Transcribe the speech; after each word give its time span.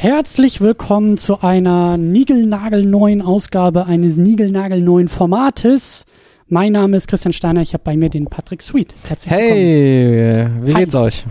Herzlich 0.00 0.60
willkommen 0.60 1.18
zu 1.18 1.42
einer 1.42 1.96
niegelnagelneuen 1.96 3.20
Ausgabe 3.20 3.86
eines 3.86 4.16
niegelnagelneuen 4.16 5.08
Formates. 5.08 6.06
Mein 6.46 6.70
Name 6.70 6.96
ist 6.96 7.08
Christian 7.08 7.32
Steiner, 7.32 7.62
ich 7.62 7.74
habe 7.74 7.82
bei 7.82 7.96
mir 7.96 8.08
den 8.08 8.26
Patrick 8.26 8.62
Sweet. 8.62 8.94
Herzlich 9.08 9.34
hey, 9.34 10.46
wie 10.62 10.72
Hi. 10.72 10.82
geht's 10.82 10.94
euch? 10.94 11.26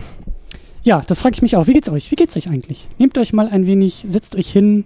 Ja, 0.82 1.02
das 1.06 1.20
frage 1.20 1.32
ich 1.32 1.40
mich 1.40 1.56
auch. 1.56 1.66
Wie 1.66 1.72
geht's 1.72 1.88
euch? 1.88 2.10
Wie 2.10 2.14
geht's 2.14 2.36
euch 2.36 2.50
eigentlich? 2.50 2.86
Nehmt 2.98 3.16
euch 3.16 3.32
mal 3.32 3.48
ein 3.48 3.66
wenig, 3.66 4.04
setzt 4.06 4.36
euch 4.36 4.50
hin, 4.50 4.84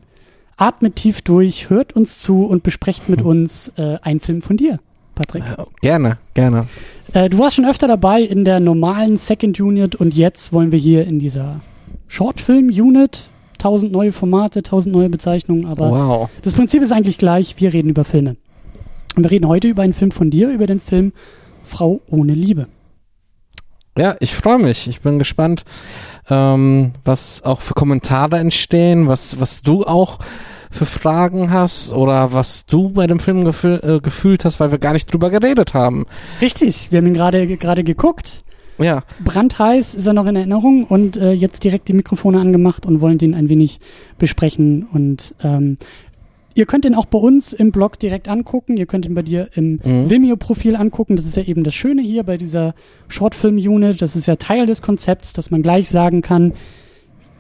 atmet 0.57 0.95
tief 0.95 1.21
durch, 1.21 1.69
hört 1.69 1.95
uns 1.95 2.19
zu 2.19 2.45
und 2.45 2.63
besprecht 2.63 3.09
mit 3.09 3.21
uns 3.25 3.73
äh, 3.77 3.97
einen 4.03 4.21
Film 4.21 4.43
von 4.43 4.57
dir, 4.57 4.79
Patrick. 5.17 5.43
Äh, 5.43 5.65
gerne, 5.81 6.19
gerne. 6.35 6.69
Äh, 7.15 7.31
du 7.31 7.39
warst 7.41 7.57
schon 7.57 7.67
öfter 7.67 7.89
dabei 7.89 8.23
in 8.23 8.45
der 8.45 8.61
normalen 8.61 9.17
Second 9.17 9.59
Unit 9.59 9.97
und 9.97 10.15
jetzt 10.15 10.53
wollen 10.53 10.71
wir 10.71 10.79
hier 10.79 11.05
in 11.05 11.19
dieser 11.19 11.63
Shortfilm-Unit 12.07 13.32
tausend 13.63 13.93
neue 13.93 14.11
Formate, 14.11 14.63
tausend 14.63 14.95
neue 14.95 15.09
Bezeichnungen, 15.09 15.67
aber 15.67 15.91
wow. 15.91 16.31
das 16.43 16.53
Prinzip 16.53 16.83
ist 16.83 16.91
eigentlich 16.91 17.17
gleich. 17.17 17.55
Wir 17.59 17.73
reden 17.73 17.91
über 17.91 18.05
Filme. 18.05 18.37
Und 19.15 19.23
wir 19.23 19.31
reden 19.31 19.47
heute 19.47 19.69
über 19.69 19.83
einen 19.83 19.95
Film 19.95 20.11
von 20.11 20.31
dir, 20.31 20.51
über 20.51 20.67
den 20.67 20.81
Film 20.81 21.13
Frau 21.65 22.01
ohne 22.09 22.35
Liebe. 22.35 22.67
Ja, 23.97 24.17
ich 24.21 24.35
freue 24.35 24.59
mich. 24.59 24.89
Ich 24.89 25.03
bin 25.03 25.19
gespannt, 25.19 25.65
ähm, 26.29 26.93
was 27.05 27.45
auch 27.45 27.61
für 27.61 27.75
Kommentare 27.75 28.39
entstehen, 28.39 29.07
was, 29.07 29.39
was 29.39 29.63
du 29.63 29.85
auch 29.85 30.19
für 30.71 30.87
Fragen 30.87 31.53
hast 31.53 31.93
oder 31.93 32.33
was 32.33 32.67
du 32.67 32.89
bei 32.89 33.07
dem 33.07 33.21
Film 33.21 33.45
gefühl, 33.45 33.81
äh, 33.83 34.01
gefühlt 34.01 34.45
hast, 34.45 34.59
weil 34.59 34.73
wir 34.73 34.79
gar 34.79 34.95
nicht 34.95 35.13
drüber 35.13 35.31
geredet 35.31 35.75
haben. 35.75 36.07
Richtig, 36.41 36.91
wir 36.91 36.99
haben 36.99 37.07
ihn 37.07 37.15
gerade 37.15 37.47
gerade 37.59 37.85
geguckt. 37.85 38.43
Ja. 38.83 39.05
Brandheiß 39.25 39.95
ist 39.95 40.07
er 40.07 40.13
noch 40.13 40.27
in 40.27 40.37
Erinnerung 40.37 40.85
und 40.85 41.17
äh, 41.17 41.33
jetzt 41.33 41.65
direkt 41.65 41.89
die 41.89 41.93
Mikrofone 41.93 42.41
angemacht 42.41 42.87
und 42.87 43.01
wollen 43.01 43.19
den 43.19 43.35
ein 43.35 43.49
wenig 43.49 43.81
besprechen. 44.19 44.87
Und 44.93 45.35
ähm, 45.43 45.79
ihr 46.55 46.67
könnt 46.67 46.85
den 46.85 46.95
auch 46.95 47.07
bei 47.07 47.19
uns 47.19 47.53
im 47.53 47.73
Blog 47.73 47.99
direkt 47.99 48.29
angucken. 48.29 48.77
Ihr 48.77 48.87
könnt 48.87 49.07
ihn 49.07 49.15
bei 49.15 49.23
dir 49.23 49.49
im 49.55 49.81
mhm. 49.85 50.11
Vimeo-Profil 50.11 50.77
angucken. 50.77 51.17
Das 51.17 51.27
ist 51.27 51.37
ja 51.37 51.45
eben 51.45 51.65
das 51.65 51.75
Schöne 51.75 52.03
hier 52.03 52.25
bei 52.25 52.37
dieser 52.37 52.75
Shortfilm-Unit. 53.09 54.03
Das 54.03 54.17
ist 54.17 54.27
ja 54.27 54.37
Teil 54.37 54.67
des 54.67 54.83
Konzepts, 54.83 55.33
dass 55.33 55.51
man 55.51 55.63
gleich 55.63 55.89
sagen 55.89 56.23
kann, 56.23 56.53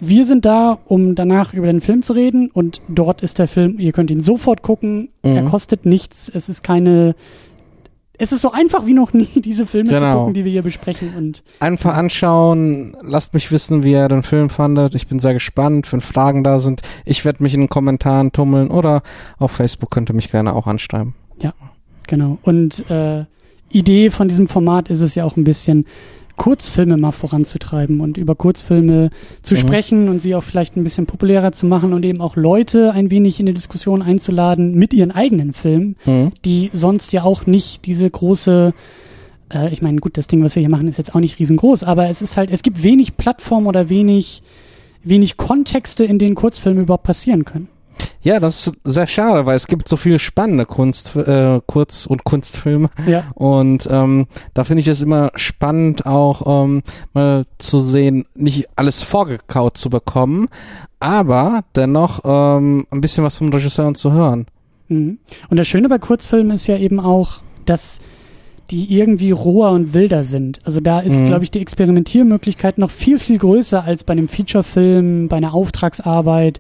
wir 0.04 0.26
sind 0.26 0.44
da, 0.44 0.80
um 0.86 1.14
danach 1.14 1.54
über 1.54 1.68
den 1.68 1.80
Film 1.80 2.02
zu 2.02 2.12
reden 2.12 2.50
und 2.52 2.80
dort 2.88 3.22
ist 3.22 3.38
der 3.38 3.46
Film, 3.46 3.78
ihr 3.78 3.92
könnt 3.92 4.10
ihn 4.10 4.20
sofort 4.20 4.62
gucken, 4.62 5.10
mhm. 5.22 5.36
er 5.36 5.44
kostet 5.44 5.86
nichts, 5.86 6.28
es 6.28 6.48
ist 6.48 6.64
keine 6.64 7.14
es 8.18 8.30
ist 8.30 8.42
so 8.42 8.52
einfach 8.52 8.86
wie 8.86 8.94
noch 8.94 9.12
nie, 9.12 9.26
diese 9.36 9.66
Filme 9.66 9.90
genau. 9.90 10.12
zu 10.12 10.18
gucken, 10.18 10.34
die 10.34 10.44
wir 10.44 10.52
hier 10.52 10.62
besprechen. 10.62 11.14
Und 11.16 11.42
einfach 11.60 11.94
anschauen, 11.94 12.96
lasst 13.02 13.34
mich 13.34 13.50
wissen, 13.50 13.82
wie 13.82 13.92
ihr 13.92 14.08
den 14.08 14.22
Film 14.22 14.50
fandet. 14.50 14.94
Ich 14.94 15.08
bin 15.08 15.18
sehr 15.18 15.34
gespannt, 15.34 15.92
wenn 15.92 16.00
Fragen 16.00 16.44
da 16.44 16.58
sind. 16.58 16.82
Ich 17.04 17.24
werde 17.24 17.42
mich 17.42 17.54
in 17.54 17.60
den 17.60 17.68
Kommentaren 17.68 18.32
tummeln 18.32 18.70
oder 18.70 19.02
auf 19.38 19.52
Facebook 19.52 19.90
könnt 19.90 20.10
ihr 20.10 20.14
mich 20.14 20.30
gerne 20.30 20.54
auch 20.54 20.66
anschreiben. 20.66 21.14
Ja, 21.40 21.54
genau. 22.06 22.38
Und 22.42 22.88
äh, 22.90 23.24
Idee 23.70 24.10
von 24.10 24.28
diesem 24.28 24.48
Format 24.48 24.90
ist 24.90 25.00
es 25.00 25.14
ja 25.14 25.24
auch 25.24 25.36
ein 25.36 25.44
bisschen, 25.44 25.86
Kurzfilme 26.42 26.96
mal 26.96 27.12
voranzutreiben 27.12 28.00
und 28.00 28.18
über 28.18 28.34
Kurzfilme 28.34 29.10
zu 29.42 29.54
mhm. 29.54 29.58
sprechen 29.58 30.08
und 30.08 30.22
sie 30.22 30.34
auch 30.34 30.42
vielleicht 30.42 30.76
ein 30.76 30.82
bisschen 30.82 31.06
populärer 31.06 31.52
zu 31.52 31.66
machen 31.66 31.92
und 31.92 32.04
eben 32.04 32.20
auch 32.20 32.34
Leute 32.34 32.90
ein 32.90 33.12
wenig 33.12 33.38
in 33.38 33.46
die 33.46 33.54
Diskussion 33.54 34.02
einzuladen 34.02 34.74
mit 34.74 34.92
ihren 34.92 35.12
eigenen 35.12 35.52
Filmen, 35.52 35.94
mhm. 36.04 36.32
die 36.44 36.70
sonst 36.72 37.12
ja 37.12 37.22
auch 37.22 37.46
nicht 37.46 37.86
diese 37.86 38.10
große 38.10 38.74
äh, 39.54 39.72
ich 39.72 39.82
meine, 39.82 40.00
gut, 40.00 40.18
das 40.18 40.26
Ding, 40.26 40.42
was 40.42 40.56
wir 40.56 40.60
hier 40.62 40.68
machen, 40.68 40.88
ist 40.88 40.98
jetzt 40.98 41.14
auch 41.14 41.20
nicht 41.20 41.38
riesengroß, 41.38 41.84
aber 41.84 42.08
es 42.08 42.22
ist 42.22 42.36
halt, 42.36 42.50
es 42.50 42.64
gibt 42.64 42.82
wenig 42.82 43.16
Plattform 43.16 43.68
oder 43.68 43.88
wenig, 43.88 44.42
wenig 45.04 45.36
Kontexte, 45.36 46.02
in 46.04 46.18
denen 46.18 46.34
Kurzfilme 46.34 46.80
überhaupt 46.80 47.04
passieren 47.04 47.44
können. 47.44 47.68
Ja, 48.22 48.38
das 48.38 48.66
ist 48.66 48.76
sehr 48.84 49.06
schade, 49.06 49.46
weil 49.46 49.56
es 49.56 49.66
gibt 49.66 49.88
so 49.88 49.96
viele 49.96 50.18
spannende 50.18 50.66
Kunst, 50.66 51.14
äh, 51.16 51.60
Kurz- 51.66 52.06
und 52.06 52.24
Kunstfilme. 52.24 52.88
Ja. 53.06 53.24
Und 53.34 53.88
ähm, 53.90 54.26
da 54.54 54.64
finde 54.64 54.80
ich 54.80 54.88
es 54.88 55.02
immer 55.02 55.32
spannend, 55.34 56.06
auch 56.06 56.64
ähm, 56.64 56.82
mal 57.12 57.46
zu 57.58 57.78
sehen, 57.80 58.26
nicht 58.34 58.68
alles 58.76 59.02
vorgekaut 59.02 59.76
zu 59.76 59.90
bekommen, 59.90 60.48
aber 61.00 61.64
dennoch 61.74 62.20
ähm, 62.24 62.86
ein 62.90 63.00
bisschen 63.00 63.24
was 63.24 63.38
vom 63.38 63.48
Regisseur 63.48 63.92
zu 63.94 64.12
hören. 64.12 64.46
Mhm. 64.88 65.18
Und 65.50 65.56
das 65.58 65.66
Schöne 65.66 65.88
bei 65.88 65.98
Kurzfilmen 65.98 66.52
ist 66.52 66.66
ja 66.66 66.76
eben 66.76 67.00
auch, 67.00 67.40
dass 67.64 68.00
die 68.70 68.90
irgendwie 68.96 69.32
roher 69.32 69.72
und 69.72 69.92
wilder 69.92 70.24
sind. 70.24 70.60
Also 70.64 70.80
da 70.80 71.00
ist, 71.00 71.20
mhm. 71.20 71.26
glaube 71.26 71.44
ich, 71.44 71.50
die 71.50 71.60
Experimentiermöglichkeit 71.60 72.78
noch 72.78 72.90
viel, 72.90 73.18
viel 73.18 73.38
größer 73.38 73.84
als 73.84 74.02
bei 74.02 74.12
einem 74.12 74.28
Featurefilm, 74.28 75.28
bei 75.28 75.36
einer 75.36 75.52
Auftragsarbeit, 75.52 76.58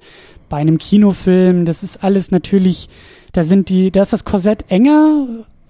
bei 0.52 0.58
einem 0.58 0.76
Kinofilm, 0.76 1.64
das 1.64 1.82
ist 1.82 2.04
alles 2.04 2.30
natürlich, 2.30 2.90
da 3.32 3.42
sind 3.42 3.70
die, 3.70 3.90
da 3.90 4.02
ist 4.02 4.12
das 4.12 4.26
Korsett 4.26 4.66
enger, 4.68 5.26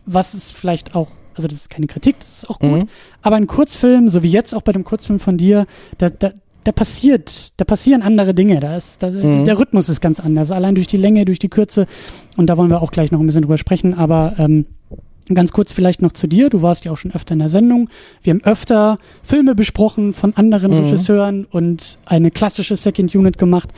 was 0.07 0.35
ist 0.35 0.51
vielleicht 0.51 0.97
auch, 0.97 1.07
also 1.37 1.47
das 1.47 1.57
ist 1.59 1.71
keine 1.71 1.87
Kritik, 1.87 2.19
das 2.19 2.39
ist 2.39 2.51
auch 2.51 2.59
gut, 2.59 2.81
mhm. 2.81 2.89
aber 3.23 3.37
ein 3.37 3.47
Kurzfilm, 3.47 4.09
so 4.09 4.25
wie 4.25 4.31
jetzt 4.31 4.53
auch 4.53 4.63
bei 4.63 4.73
dem 4.73 4.83
Kurzfilm 4.83 5.21
von 5.21 5.39
dir, 5.39 5.69
da, 5.99 6.11
da, 6.11 6.33
da 6.65 6.73
passiert, 6.73 7.53
da 7.59 7.65
passieren 7.65 8.03
andere 8.03 8.35
Dinge, 8.35 8.59
da 8.59 8.77
ist, 8.77 9.05
da, 9.05 9.11
mhm. 9.13 9.45
der 9.45 9.57
Rhythmus 9.57 9.89
ist 9.89 10.01
ganz 10.01 10.19
anders, 10.19 10.51
allein 10.51 10.75
durch 10.75 10.89
die 10.89 10.97
Länge, 10.97 11.27
durch 11.27 11.39
die 11.39 11.49
Kürze 11.49 11.87
und 12.37 12.49
da 12.49 12.57
wollen 12.57 12.69
wir 12.69 12.83
auch 12.83 12.91
gleich 12.91 13.13
noch 13.13 13.21
ein 13.21 13.27
bisschen 13.27 13.43
drüber 13.43 13.59
sprechen, 13.59 13.95
aber 13.95 14.35
ähm, 14.39 14.67
Ganz 15.33 15.53
kurz 15.53 15.71
vielleicht 15.71 16.03
noch 16.03 16.13
zu 16.13 16.27
dir. 16.27 16.51
Du 16.51 16.63
warst 16.63 16.85
ja 16.85 16.91
auch 16.91 16.99
schon 16.99 17.13
öfter 17.13 17.35
in 17.35 17.39
der 17.39 17.49
Sendung. 17.49 17.89
Wir 18.23 18.33
haben 18.33 18.43
öfter 18.43 18.99
Filme 19.23 19.55
besprochen 19.55 20.15
von 20.15 20.35
anderen 20.35 20.73
mhm. 20.73 20.85
Regisseuren 20.85 21.45
und 21.45 21.99
eine 22.07 22.33
klassische 22.33 22.75
Second 22.75 23.15
Unit 23.15 23.39
gemacht. 23.39 23.71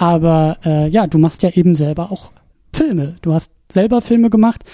Aber 0.00 0.56
äh, 0.64 0.88
ja, 0.88 1.06
du 1.06 1.18
machst 1.18 1.42
ja 1.42 1.50
eben 1.50 1.74
selber 1.74 2.10
auch 2.10 2.30
Filme. 2.72 3.16
Du 3.20 3.34
hast 3.34 3.50
selber 3.70 4.00
Filme 4.00 4.30
gemacht 4.30 4.64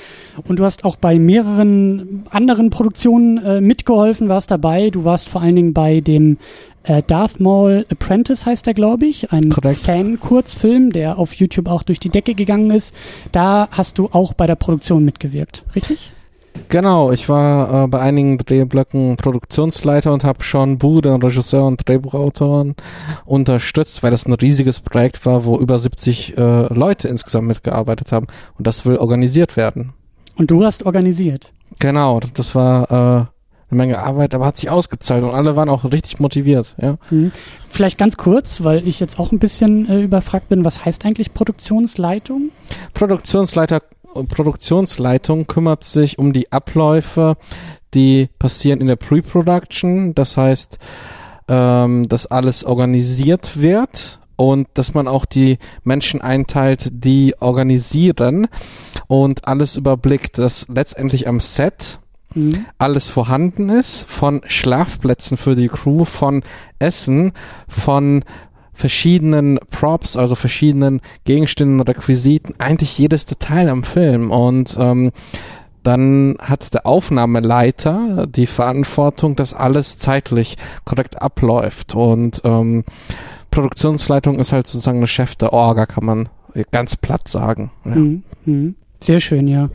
und 0.46 0.60
du 0.60 0.64
hast 0.64 0.84
auch 0.84 0.94
bei 0.94 1.18
mehreren 1.18 2.22
anderen 2.30 2.70
Produktionen 2.70 3.38
äh, 3.38 3.60
mitgeholfen, 3.60 4.28
warst 4.28 4.52
dabei. 4.52 4.90
Du 4.90 5.02
warst 5.02 5.28
vor 5.28 5.42
allen 5.42 5.56
Dingen 5.56 5.72
bei 5.72 6.00
dem 6.00 6.38
äh, 6.84 7.02
Darth 7.04 7.40
Maul 7.40 7.84
Apprentice 7.90 8.46
heißt 8.46 8.66
der, 8.66 8.74
glaube 8.74 9.06
ich, 9.06 9.32
ein 9.32 9.50
Fan-Kurzfilm, 9.50 10.92
der 10.92 11.18
auf 11.18 11.34
YouTube 11.34 11.68
auch 11.68 11.82
durch 11.82 11.98
die 11.98 12.10
Decke 12.10 12.36
gegangen 12.36 12.70
ist. 12.70 12.94
Da 13.32 13.66
hast 13.72 13.98
du 13.98 14.08
auch 14.12 14.32
bei 14.32 14.46
der 14.46 14.54
Produktion 14.54 15.04
mitgewirkt, 15.04 15.64
richtig? 15.74 16.12
Genau, 16.68 17.12
ich 17.12 17.28
war 17.28 17.84
äh, 17.84 17.86
bei 17.88 18.00
einigen 18.00 18.38
Drehblöcken 18.38 19.16
Produktionsleiter 19.16 20.12
und 20.12 20.24
habe 20.24 20.42
Sean 20.42 20.78
Boo, 20.78 21.00
den 21.00 21.22
Regisseur 21.22 21.66
und 21.66 21.88
Drehbuchautoren, 21.88 22.74
unterstützt, 23.24 24.02
weil 24.02 24.10
das 24.10 24.26
ein 24.26 24.32
riesiges 24.32 24.80
Projekt 24.80 25.24
war, 25.26 25.44
wo 25.44 25.58
über 25.58 25.78
70 25.78 26.36
äh, 26.36 26.72
Leute 26.72 27.08
insgesamt 27.08 27.48
mitgearbeitet 27.48 28.12
haben. 28.12 28.26
Und 28.58 28.66
das 28.66 28.84
will 28.84 28.96
organisiert 28.96 29.56
werden. 29.56 29.92
Und 30.36 30.50
du 30.50 30.64
hast 30.64 30.84
organisiert? 30.84 31.52
Genau, 31.78 32.20
das 32.34 32.54
war 32.54 32.90
äh, 32.90 33.26
eine 33.70 33.78
Menge 33.78 33.98
Arbeit, 33.98 34.34
aber 34.34 34.46
hat 34.46 34.56
sich 34.58 34.70
ausgezahlt 34.70 35.24
und 35.24 35.30
alle 35.30 35.56
waren 35.56 35.68
auch 35.68 35.84
richtig 35.84 36.20
motiviert. 36.20 36.76
Ja. 36.80 36.98
Mhm. 37.10 37.32
Vielleicht 37.68 37.98
ganz 37.98 38.16
kurz, 38.16 38.62
weil 38.62 38.86
ich 38.86 39.00
jetzt 39.00 39.18
auch 39.18 39.32
ein 39.32 39.38
bisschen 39.38 39.88
äh, 39.88 40.02
überfragt 40.02 40.48
bin, 40.48 40.64
was 40.64 40.84
heißt 40.84 41.04
eigentlich 41.04 41.34
Produktionsleitung? 41.34 42.50
Produktionsleiter 42.94 43.80
Produktionsleitung 44.24 45.46
kümmert 45.46 45.84
sich 45.84 46.18
um 46.18 46.32
die 46.32 46.52
Abläufe, 46.52 47.36
die 47.94 48.28
passieren 48.38 48.80
in 48.80 48.86
der 48.86 48.96
Pre-Production. 48.96 50.14
Das 50.14 50.36
heißt, 50.36 50.78
ähm, 51.48 52.08
dass 52.08 52.26
alles 52.26 52.64
organisiert 52.64 53.60
wird 53.60 54.20
und 54.36 54.68
dass 54.74 54.94
man 54.94 55.08
auch 55.08 55.24
die 55.24 55.58
Menschen 55.82 56.20
einteilt, 56.20 56.88
die 56.92 57.34
organisieren 57.40 58.48
und 59.06 59.46
alles 59.46 59.76
überblickt, 59.76 60.38
dass 60.38 60.66
letztendlich 60.68 61.26
am 61.26 61.40
Set 61.40 62.00
mhm. 62.34 62.66
alles 62.78 63.08
vorhanden 63.08 63.70
ist, 63.70 64.04
von 64.08 64.42
Schlafplätzen 64.46 65.36
für 65.36 65.56
die 65.56 65.68
Crew, 65.68 66.04
von 66.04 66.42
Essen, 66.78 67.32
von 67.66 68.24
verschiedenen 68.76 69.58
Props, 69.70 70.16
also 70.16 70.34
verschiedenen 70.34 71.00
Gegenständen, 71.24 71.80
Requisiten, 71.80 72.54
eigentlich 72.58 72.96
jedes 72.98 73.26
Detail 73.26 73.68
am 73.68 73.82
Film 73.82 74.30
und 74.30 74.76
ähm, 74.78 75.10
dann 75.82 76.36
hat 76.40 76.74
der 76.74 76.86
Aufnahmeleiter 76.86 78.26
die 78.26 78.46
Verantwortung, 78.46 79.36
dass 79.36 79.54
alles 79.54 79.98
zeitlich 79.98 80.56
korrekt 80.84 81.22
abläuft 81.22 81.94
und 81.94 82.42
ähm, 82.44 82.84
Produktionsleitung 83.50 84.38
ist 84.38 84.52
halt 84.52 84.66
sozusagen 84.66 84.98
eine 84.98 85.06
Chef 85.06 85.34
der 85.36 85.52
Orga, 85.52 85.86
kann 85.86 86.04
man 86.04 86.28
ganz 86.70 86.96
platt 86.96 87.28
sagen. 87.28 87.70
Ja. 87.84 87.94
Mhm. 87.94 88.22
Sehr 89.02 89.20
schön, 89.20 89.46
ja. 89.48 89.68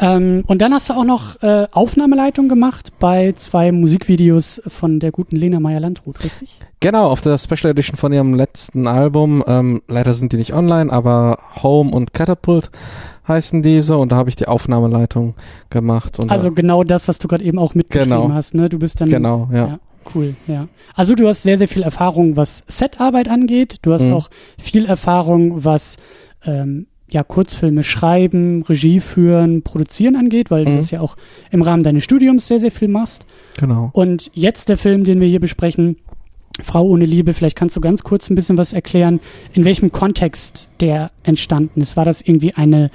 Ähm, 0.00 0.44
und 0.46 0.62
dann 0.62 0.72
hast 0.72 0.88
du 0.88 0.92
auch 0.94 1.04
noch 1.04 1.42
äh, 1.42 1.66
Aufnahmeleitung 1.72 2.48
gemacht 2.48 2.92
bei 3.00 3.32
zwei 3.32 3.72
Musikvideos 3.72 4.62
von 4.66 5.00
der 5.00 5.10
guten 5.10 5.34
Lena 5.36 5.58
Meyer-Landrut, 5.58 6.22
richtig? 6.22 6.60
Genau, 6.80 7.08
auf 7.10 7.20
der 7.20 7.36
Special 7.38 7.72
Edition 7.72 7.96
von 7.96 8.12
ihrem 8.12 8.34
letzten 8.34 8.86
Album. 8.86 9.42
Ähm, 9.46 9.82
leider 9.88 10.14
sind 10.14 10.32
die 10.32 10.36
nicht 10.36 10.52
online, 10.52 10.92
aber 10.92 11.38
Home 11.62 11.90
und 11.90 12.14
Catapult 12.14 12.70
heißen 13.26 13.62
diese 13.62 13.96
und 13.96 14.12
da 14.12 14.16
habe 14.16 14.30
ich 14.30 14.36
die 14.36 14.46
Aufnahmeleitung 14.46 15.34
gemacht. 15.70 16.18
also 16.28 16.52
genau 16.52 16.84
das, 16.84 17.08
was 17.08 17.18
du 17.18 17.26
gerade 17.28 17.44
eben 17.44 17.58
auch 17.58 17.74
mitgeschrieben 17.74 18.22
genau. 18.22 18.32
hast, 18.32 18.54
ne? 18.54 18.68
Du 18.68 18.78
bist 18.78 19.00
dann 19.00 19.08
genau, 19.08 19.48
ja. 19.52 19.66
ja. 19.66 19.78
Cool, 20.14 20.36
ja. 20.46 20.68
Also 20.94 21.14
du 21.14 21.28
hast 21.28 21.42
sehr, 21.42 21.58
sehr 21.58 21.68
viel 21.68 21.82
Erfahrung, 21.82 22.36
was 22.36 22.64
Setarbeit 22.68 23.28
angeht. 23.28 23.78
Du 23.82 23.92
hast 23.92 24.04
Mhm. 24.06 24.14
auch 24.14 24.30
viel 24.58 24.86
Erfahrung, 24.86 25.64
was 25.64 25.98
ähm, 26.46 26.86
ja, 27.10 27.22
Kurzfilme 27.22 27.82
schreiben, 27.84 28.62
Regie 28.68 29.00
führen, 29.00 29.62
produzieren 29.62 30.16
angeht, 30.16 30.50
weil 30.50 30.64
du 30.64 30.72
Mhm. 30.72 30.76
das 30.76 30.90
ja 30.90 31.00
auch 31.00 31.16
im 31.50 31.62
Rahmen 31.62 31.82
deines 31.82 32.04
Studiums 32.04 32.46
sehr, 32.46 32.60
sehr 32.60 32.70
viel 32.70 32.88
machst. 32.88 33.24
Genau. 33.58 33.90
Und 33.94 34.30
jetzt 34.34 34.68
der 34.68 34.76
Film, 34.78 35.04
den 35.04 35.20
wir 35.20 35.28
hier 35.28 35.40
besprechen, 35.40 35.96
Frau 36.60 36.82
ohne 36.84 37.04
Liebe, 37.06 37.34
vielleicht 37.34 37.56
kannst 37.56 37.76
du 37.76 37.80
ganz 37.80 38.02
kurz 38.02 38.28
ein 38.28 38.34
bisschen 38.34 38.58
was 38.58 38.72
erklären, 38.72 39.20
in 39.52 39.64
welchem 39.64 39.92
Kontext 39.92 40.68
der 40.80 41.12
entstanden 41.22 41.80
ist. 41.80 41.96
War 41.96 42.04
das 42.04 42.20
irgendwie 42.20 42.54
eine, 42.54 42.90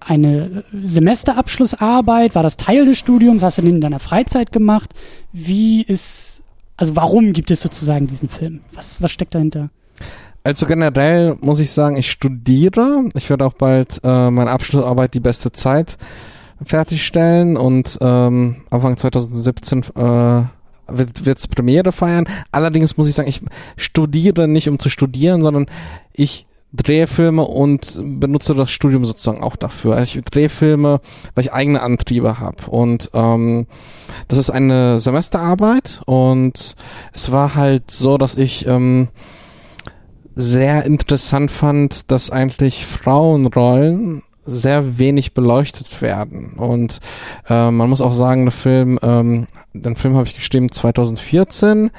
eine 0.00 0.64
Semesterabschlussarbeit? 0.82 2.34
War 2.34 2.42
das 2.42 2.56
Teil 2.56 2.84
des 2.86 2.98
Studiums? 2.98 3.42
Hast 3.42 3.58
du 3.58 3.62
den 3.62 3.76
in 3.76 3.80
deiner 3.80 3.98
Freizeit 3.98 4.52
gemacht? 4.52 4.92
Wie 5.32 5.82
ist, 5.82 6.42
also 6.76 6.96
warum 6.96 7.32
gibt 7.32 7.50
es 7.50 7.62
sozusagen 7.62 8.06
diesen 8.06 8.28
Film? 8.28 8.60
Was, 8.72 9.00
was 9.02 9.12
steckt 9.12 9.34
dahinter? 9.34 9.70
Also 10.46 10.66
generell 10.66 11.38
muss 11.40 11.58
ich 11.58 11.72
sagen, 11.72 11.96
ich 11.96 12.10
studiere. 12.10 13.08
Ich 13.14 13.30
werde 13.30 13.46
auch 13.46 13.54
bald 13.54 13.98
äh, 14.04 14.30
meine 14.30 14.50
Abschlussarbeit 14.50 15.14
die 15.14 15.20
beste 15.20 15.52
Zeit 15.52 15.96
fertigstellen 16.62 17.56
und 17.56 17.96
ähm, 18.02 18.56
Anfang 18.68 18.98
2017 18.98 19.84
äh, 19.96 20.42
wird 20.86 21.24
wird's 21.24 21.48
Premiere 21.48 21.92
feiern. 21.92 22.26
Allerdings 22.52 22.98
muss 22.98 23.08
ich 23.08 23.14
sagen, 23.14 23.28
ich 23.28 23.40
studiere 23.78 24.46
nicht 24.46 24.68
um 24.68 24.78
zu 24.78 24.90
studieren, 24.90 25.40
sondern 25.40 25.64
ich 26.12 26.46
drehe 26.74 27.06
Filme 27.06 27.44
und 27.44 27.98
benutze 28.20 28.54
das 28.54 28.70
Studium 28.70 29.06
sozusagen 29.06 29.42
auch 29.42 29.56
dafür. 29.56 29.96
Also 29.96 30.18
ich 30.18 30.24
drehe 30.26 30.50
Filme, 30.50 31.00
weil 31.34 31.44
ich 31.44 31.54
eigene 31.54 31.80
Antriebe 31.80 32.38
habe 32.38 32.66
und 32.66 33.10
ähm, 33.14 33.66
das 34.28 34.38
ist 34.38 34.50
eine 34.50 34.98
Semesterarbeit 34.98 36.02
und 36.04 36.74
es 37.14 37.32
war 37.32 37.54
halt 37.54 37.90
so, 37.90 38.18
dass 38.18 38.36
ich 38.36 38.66
ähm, 38.66 39.08
sehr 40.34 40.84
interessant 40.84 41.50
fand, 41.50 42.10
dass 42.10 42.30
eigentlich 42.30 42.86
Frauenrollen 42.86 44.22
sehr 44.46 44.98
wenig 44.98 45.32
beleuchtet 45.32 46.02
werden. 46.02 46.54
Und 46.56 47.00
äh, 47.48 47.70
man 47.70 47.88
muss 47.88 48.00
auch 48.00 48.12
sagen, 48.12 48.44
der 48.44 48.52
Film, 48.52 48.98
ähm, 49.02 49.46
den 49.72 49.96
Film 49.96 50.14
habe 50.16 50.26
ich 50.26 50.36
geschrieben 50.36 50.70
2014 50.70 51.90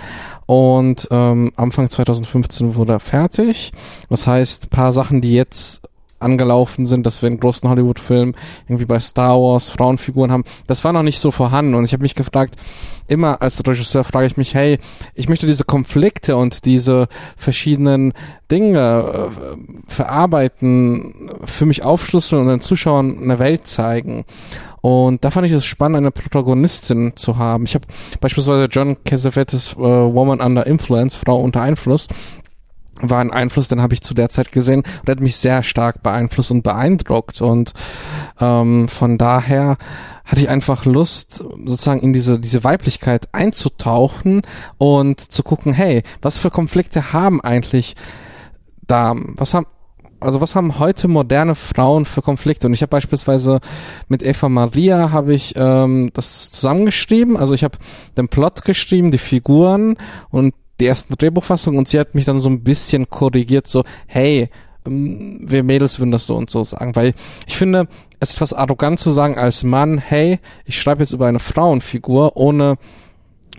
und 0.45 1.07
ähm, 1.11 1.51
Anfang 1.55 1.89
2015 1.89 2.75
wurde 2.75 2.93
er 2.93 2.99
fertig. 2.99 3.71
Das 4.09 4.27
heißt, 4.27 4.69
paar 4.69 4.91
Sachen, 4.91 5.21
die 5.21 5.33
jetzt 5.33 5.81
angelaufen 6.19 6.85
sind, 6.85 7.05
dass 7.05 7.21
wir 7.21 7.27
in 7.27 7.39
großen 7.39 7.69
Hollywood-Filmen 7.69 8.35
irgendwie 8.67 8.85
bei 8.85 8.99
Star 8.99 9.35
Wars 9.39 9.69
Frauenfiguren 9.69 10.31
haben, 10.31 10.43
das 10.67 10.83
war 10.83 10.93
noch 10.93 11.03
nicht 11.03 11.19
so 11.19 11.31
vorhanden. 11.31 11.75
Und 11.75 11.85
ich 11.85 11.93
habe 11.93 12.03
mich 12.03 12.15
gefragt, 12.15 12.55
immer 13.07 13.41
als 13.41 13.65
Regisseur 13.67 14.03
frage 14.03 14.27
ich 14.27 14.37
mich, 14.37 14.53
hey, 14.53 14.79
ich 15.13 15.29
möchte 15.29 15.47
diese 15.47 15.63
Konflikte 15.63 16.35
und 16.37 16.65
diese 16.65 17.07
verschiedenen 17.37 18.13
Dinge 18.51 19.29
äh, 19.29 19.57
verarbeiten, 19.87 21.31
für 21.45 21.65
mich 21.65 21.83
aufschlüsseln 21.83 22.41
und 22.43 22.47
den 22.47 22.61
Zuschauern 22.61 23.19
eine 23.21 23.39
Welt 23.39 23.67
zeigen. 23.67 24.25
Und 24.81 25.25
da 25.25 25.31
fand 25.31 25.47
ich 25.47 25.53
es 25.53 25.65
spannend, 25.65 25.97
eine 25.97 26.11
Protagonistin 26.11 27.13
zu 27.15 27.37
haben. 27.37 27.65
Ich 27.65 27.73
habe 27.73 27.87
beispielsweise 28.21 28.67
John 28.69 28.97
Cassavetes 29.03 29.73
äh, 29.73 29.79
Woman 29.79 30.41
Under 30.41 30.67
Influence, 30.67 31.15
Frau 31.15 31.39
unter 31.39 31.61
Einfluss, 31.61 32.07
war 33.01 33.19
ein 33.19 33.31
Einfluss, 33.31 33.67
den 33.67 33.81
habe 33.81 33.93
ich 33.93 34.01
zu 34.01 34.13
der 34.13 34.29
Zeit 34.29 34.51
gesehen 34.51 34.83
und 35.01 35.09
hat 35.09 35.19
mich 35.19 35.35
sehr 35.37 35.63
stark 35.63 36.03
beeinflusst 36.03 36.51
und 36.51 36.63
beeindruckt. 36.63 37.41
Und 37.41 37.73
ähm, 38.39 38.87
von 38.87 39.17
daher 39.17 39.77
hatte 40.25 40.41
ich 40.41 40.49
einfach 40.49 40.85
Lust, 40.85 41.43
sozusagen 41.65 41.99
in 41.99 42.13
diese, 42.13 42.39
diese 42.39 42.63
Weiblichkeit 42.63 43.29
einzutauchen 43.31 44.41
und 44.77 45.19
zu 45.19 45.43
gucken, 45.43 45.73
hey, 45.73 46.03
was 46.21 46.39
für 46.39 46.49
Konflikte 46.49 47.13
haben 47.13 47.41
eigentlich 47.41 47.95
da, 48.87 49.15
was 49.15 49.53
haben, 49.53 49.67
also 50.19 50.41
was 50.41 50.55
haben 50.55 50.79
heute 50.79 51.07
moderne 51.07 51.53
Frauen 51.53 52.05
für 52.05 52.23
Konflikte? 52.23 52.67
Und 52.67 52.73
ich 52.73 52.81
habe 52.81 52.89
beispielsweise 52.89 53.59
mit 54.07 54.23
Eva 54.23 54.49
Maria 54.49 55.11
habe 55.11 55.35
ich 55.35 55.53
ähm, 55.55 56.09
das 56.13 56.49
zusammengeschrieben. 56.49 57.37
Also 57.37 57.53
ich 57.53 57.63
habe 57.63 57.77
den 58.17 58.27
Plot 58.27 58.63
geschrieben, 58.63 59.11
die 59.11 59.19
Figuren 59.19 59.97
und 60.31 60.55
die 60.79 60.85
ersten 60.87 61.15
Drehbuchfassungen 61.15 61.77
und 61.77 61.87
sie 61.87 61.99
hat 61.99 62.15
mich 62.15 62.25
dann 62.25 62.39
so 62.39 62.49
ein 62.49 62.61
bisschen 62.63 63.09
korrigiert, 63.09 63.67
so, 63.67 63.83
hey, 64.07 64.49
wir 64.87 65.63
Mädels 65.63 65.99
würden 65.99 66.11
das 66.11 66.27
so 66.27 66.35
und 66.35 66.49
so 66.49 66.63
sagen, 66.63 66.95
weil 66.95 67.13
ich 67.47 67.57
finde, 67.57 67.87
es 68.19 68.29
ist 68.29 68.35
etwas 68.35 68.53
arrogant 68.53 68.99
zu 68.99 69.09
sagen 69.11 69.35
als 69.37 69.63
Mann, 69.63 69.97
hey, 69.97 70.39
ich 70.65 70.79
schreibe 70.79 71.01
jetzt 71.01 71.11
über 71.13 71.25
eine 71.27 71.39
Frauenfigur, 71.39 72.37
ohne 72.37 72.75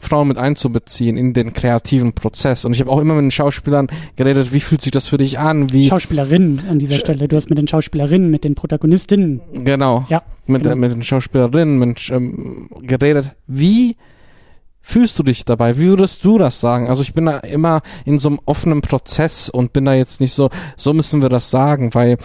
Frauen 0.01 0.29
mit 0.29 0.37
einzubeziehen 0.39 1.17
in 1.17 1.33
den 1.33 1.53
kreativen 1.55 2.13
Prozess. 2.13 2.65
Und 2.65 2.75
ich 2.75 2.81
habe 2.81 2.91
auch 2.91 3.01
immer 3.01 3.15
mit 3.15 3.23
den 3.23 3.31
Schauspielern 3.31 3.89
geredet, 4.15 4.53
wie 4.53 4.61
fühlt 4.61 4.83
sich 4.83 4.93
das 4.93 5.09
für 5.09 5.17
dich 5.17 5.39
an? 5.39 5.73
Wie 5.73 5.89
Schauspielerinnen 5.89 6.61
an 6.69 6.79
dieser 6.79 6.97
Sch- 6.97 7.01
Stelle. 7.01 7.27
Du 7.29 7.35
hast 7.35 7.49
mit 7.49 7.59
den 7.59 7.67
Schauspielerinnen, 7.67 8.31
mit 8.31 8.45
den 8.45 8.55
Protagonistinnen. 8.55 9.41
genau 9.65 10.05
Ja, 10.11 10.23
mit, 10.47 10.63
genau. 10.65 10.77
mit 10.77 10.93
den 10.93 11.03
Schauspielerinnen 11.03 11.79
mit, 11.79 12.09
ähm, 12.11 12.69
geredet. 12.83 13.33
Wie 13.47 13.97
fühlst 14.89 15.19
du 15.19 15.25
dich 15.25 15.45
dabei? 15.45 15.79
Wie 15.79 15.89
würdest 15.89 16.25
du 16.25 16.39
das 16.39 16.61
sagen? 16.61 16.89
Also 16.89 17.03
ich 17.03 17.13
bin 17.13 17.27
da 17.27 17.39
immer 17.39 17.83
in 18.05 18.21
so 18.21 18.29
einem 18.29 18.39
offenen 18.47 18.83
Prozess 18.83 19.51
und 19.51 19.73
bin 19.73 19.85
da 19.85 19.95
jetzt 19.95 20.21
nicht 20.21 20.33
so, 20.33 20.49
so 20.77 20.95
müssen 20.95 21.23
wir 21.23 21.29
das 21.29 21.51
sagen, 21.51 21.93
weil 21.93 22.19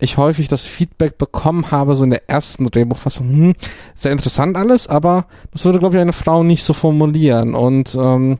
ich 0.00 0.16
häufig 0.16 0.48
das 0.48 0.66
Feedback 0.66 1.16
bekommen 1.16 1.70
habe, 1.70 1.94
so 1.94 2.02
in 2.02 2.10
der 2.10 2.28
ersten 2.28 2.68
Drehbuchfassung, 2.68 3.28
hm, 3.28 3.54
sehr 3.94 4.10
interessant 4.10 4.56
alles, 4.56 4.88
aber 4.88 5.26
das 5.52 5.64
würde, 5.64 5.78
glaube 5.78 5.94
ich, 5.94 6.00
eine 6.00 6.12
Frau 6.12 6.42
nicht 6.42 6.64
so 6.64 6.72
formulieren. 6.72 7.54
Und 7.54 7.94
ähm, 7.94 8.38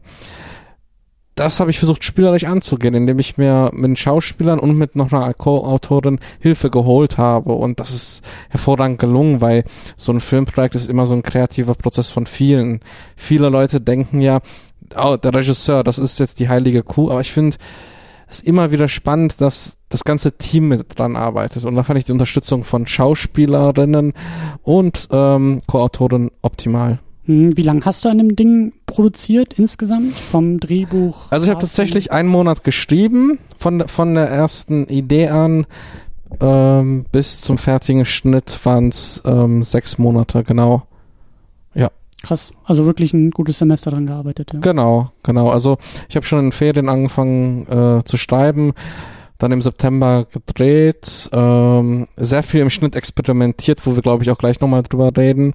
das 1.38 1.60
habe 1.60 1.70
ich 1.70 1.78
versucht 1.78 2.02
spielerisch 2.02 2.44
anzugehen, 2.44 2.94
indem 2.94 3.18
ich 3.20 3.38
mir 3.38 3.70
mit 3.72 3.98
Schauspielern 3.98 4.58
und 4.58 4.76
mit 4.76 4.96
noch 4.96 5.12
einer 5.12 5.32
Co-Autorin 5.34 6.18
Hilfe 6.40 6.68
geholt 6.68 7.16
habe. 7.16 7.52
Und 7.52 7.78
das 7.78 7.90
ist 7.90 8.22
hervorragend 8.48 8.98
gelungen, 8.98 9.40
weil 9.40 9.64
so 9.96 10.12
ein 10.12 10.20
Filmprojekt 10.20 10.74
ist 10.74 10.88
immer 10.88 11.06
so 11.06 11.14
ein 11.14 11.22
kreativer 11.22 11.74
Prozess 11.74 12.10
von 12.10 12.26
vielen. 12.26 12.80
Viele 13.16 13.50
Leute 13.50 13.80
denken 13.80 14.20
ja, 14.20 14.40
oh, 14.96 15.16
der 15.16 15.34
Regisseur, 15.34 15.84
das 15.84 15.98
ist 15.98 16.18
jetzt 16.18 16.40
die 16.40 16.48
heilige 16.48 16.82
Kuh, 16.82 17.10
aber 17.10 17.20
ich 17.20 17.32
finde 17.32 17.56
es 18.28 18.40
immer 18.40 18.72
wieder 18.72 18.88
spannend, 18.88 19.40
dass 19.40 19.76
das 19.88 20.04
ganze 20.04 20.36
Team 20.36 20.68
mit 20.68 20.98
dran 20.98 21.14
arbeitet. 21.14 21.64
Und 21.64 21.76
da 21.76 21.84
fand 21.84 21.98
ich 21.98 22.04
die 22.04 22.12
Unterstützung 22.12 22.64
von 22.64 22.86
Schauspielerinnen 22.86 24.12
und 24.62 25.08
ähm, 25.12 25.62
Co-Autoren 25.66 26.30
optimal. 26.42 26.98
Hm, 27.28 27.56
Wie 27.56 27.62
lange 27.62 27.84
hast 27.84 28.04
du 28.04 28.08
an 28.08 28.18
dem 28.18 28.34
Ding 28.34 28.72
produziert 28.86 29.54
insgesamt? 29.54 30.14
Vom 30.16 30.58
Drehbuch? 30.58 31.30
Also 31.30 31.46
ich 31.46 31.50
habe 31.50 31.60
tatsächlich 31.60 32.10
einen 32.10 32.28
Monat 32.28 32.64
geschrieben, 32.64 33.38
von, 33.56 33.86
von 33.86 34.14
der 34.14 34.28
ersten 34.28 34.86
Idee 34.86 35.28
an 35.28 35.66
ähm, 36.40 37.06
bis 37.12 37.40
zum 37.40 37.56
fertigen 37.56 38.04
Schnitt 38.04 38.58
waren 38.64 38.88
es 38.88 39.22
ähm, 39.24 39.62
sechs 39.62 39.98
Monate, 39.98 40.42
genau. 40.42 40.88
Krass. 42.22 42.52
Also 42.64 42.84
wirklich 42.84 43.12
ein 43.12 43.30
gutes 43.30 43.58
Semester 43.58 43.90
dran 43.90 44.06
gearbeitet, 44.06 44.52
ja. 44.52 44.60
Genau, 44.60 45.10
genau. 45.22 45.50
Also 45.50 45.78
ich 46.08 46.16
habe 46.16 46.26
schon 46.26 46.40
in 46.40 46.44
den 46.46 46.52
Ferien 46.52 46.88
angefangen 46.88 47.66
äh, 47.68 48.04
zu 48.04 48.16
schreiben, 48.16 48.72
dann 49.38 49.52
im 49.52 49.62
September 49.62 50.26
gedreht, 50.26 51.30
ähm, 51.32 52.08
sehr 52.16 52.42
viel 52.42 52.60
im 52.60 52.70
Schnitt 52.70 52.96
experimentiert, 52.96 53.86
wo 53.86 53.94
wir 53.94 54.02
glaube 54.02 54.24
ich 54.24 54.30
auch 54.30 54.38
gleich 54.38 54.60
nochmal 54.60 54.82
drüber 54.82 55.12
reden, 55.16 55.54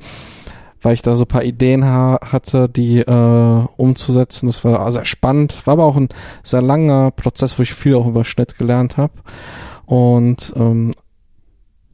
weil 0.84 0.94
ich 0.94 1.02
da 1.02 1.16
so 1.16 1.24
ein 1.24 1.28
paar 1.28 1.44
Ideen 1.44 1.86
ha 1.86 2.20
hatte, 2.22 2.70
die 2.70 3.00
äh, 3.00 3.66
umzusetzen. 3.78 4.46
Das 4.46 4.64
war 4.64 4.92
sehr 4.92 5.06
spannend, 5.06 5.66
war 5.66 5.74
aber 5.74 5.86
auch 5.86 5.96
ein 5.96 6.10
sehr 6.44 6.62
langer 6.62 7.12
Prozess, 7.12 7.58
wo 7.58 7.64
ich 7.64 7.74
viel 7.74 7.96
auch 7.96 8.06
über 8.06 8.24
Schnitt 8.24 8.58
gelernt 8.58 8.98
habe. 8.98 9.14
Und 9.86 10.54
ähm, 10.56 10.92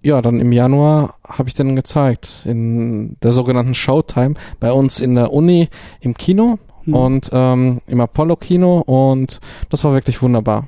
ja, 0.01 0.21
dann 0.21 0.39
im 0.39 0.51
Januar 0.51 1.15
habe 1.27 1.49
ich 1.49 1.55
den 1.55 1.75
gezeigt 1.75 2.45
in 2.45 3.17
der 3.21 3.31
sogenannten 3.31 3.73
Showtime 3.73 4.35
bei 4.59 4.71
uns 4.71 4.99
in 4.99 5.15
der 5.15 5.31
Uni 5.31 5.69
im 6.01 6.13
Kino 6.15 6.59
Hm. 6.85 6.93
und 6.93 7.29
ähm, 7.33 7.81
im 7.87 7.99
Apollo 7.99 8.37
Kino 8.37 8.79
und 8.79 9.39
das 9.69 9.83
war 9.83 9.93
wirklich 9.93 10.21
wunderbar. 10.21 10.67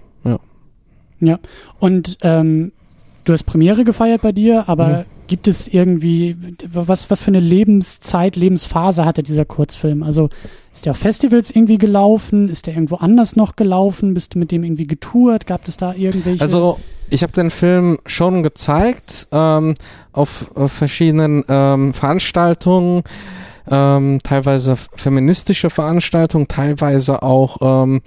Ja. 1.21 1.39
Und 1.79 2.17
ähm, 2.21 2.71
du 3.23 3.33
hast 3.33 3.43
Premiere 3.43 3.83
gefeiert 3.83 4.23
bei 4.23 4.31
dir, 4.31 4.67
aber 4.67 4.87
Mhm. 4.87 5.05
Gibt 5.31 5.47
es 5.47 5.69
irgendwie, 5.69 6.35
was, 6.73 7.09
was 7.09 7.21
für 7.21 7.29
eine 7.29 7.39
Lebenszeit, 7.39 8.35
Lebensphase 8.35 9.05
hatte 9.05 9.23
dieser 9.23 9.45
Kurzfilm? 9.45 10.03
Also 10.03 10.27
ist 10.73 10.85
der 10.85 10.91
auf 10.91 10.97
Festivals 10.97 11.51
irgendwie 11.51 11.77
gelaufen? 11.77 12.49
Ist 12.49 12.67
der 12.67 12.73
irgendwo 12.73 12.97
anders 12.97 13.37
noch 13.37 13.55
gelaufen? 13.55 14.13
Bist 14.13 14.35
du 14.35 14.39
mit 14.39 14.51
dem 14.51 14.65
irgendwie 14.65 14.87
getourt? 14.87 15.47
Gab 15.47 15.65
es 15.69 15.77
da 15.77 15.93
irgendwelche? 15.93 16.43
Also 16.43 16.79
ich 17.09 17.23
habe 17.23 17.31
den 17.31 17.49
Film 17.49 17.97
schon 18.05 18.43
gezeigt 18.43 19.29
ähm, 19.31 19.75
auf, 20.11 20.51
auf 20.53 20.73
verschiedenen 20.73 21.45
ähm, 21.47 21.93
Veranstaltungen, 21.93 23.03
ähm, 23.69 24.19
teilweise 24.21 24.75
feministische 24.97 25.69
Veranstaltungen, 25.69 26.49
teilweise 26.49 27.23
auch 27.23 27.83
ähm, 27.85 28.01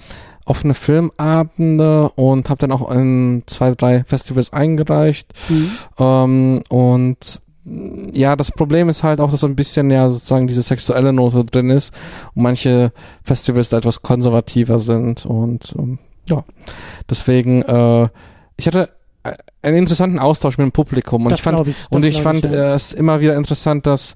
offene 0.44 0.74
Filmabende 0.74 2.10
und 2.10 2.50
habe 2.50 2.58
dann 2.58 2.72
auch 2.72 2.90
in 2.90 3.42
zwei, 3.46 3.72
drei 3.72 4.04
Festivals 4.04 4.52
eingereicht. 4.52 5.32
Hm. 5.48 5.70
Ähm, 5.98 6.62
und 6.68 7.40
ja, 8.12 8.36
das 8.36 8.52
Problem 8.52 8.90
ist 8.90 9.02
halt 9.02 9.20
auch, 9.20 9.30
dass 9.30 9.40
so 9.40 9.46
ein 9.46 9.56
bisschen 9.56 9.90
ja 9.90 10.10
sozusagen 10.10 10.46
diese 10.46 10.62
sexuelle 10.62 11.14
Note 11.14 11.44
drin 11.44 11.70
ist 11.70 11.94
und 12.34 12.42
manche 12.42 12.92
Festivals 13.22 13.70
da 13.70 13.78
etwas 13.78 14.02
konservativer 14.02 14.78
sind 14.78 15.24
und 15.24 15.74
ähm, 15.78 15.98
ja, 16.28 16.44
deswegen, 17.08 17.62
äh, 17.62 18.08
ich 18.56 18.66
hatte 18.66 18.90
einen 19.62 19.76
interessanten 19.76 20.18
Austausch 20.18 20.58
mit 20.58 20.66
dem 20.66 20.72
Publikum 20.72 21.22
und 21.24 21.30
Das 21.30 21.38
ich 21.38 21.42
fand 21.42 21.66
ich, 21.66 21.86
und 21.90 22.04
ich 22.04 22.20
fand 22.20 22.44
ich, 22.44 22.52
ja. 22.52 22.72
äh, 22.72 22.74
es 22.74 22.92
immer 22.92 23.20
wieder 23.20 23.36
interessant, 23.36 23.86
dass 23.86 24.14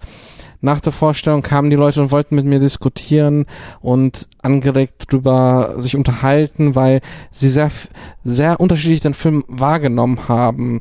nach 0.61 0.81
der 0.81 0.93
Vorstellung 0.93 1.43
kamen 1.43 1.71
die 1.71 1.77
Leute 1.77 2.03
und 2.03 2.11
wollten 2.11 2.35
mit 2.35 2.45
mir 2.45 2.59
diskutieren 2.59 3.47
und 3.81 4.29
angeregt 4.43 5.13
drüber 5.13 5.75
sich 5.77 5.97
unterhalten, 5.97 6.75
weil 6.75 7.01
sie 7.31 7.49
sehr, 7.49 7.71
sehr 8.25 8.61
unterschiedlich 8.61 9.01
den 9.01 9.15
Film 9.15 9.45
wahrgenommen 9.47 10.29
haben. 10.29 10.81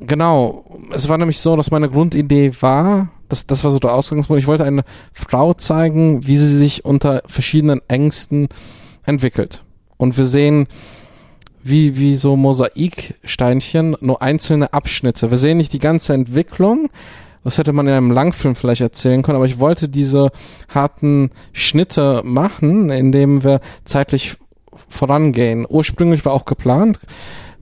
Genau. 0.00 0.64
Es 0.92 1.08
war 1.08 1.18
nämlich 1.18 1.40
so, 1.40 1.56
dass 1.56 1.70
meine 1.70 1.90
Grundidee 1.90 2.52
war, 2.60 3.08
das, 3.28 3.46
das 3.46 3.64
war 3.64 3.70
so 3.70 3.78
der 3.78 3.92
Ausgangspunkt, 3.92 4.40
ich 4.40 4.46
wollte 4.46 4.64
eine 4.64 4.84
Frau 5.12 5.54
zeigen, 5.54 6.26
wie 6.26 6.36
sie 6.36 6.56
sich 6.56 6.84
unter 6.84 7.22
verschiedenen 7.26 7.80
Ängsten 7.88 8.48
entwickelt. 9.04 9.64
Und 9.96 10.16
wir 10.16 10.26
sehen, 10.26 10.66
wie, 11.62 11.96
wie 11.98 12.14
so 12.14 12.36
Mosaiksteinchen, 12.36 13.96
nur 14.00 14.22
einzelne 14.22 14.72
Abschnitte. 14.72 15.30
Wir 15.30 15.38
sehen 15.38 15.56
nicht 15.56 15.72
die 15.72 15.80
ganze 15.80 16.14
Entwicklung. 16.14 16.90
Das 17.46 17.58
hätte 17.58 17.72
man 17.72 17.86
in 17.86 17.94
einem 17.94 18.10
Langfilm 18.10 18.56
vielleicht 18.56 18.80
erzählen 18.80 19.22
können, 19.22 19.36
aber 19.36 19.44
ich 19.44 19.60
wollte 19.60 19.88
diese 19.88 20.32
harten 20.68 21.30
Schnitte 21.52 22.22
machen, 22.24 22.90
indem 22.90 23.44
wir 23.44 23.60
zeitlich 23.84 24.34
vorangehen. 24.88 25.64
Ursprünglich 25.68 26.24
war 26.24 26.32
auch 26.32 26.44
geplant, 26.44 26.98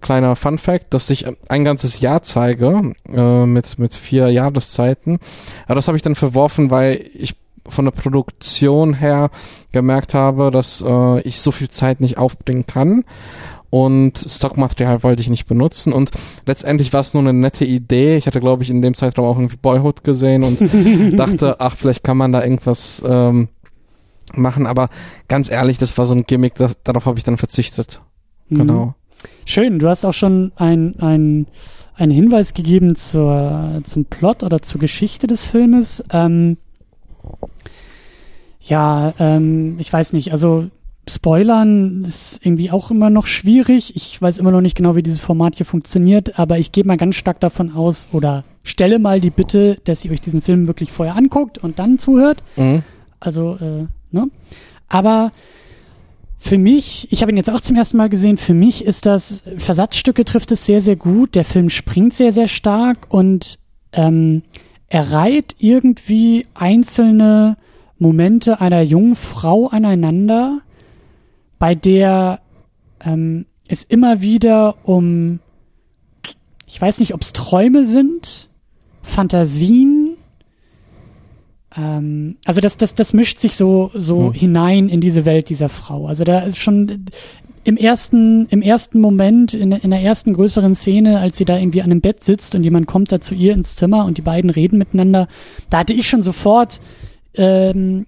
kleiner 0.00 0.36
Fun 0.36 0.56
Fact, 0.56 0.94
dass 0.94 1.10
ich 1.10 1.26
ein 1.50 1.64
ganzes 1.66 2.00
Jahr 2.00 2.22
zeige, 2.22 2.94
äh, 3.12 3.44
mit, 3.44 3.78
mit 3.78 3.92
vier 3.92 4.30
Jahreszeiten. 4.30 5.18
Aber 5.66 5.74
das 5.74 5.86
habe 5.86 5.98
ich 5.98 6.02
dann 6.02 6.14
verworfen, 6.14 6.70
weil 6.70 7.04
ich 7.12 7.36
von 7.68 7.84
der 7.84 7.92
Produktion 7.92 8.94
her 8.94 9.30
gemerkt 9.72 10.14
habe, 10.14 10.50
dass 10.50 10.82
äh, 10.86 11.20
ich 11.20 11.42
so 11.42 11.50
viel 11.50 11.68
Zeit 11.68 12.00
nicht 12.00 12.16
aufbringen 12.16 12.66
kann. 12.66 13.04
Und 13.74 14.24
Stockmaterial 14.24 15.02
wollte 15.02 15.20
ich 15.20 15.28
nicht 15.28 15.46
benutzen. 15.46 15.92
Und 15.92 16.12
letztendlich 16.46 16.92
war 16.92 17.00
es 17.00 17.12
nur 17.12 17.24
eine 17.24 17.32
nette 17.32 17.64
Idee. 17.64 18.16
Ich 18.16 18.28
hatte, 18.28 18.38
glaube 18.38 18.62
ich, 18.62 18.70
in 18.70 18.82
dem 18.82 18.94
Zeitraum 18.94 19.26
auch 19.26 19.36
irgendwie 19.36 19.56
Boyhood 19.56 20.04
gesehen 20.04 20.44
und 20.44 20.60
dachte, 21.18 21.56
ach, 21.58 21.76
vielleicht 21.76 22.04
kann 22.04 22.16
man 22.16 22.30
da 22.30 22.40
irgendwas 22.40 23.02
ähm, 23.04 23.48
machen. 24.32 24.68
Aber 24.68 24.90
ganz 25.26 25.50
ehrlich, 25.50 25.76
das 25.76 25.98
war 25.98 26.06
so 26.06 26.14
ein 26.14 26.22
Gimmick, 26.22 26.54
das, 26.54 26.80
darauf 26.84 27.04
habe 27.04 27.18
ich 27.18 27.24
dann 27.24 27.36
verzichtet. 27.36 28.00
Mhm. 28.48 28.58
Genau. 28.58 28.94
Schön, 29.44 29.80
du 29.80 29.88
hast 29.88 30.04
auch 30.04 30.14
schon 30.14 30.52
ein, 30.54 30.94
ein, 31.00 31.48
einen 31.96 32.12
Hinweis 32.12 32.54
gegeben 32.54 32.94
zur, 32.94 33.80
zum 33.82 34.04
Plot 34.04 34.44
oder 34.44 34.62
zur 34.62 34.80
Geschichte 34.80 35.26
des 35.26 35.42
Filmes. 35.42 36.04
Ähm, 36.12 36.58
ja, 38.60 39.14
ähm, 39.18 39.80
ich 39.80 39.92
weiß 39.92 40.12
nicht, 40.12 40.30
also 40.30 40.68
Spoilern 41.08 42.04
ist 42.04 42.40
irgendwie 42.42 42.70
auch 42.70 42.90
immer 42.90 43.10
noch 43.10 43.26
schwierig. 43.26 43.94
Ich 43.94 44.20
weiß 44.20 44.38
immer 44.38 44.50
noch 44.50 44.60
nicht 44.60 44.76
genau, 44.76 44.96
wie 44.96 45.02
dieses 45.02 45.20
Format 45.20 45.56
hier 45.56 45.66
funktioniert, 45.66 46.38
aber 46.38 46.58
ich 46.58 46.72
gehe 46.72 46.84
mal 46.84 46.96
ganz 46.96 47.16
stark 47.16 47.40
davon 47.40 47.72
aus 47.74 48.08
oder 48.12 48.44
stelle 48.62 48.98
mal 48.98 49.20
die 49.20 49.30
Bitte, 49.30 49.78
dass 49.84 50.04
ihr 50.04 50.12
euch 50.12 50.22
diesen 50.22 50.40
Film 50.40 50.66
wirklich 50.66 50.92
vorher 50.92 51.16
anguckt 51.16 51.58
und 51.58 51.78
dann 51.78 51.98
zuhört. 51.98 52.42
Mhm. 52.56 52.82
Also, 53.20 53.58
äh, 53.60 53.86
ne? 54.12 54.30
Aber 54.88 55.30
für 56.38 56.58
mich, 56.58 57.08
ich 57.10 57.22
habe 57.22 57.32
ihn 57.32 57.38
jetzt 57.38 57.50
auch 57.50 57.60
zum 57.60 57.76
ersten 57.76 57.96
Mal 57.96 58.08
gesehen, 58.08 58.36
für 58.36 58.54
mich 58.54 58.84
ist 58.84 59.06
das, 59.06 59.42
Versatzstücke 59.56 60.24
trifft 60.24 60.52
es 60.52 60.66
sehr, 60.66 60.80
sehr 60.80 60.96
gut. 60.96 61.34
Der 61.34 61.44
Film 61.44 61.70
springt 61.70 62.14
sehr, 62.14 62.32
sehr 62.32 62.48
stark 62.48 63.06
und 63.08 63.58
ähm, 63.92 64.42
er 64.88 65.10
reiht 65.10 65.56
irgendwie 65.58 66.46
einzelne 66.54 67.56
Momente 67.98 68.60
einer 68.60 68.82
jungen 68.82 69.16
Frau 69.16 69.68
aneinander, 69.68 70.60
bei 71.64 71.74
der 71.74 72.40
ähm, 73.00 73.46
es 73.68 73.84
immer 73.84 74.20
wieder 74.20 74.74
um, 74.82 75.40
ich 76.66 76.78
weiß 76.78 76.98
nicht, 76.98 77.14
ob 77.14 77.22
es 77.22 77.32
Träume 77.32 77.84
sind, 77.84 78.50
Fantasien, 79.00 80.18
ähm, 81.74 82.36
also 82.44 82.60
das, 82.60 82.76
das, 82.76 82.94
das 82.94 83.14
mischt 83.14 83.38
sich 83.38 83.56
so, 83.56 83.90
so 83.94 84.26
Hm. 84.26 84.32
hinein 84.34 84.88
in 84.90 85.00
diese 85.00 85.24
Welt 85.24 85.48
dieser 85.48 85.70
Frau. 85.70 86.06
Also 86.06 86.24
da 86.24 86.40
ist 86.40 86.58
schon 86.58 87.06
im 87.64 87.78
ersten, 87.78 88.44
im 88.48 88.60
ersten 88.60 89.00
Moment, 89.00 89.54
in, 89.54 89.72
in 89.72 89.90
der 89.90 90.02
ersten 90.02 90.34
größeren 90.34 90.74
Szene, 90.74 91.18
als 91.18 91.38
sie 91.38 91.46
da 91.46 91.56
irgendwie 91.56 91.80
an 91.80 91.90
einem 91.90 92.02
Bett 92.02 92.22
sitzt 92.24 92.54
und 92.54 92.62
jemand 92.62 92.86
kommt 92.88 93.10
da 93.10 93.22
zu 93.22 93.34
ihr 93.34 93.54
ins 93.54 93.74
Zimmer 93.74 94.04
und 94.04 94.18
die 94.18 94.22
beiden 94.22 94.50
reden 94.50 94.76
miteinander, 94.76 95.28
da 95.70 95.78
hatte 95.78 95.94
ich 95.94 96.10
schon 96.10 96.22
sofort 96.22 96.82
ähm, 97.32 98.04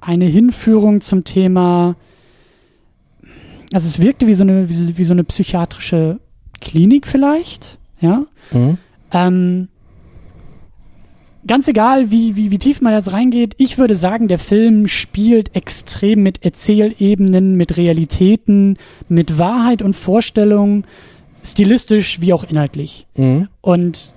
eine 0.00 0.24
Hinführung 0.24 1.02
zum 1.02 1.24
Thema, 1.24 1.96
also 3.72 3.88
es 3.88 4.00
wirkte 4.00 4.26
wie 4.26 4.34
so 4.34 4.42
eine, 4.44 4.68
wie, 4.68 4.98
wie 4.98 5.04
so 5.04 5.14
eine 5.14 5.24
psychiatrische 5.24 6.20
Klinik 6.60 7.06
vielleicht, 7.06 7.78
ja. 8.00 8.24
Mhm. 8.52 8.78
Ähm, 9.12 9.68
ganz 11.46 11.68
egal, 11.68 12.10
wie, 12.10 12.36
wie, 12.36 12.50
wie 12.50 12.58
tief 12.58 12.80
man 12.80 12.92
jetzt 12.92 13.12
reingeht, 13.12 13.54
ich 13.58 13.78
würde 13.78 13.94
sagen, 13.94 14.28
der 14.28 14.38
Film 14.38 14.86
spielt 14.88 15.54
extrem 15.56 16.22
mit 16.22 16.44
Erzählebenen, 16.44 17.56
mit 17.56 17.76
Realitäten, 17.76 18.76
mit 19.08 19.38
Wahrheit 19.38 19.82
und 19.82 19.94
Vorstellung, 19.94 20.84
stilistisch 21.42 22.20
wie 22.20 22.32
auch 22.32 22.44
inhaltlich. 22.44 23.06
Mhm. 23.16 23.48
Und 23.60 24.12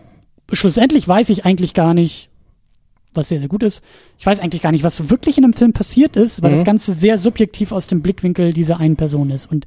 schlussendlich 0.52 1.08
weiß 1.08 1.30
ich 1.30 1.46
eigentlich 1.46 1.74
gar 1.74 1.94
nicht, 1.94 2.30
was 3.16 3.30
sehr, 3.30 3.40
sehr 3.40 3.50
gut 3.50 3.64
ist. 3.64 3.82
Ich 4.18 4.26
weiß 4.26 4.40
eigentlich 4.40 4.62
gar 4.62 4.72
nicht, 4.72 4.84
was 4.84 4.96
so 4.96 5.10
wirklich 5.10 5.38
in 5.38 5.44
dem 5.44 5.54
Film 5.54 5.74
passiert 5.74 6.16
ist, 6.16 6.42
weil 6.42 6.52
Mhm. 6.52 6.56
das 6.56 6.64
Ganze 6.66 6.92
sehr 6.94 7.18
subjektiv 7.18 7.72
aus 7.72 7.88
dem 7.88 8.02
Blickwinkel 8.02 8.54
dieser 8.54 8.80
einen 8.80 8.96
Person 8.96 9.30
ist. 9.32 9.46
Und 9.52 9.66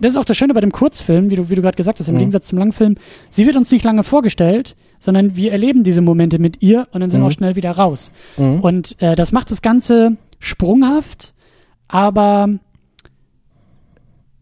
das 0.00 0.12
ist 0.12 0.16
auch 0.16 0.24
das 0.24 0.36
Schöne 0.36 0.54
bei 0.54 0.60
dem 0.60 0.72
Kurzfilm, 0.72 1.30
wie 1.30 1.36
du, 1.36 1.48
wie 1.50 1.54
du 1.54 1.62
gerade 1.62 1.76
gesagt 1.76 2.00
hast, 2.00 2.08
im 2.08 2.14
Mhm. 2.14 2.18
Gegensatz 2.20 2.46
zum 2.46 2.58
Langfilm. 2.58 2.96
Sie 3.30 3.46
wird 3.46 3.56
uns 3.56 3.70
nicht 3.70 3.84
lange 3.84 4.02
vorgestellt, 4.02 4.74
sondern 4.98 5.36
wir 5.36 5.52
erleben 5.52 5.82
diese 5.84 6.00
Momente 6.00 6.38
mit 6.38 6.62
ihr 6.62 6.88
und 6.92 7.00
dann 7.00 7.10
sind 7.10 7.20
Mhm. 7.20 7.24
wir 7.24 7.28
auch 7.28 7.32
schnell 7.32 7.56
wieder 7.56 7.70
raus. 7.72 8.10
Mhm. 8.36 8.60
Und 8.60 9.00
äh, 9.02 9.14
das 9.16 9.32
macht 9.32 9.50
das 9.50 9.62
Ganze 9.62 10.16
sprunghaft, 10.38 11.34
aber 11.88 12.48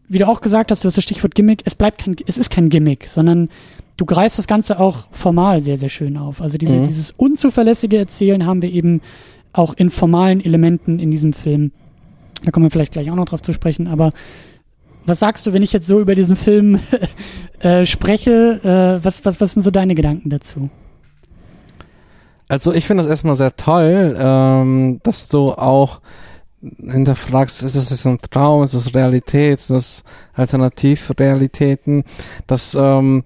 wie 0.07 0.17
du 0.17 0.27
auch 0.27 0.41
gesagt 0.41 0.71
hast, 0.71 0.83
du 0.83 0.87
hast 0.87 0.97
das 0.97 1.03
Stichwort 1.03 1.35
Gimmick, 1.35 1.61
es 1.65 1.75
bleibt 1.75 1.99
kein, 2.03 2.15
es 2.27 2.37
ist 2.37 2.49
kein 2.49 2.69
Gimmick, 2.69 3.07
sondern 3.07 3.49
du 3.97 4.05
greifst 4.05 4.37
das 4.37 4.47
Ganze 4.47 4.79
auch 4.79 5.07
formal 5.11 5.61
sehr, 5.61 5.77
sehr 5.77 5.89
schön 5.89 6.17
auf. 6.17 6.41
Also 6.41 6.57
diese, 6.57 6.77
Mhm. 6.77 6.85
dieses 6.87 7.11
unzuverlässige 7.11 7.97
Erzählen 7.97 8.45
haben 8.45 8.61
wir 8.61 8.71
eben 8.71 9.01
auch 9.53 9.73
in 9.73 9.89
formalen 9.89 10.43
Elementen 10.43 10.99
in 10.99 11.11
diesem 11.11 11.33
Film. 11.33 11.71
Da 12.43 12.51
kommen 12.51 12.65
wir 12.65 12.71
vielleicht 12.71 12.93
gleich 12.93 13.11
auch 13.11 13.15
noch 13.15 13.25
drauf 13.25 13.41
zu 13.41 13.53
sprechen, 13.53 13.87
aber 13.87 14.13
was 15.05 15.19
sagst 15.19 15.45
du, 15.45 15.53
wenn 15.53 15.63
ich 15.63 15.73
jetzt 15.73 15.87
so 15.87 15.99
über 15.99 16.15
diesen 16.15 16.35
Film 16.35 16.79
äh, 17.59 17.85
spreche? 17.85 18.99
Äh, 19.01 19.03
was, 19.03 19.25
was, 19.25 19.41
was 19.41 19.53
sind 19.53 19.61
so 19.61 19.71
deine 19.71 19.95
Gedanken 19.95 20.29
dazu? 20.29 20.69
Also 22.47 22.73
ich 22.73 22.85
finde 22.85 23.03
das 23.03 23.09
erstmal 23.09 23.35
sehr 23.35 23.55
toll, 23.55 24.15
ähm, 24.19 24.99
dass 25.03 25.29
du 25.29 25.53
auch 25.53 26.01
hinterfragst, 26.61 27.63
ist 27.63 27.75
es 27.75 27.89
jetzt 27.89 28.05
ein 28.05 28.19
Traum, 28.29 28.63
ist 28.63 28.73
es 28.73 28.93
Realität, 28.93 29.59
ist 29.59 29.69
es 29.71 30.03
Alternativrealitäten? 30.33 32.03
Das, 32.47 32.75
ähm, 32.79 33.23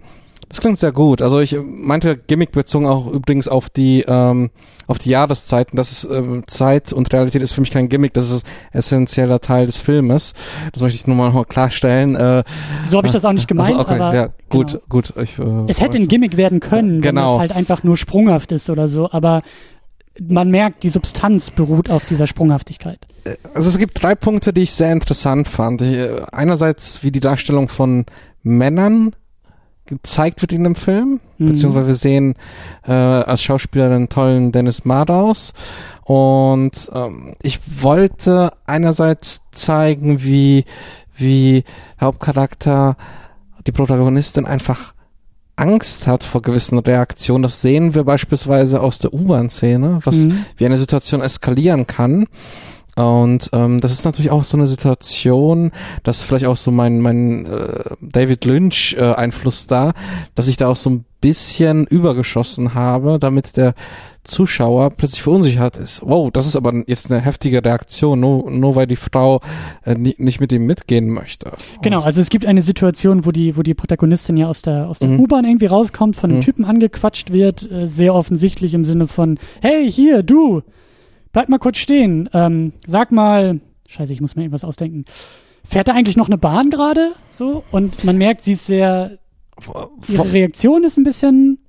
das 0.50 0.62
klingt 0.62 0.78
sehr 0.78 0.92
gut. 0.92 1.22
Also 1.22 1.40
ich 1.40 1.58
meinte 1.64 2.18
Gimmick 2.18 2.52
bezogen 2.52 2.88
auch 2.88 3.08
übrigens 3.08 3.48
auf 3.48 3.70
die 3.70 4.04
ähm, 4.08 4.52
auf 4.88 5.00
die 5.00 5.10
Jahreszeiten. 5.10 5.75
Das 5.78 5.92
ist 5.92 6.10
ähm, 6.12 6.44
Zeit 6.48 6.94
und 6.94 7.12
Realität 7.12 7.42
ist 7.42 7.54
für 7.54 7.62
mich 7.62 7.72
kein 7.72 7.90
Gimmick. 7.90 8.14
Das 8.14 8.30
ist 8.30 8.46
essentieller 8.72 9.40
Teil 9.42 9.66
des 9.66 9.78
Filmes. 9.80 10.34
Das 10.72 10.82
möchte 10.82 10.96
ich 10.98 11.08
nur 11.08 11.16
mal 11.16 11.46
klarstellen. 11.46 12.16
Äh, 12.16 12.44
So 12.84 12.98
habe 12.98 13.08
ich 13.08 13.14
das 13.14 13.25
auch 13.25 13.34
nicht 13.34 13.48
gemeint, 13.48 13.70
also 13.72 13.82
okay, 13.82 14.00
aber 14.00 14.16
ja, 14.16 14.30
gut, 14.50 14.72
genau. 14.72 14.84
gut. 14.90 15.14
Ich, 15.22 15.38
äh, 15.40 15.44
es 15.68 15.82
hätte 15.82 15.98
ein 15.98 16.08
Gimmick 16.08 16.38
werden 16.38 16.60
können, 16.60 16.96
wenn 17.04 17.16
Genau. 17.16 17.36
es 17.36 17.40
halt 17.40 17.56
einfach 17.56 17.84
nur 17.84 17.98
sprunghaft 17.98 18.52
ist 18.52 18.70
oder 18.70 18.88
so, 18.88 19.10
aber 19.12 19.42
man 20.22 20.50
merkt, 20.50 20.84
die 20.84 20.90
Substanz 20.90 21.52
beruht 21.52 21.90
auf 21.90 22.06
dieser 22.06 22.28
Sprunghaftigkeit. 22.28 23.00
Also 23.54 23.70
es 23.70 23.78
gibt 23.78 24.02
drei 24.02 24.16
Punkte, 24.16 24.54
die 24.54 24.62
ich 24.62 24.72
sehr 24.72 24.92
interessant 24.92 25.48
fand. 25.48 25.82
Äh, 25.82 26.22
einerseits, 26.32 27.04
wie 27.04 27.12
die 27.12 27.20
Darstellung 27.20 27.68
von 27.68 28.06
Männern 28.44 29.16
gezeigt 29.86 30.42
wird 30.42 30.51
in 30.54 30.63
dem 30.63 30.75
Film, 30.75 31.20
Mhm. 31.38 31.46
beziehungsweise 31.48 31.88
wir 31.88 31.96
sehen 31.96 32.36
äh, 32.88 32.92
als 32.92 33.42
Schauspieler 33.44 33.89
den 33.89 34.10
tollen 34.10 34.51
Dennis 34.51 34.86
Madaus 34.86 35.54
und 36.06 36.89
ähm, 36.94 37.36
ich 37.42 37.60
wollte 37.84 38.54
einerseits 38.65 39.42
zeigen, 39.51 40.24
wie 40.24 40.65
wie 41.18 41.63
Hauptcharakter 42.01 42.98
die 43.68 43.72
Protagonistin 43.72 44.46
einfach 44.46 44.94
Angst 45.56 46.08
hat 46.08 46.24
vor 46.25 46.42
gewissen 46.42 46.77
Reaktionen. 46.80 47.44
Das 47.44 47.62
sehen 47.62 47.96
wir 47.96 48.04
beispielsweise 48.04 48.82
aus 48.82 49.00
der 49.00 49.13
U-Bahn-Szene, 49.13 50.00
was 50.04 50.25
Mhm. 50.27 50.46
wie 50.58 50.65
eine 50.65 50.77
Situation 50.77 51.22
eskalieren 51.22 51.88
kann. 51.88 52.25
Und 52.96 53.50
ähm, 53.52 53.82
das 53.82 53.92
ist 53.92 54.06
natürlich 54.06 54.32
auch 54.32 54.44
so 54.46 54.58
eine 54.58 54.68
Situation, 54.68 55.72
dass 56.04 56.22
vielleicht 56.22 56.46
auch 56.46 56.56
so 56.56 56.72
mein 56.72 57.02
mein 57.02 57.46
äh, 57.46 57.96
David 58.02 58.46
Lynch 58.46 58.96
äh, 58.98 59.14
Einfluss 59.14 59.68
da, 59.68 59.94
dass 60.34 60.48
ich 60.48 60.56
da 60.56 60.68
auch 60.68 60.78
so 60.78 60.90
ein 60.90 61.06
bisschen 61.20 61.86
übergeschossen 61.88 62.74
habe, 62.74 63.18
damit 63.20 63.58
der 63.58 63.74
Zuschauer 64.24 64.92
plötzlich 64.92 65.24
verunsichert 65.24 65.78
ist. 65.78 66.02
Wow, 66.04 66.32
das 66.32 66.46
ist 66.46 66.56
aber 66.56 66.84
jetzt 66.88 67.12
eine 67.12 67.22
heftige 67.22 67.64
Reaktion, 67.64 68.20
nur, 68.20 68.50
nur 68.50 68.75
weil 68.75 68.88
die 68.88 68.96
Frau 68.96 69.42
äh, 69.84 69.96
nie, 69.96 70.16
nicht 70.18 70.40
mit 70.40 70.52
ihm 70.52 70.66
mitgehen 70.66 71.10
möchte. 71.10 71.52
Genau, 71.82 72.02
also 72.02 72.22
es 72.22 72.30
gibt 72.30 72.46
eine 72.46 72.62
Situation, 72.62 73.25
wo 73.25 73.32
die, 73.32 73.58
wo 73.58 73.62
die 73.62 73.74
Protagonistin 73.74 74.38
ja 74.38 74.48
aus 74.48 74.62
der, 74.62 74.88
aus 74.88 75.00
der 75.00 75.10
mhm. 75.10 75.22
U-Bahn 75.22 75.46
irgendwie 75.46 75.68
rauskommt, 75.68 76.16
von 76.16 76.30
einem 76.30 76.40
mhm. 76.40 76.44
Typen 76.44 76.66
angequatscht 76.66 77.32
wird, 77.32 77.70
äh, 77.72 77.88
sehr 77.88 78.14
offensichtlich 78.14 78.74
im 78.74 78.84
Sinne 78.84 79.08
von, 79.08 79.38
hey, 79.62 79.92
hier, 79.92 80.24
du, 80.24 80.62
bleib 81.36 81.50
mal 81.50 81.60
kurz 81.60 81.80
stehen, 81.80 82.30
ähm, 82.34 82.72
sag 82.88 83.12
mal, 83.12 83.60
scheiße, 83.89 84.13
ich 84.13 84.22
muss 84.22 84.38
mir 84.38 84.44
irgendwas 84.44 84.63
ausdenken. 84.63 85.04
Fährt 85.65 85.89
da 85.89 85.94
eigentlich 85.94 86.15
noch 86.15 86.27
eine 86.27 86.38
Bahn 86.38 86.70
gerade? 86.70 87.12
So? 87.30 87.65
Und 87.72 88.06
man 88.06 88.18
merkt, 88.18 88.46
sie 88.46 88.54
ist 88.54 88.68
sehr, 88.68 89.18
ihre 90.08 90.32
Reaktion 90.32 90.86
ist 90.86 90.96
ein 90.96 91.04
bisschen 91.04 91.60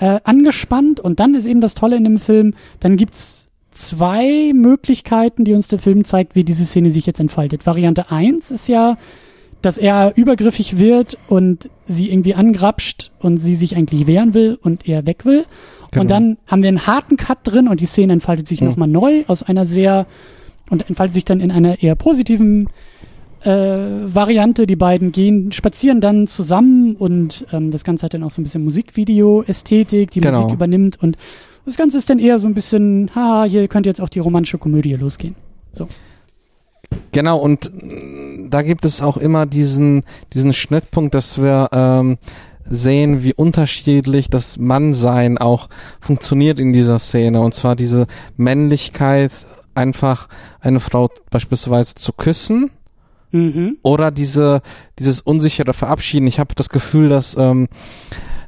äh, 0.00 0.18
angespannt 0.24 0.98
und 0.98 1.20
dann 1.20 1.36
ist 1.36 1.46
eben 1.46 1.60
das 1.60 1.74
Tolle 1.74 1.94
in 1.94 2.02
dem 2.02 2.18
Film, 2.18 2.54
dann 2.80 2.96
gibt's 2.96 3.46
zwei 3.70 4.50
Möglichkeiten, 4.52 5.44
die 5.44 5.54
uns 5.54 5.68
der 5.68 5.78
Film 5.78 6.04
zeigt, 6.04 6.34
wie 6.34 6.42
diese 6.42 6.64
Szene 6.64 6.90
sich 6.90 7.06
jetzt 7.06 7.20
entfaltet. 7.20 7.66
Variante 7.66 8.10
eins 8.10 8.50
ist 8.50 8.66
ja, 8.66 8.96
dass 9.64 9.78
er 9.78 10.12
übergriffig 10.16 10.78
wird 10.78 11.16
und 11.28 11.70
sie 11.86 12.10
irgendwie 12.10 12.34
angrapscht 12.34 13.12
und 13.20 13.38
sie 13.38 13.56
sich 13.56 13.76
eigentlich 13.76 14.06
wehren 14.06 14.34
will 14.34 14.58
und 14.62 14.88
er 14.88 15.06
weg 15.06 15.24
will. 15.24 15.46
Genau. 15.90 16.02
Und 16.02 16.10
dann 16.10 16.36
haben 16.46 16.62
wir 16.62 16.68
einen 16.68 16.86
harten 16.86 17.16
Cut 17.16 17.38
drin 17.44 17.68
und 17.68 17.80
die 17.80 17.86
Szene 17.86 18.12
entfaltet 18.12 18.46
sich 18.46 18.60
mhm. 18.60 18.68
nochmal 18.68 18.88
neu 18.88 19.24
aus 19.26 19.42
einer 19.42 19.64
sehr 19.64 20.06
und 20.70 20.88
entfaltet 20.88 21.14
sich 21.14 21.24
dann 21.24 21.40
in 21.40 21.50
einer 21.50 21.82
eher 21.82 21.94
positiven 21.94 22.68
äh, 23.42 23.50
Variante. 23.50 24.66
Die 24.66 24.76
beiden 24.76 25.12
gehen, 25.12 25.52
spazieren 25.52 26.00
dann 26.00 26.26
zusammen 26.26 26.96
und 26.96 27.46
ähm, 27.52 27.70
das 27.70 27.84
Ganze 27.84 28.04
hat 28.06 28.14
dann 28.14 28.22
auch 28.22 28.30
so 28.30 28.40
ein 28.40 28.44
bisschen 28.44 28.64
Musikvideo-Ästhetik, 28.64 30.10
die 30.10 30.20
genau. 30.20 30.42
Musik 30.42 30.54
übernimmt 30.54 31.02
und 31.02 31.16
das 31.64 31.76
Ganze 31.76 31.96
ist 31.96 32.10
dann 32.10 32.18
eher 32.18 32.38
so 32.38 32.46
ein 32.46 32.54
bisschen, 32.54 33.10
haha, 33.14 33.44
hier 33.44 33.68
könnte 33.68 33.88
jetzt 33.88 34.00
auch 34.00 34.10
die 34.10 34.18
romantische 34.18 34.58
Komödie 34.58 34.92
losgehen. 34.94 35.34
So. 35.72 35.88
Genau, 37.12 37.38
und 37.38 37.70
da 38.48 38.62
gibt 38.62 38.84
es 38.84 39.02
auch 39.02 39.16
immer 39.16 39.46
diesen, 39.46 40.04
diesen 40.32 40.52
Schnittpunkt, 40.52 41.14
dass 41.14 41.42
wir 41.42 41.68
ähm, 41.72 42.18
sehen, 42.68 43.22
wie 43.22 43.34
unterschiedlich 43.34 44.30
das 44.30 44.58
Mannsein 44.58 45.38
auch 45.38 45.68
funktioniert 46.00 46.58
in 46.58 46.72
dieser 46.72 46.98
Szene. 46.98 47.40
Und 47.40 47.54
zwar 47.54 47.76
diese 47.76 48.06
Männlichkeit, 48.36 49.32
einfach 49.74 50.28
eine 50.60 50.80
Frau 50.80 51.10
beispielsweise 51.30 51.96
zu 51.96 52.12
küssen 52.12 52.70
Mhm. 53.34 53.78
Oder 53.82 54.12
diese, 54.12 54.62
dieses 55.00 55.20
unsichere 55.20 55.74
Verabschieden. 55.74 56.28
Ich 56.28 56.38
habe 56.38 56.54
das 56.54 56.68
Gefühl, 56.68 57.08
dass, 57.08 57.36
ähm, 57.36 57.66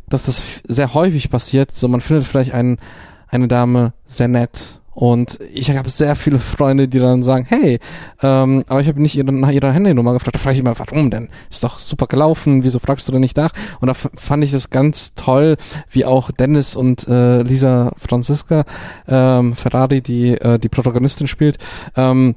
dass 0.08 0.26
das 0.26 0.62
sehr 0.68 0.94
häufig 0.94 1.28
passiert. 1.28 1.72
So, 1.72 1.88
man 1.88 2.00
findet 2.00 2.24
vielleicht 2.24 2.54
einen, 2.54 2.78
eine 3.26 3.48
Dame 3.48 3.94
sehr 4.06 4.28
nett 4.28 4.80
und 4.96 5.38
ich 5.52 5.70
habe 5.70 5.90
sehr 5.90 6.16
viele 6.16 6.38
Freunde, 6.38 6.88
die 6.88 6.98
dann 6.98 7.22
sagen, 7.22 7.44
hey, 7.46 7.80
ähm, 8.22 8.64
aber 8.66 8.80
ich 8.80 8.88
habe 8.88 9.02
nicht 9.02 9.14
ihre, 9.14 9.30
nach 9.30 9.50
ihrer 9.50 9.70
Handynummer 9.70 10.14
gefragt. 10.14 10.36
Da 10.36 10.38
frage 10.38 10.54
ich 10.54 10.60
immer, 10.60 10.78
warum 10.78 11.10
denn? 11.10 11.28
Ist 11.50 11.62
doch 11.62 11.78
super 11.78 12.06
gelaufen, 12.06 12.62
wieso 12.62 12.78
fragst 12.78 13.06
du 13.06 13.12
denn 13.12 13.20
nicht 13.20 13.36
nach? 13.36 13.52
Und 13.82 13.88
da 13.88 13.94
fand 13.94 14.42
ich 14.42 14.52
das 14.52 14.70
ganz 14.70 15.12
toll, 15.14 15.58
wie 15.90 16.06
auch 16.06 16.30
Dennis 16.30 16.76
und 16.76 17.06
äh, 17.08 17.42
Lisa 17.42 17.92
Franziska 17.98 18.64
ähm, 19.06 19.54
Ferrari, 19.54 20.00
die 20.00 20.30
äh, 20.30 20.58
die 20.58 20.70
Protagonistin 20.70 21.28
spielt, 21.28 21.58
ähm, 21.94 22.34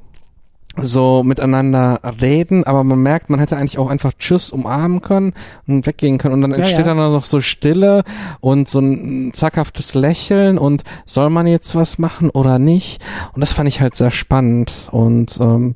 so 0.82 1.22
miteinander 1.22 2.00
reden, 2.20 2.64
aber 2.64 2.84
man 2.84 3.02
merkt, 3.02 3.30
man 3.30 3.40
hätte 3.40 3.56
eigentlich 3.56 3.78
auch 3.78 3.88
einfach 3.88 4.12
Tschüss 4.18 4.50
umarmen 4.50 5.00
können 5.00 5.32
und 5.66 5.86
weggehen 5.86 6.18
können 6.18 6.34
und 6.34 6.42
dann 6.42 6.52
entsteht 6.52 6.80
ja, 6.80 6.86
ja. 6.86 6.94
dann 6.94 7.12
noch 7.12 7.24
so 7.24 7.40
Stille 7.40 8.04
und 8.40 8.68
so 8.68 8.80
ein 8.80 9.32
zackhaftes 9.32 9.94
Lächeln 9.94 10.58
und 10.58 10.84
soll 11.06 11.30
man 11.30 11.46
jetzt 11.46 11.74
was 11.74 11.98
machen 11.98 12.30
oder 12.30 12.58
nicht? 12.58 13.02
Und 13.34 13.40
das 13.40 13.52
fand 13.52 13.68
ich 13.68 13.80
halt 13.80 13.94
sehr 13.94 14.10
spannend 14.10 14.88
und 14.90 15.38
ähm, 15.40 15.74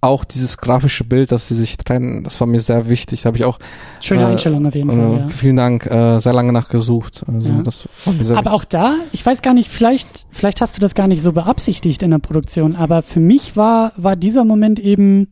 auch 0.00 0.24
dieses 0.24 0.58
grafische 0.58 1.02
Bild, 1.02 1.32
dass 1.32 1.48
sie 1.48 1.54
sich 1.54 1.76
trennen, 1.76 2.22
das 2.22 2.40
war 2.40 2.46
mir 2.46 2.60
sehr 2.60 2.88
wichtig. 2.88 3.22
Da 3.22 3.28
habe 3.28 3.36
ich 3.36 3.44
auch 3.44 3.58
schöne 4.00 4.22
äh, 4.22 4.26
Einstellung 4.26 4.66
auf 4.66 4.74
jeden 4.74 4.90
äh, 4.90 4.92
Fall. 4.92 5.18
Ja. 5.18 5.28
Vielen 5.28 5.56
Dank, 5.56 5.86
äh, 5.86 6.20
sehr 6.20 6.32
lange 6.32 6.52
nachgesucht. 6.52 7.24
Also 7.26 7.52
ja. 7.52 7.62
das 7.62 7.88
war 8.04 8.14
mir 8.14 8.24
sehr 8.24 8.36
aber 8.36 8.52
wichtig. 8.52 8.60
auch 8.60 8.64
da, 8.64 8.96
ich 9.12 9.26
weiß 9.26 9.42
gar 9.42 9.54
nicht, 9.54 9.68
vielleicht, 9.68 10.26
vielleicht 10.30 10.60
hast 10.60 10.76
du 10.76 10.80
das 10.80 10.94
gar 10.94 11.08
nicht 11.08 11.22
so 11.22 11.32
beabsichtigt 11.32 12.02
in 12.02 12.12
der 12.12 12.18
Produktion, 12.18 12.76
aber 12.76 13.02
für 13.02 13.20
mich 13.20 13.56
war 13.56 13.92
war 13.96 14.14
dieser 14.14 14.44
Moment 14.44 14.78
eben, 14.78 15.28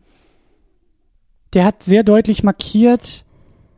der 1.55 1.65
hat 1.65 1.83
sehr 1.83 2.03
deutlich 2.03 2.43
markiert. 2.43 3.25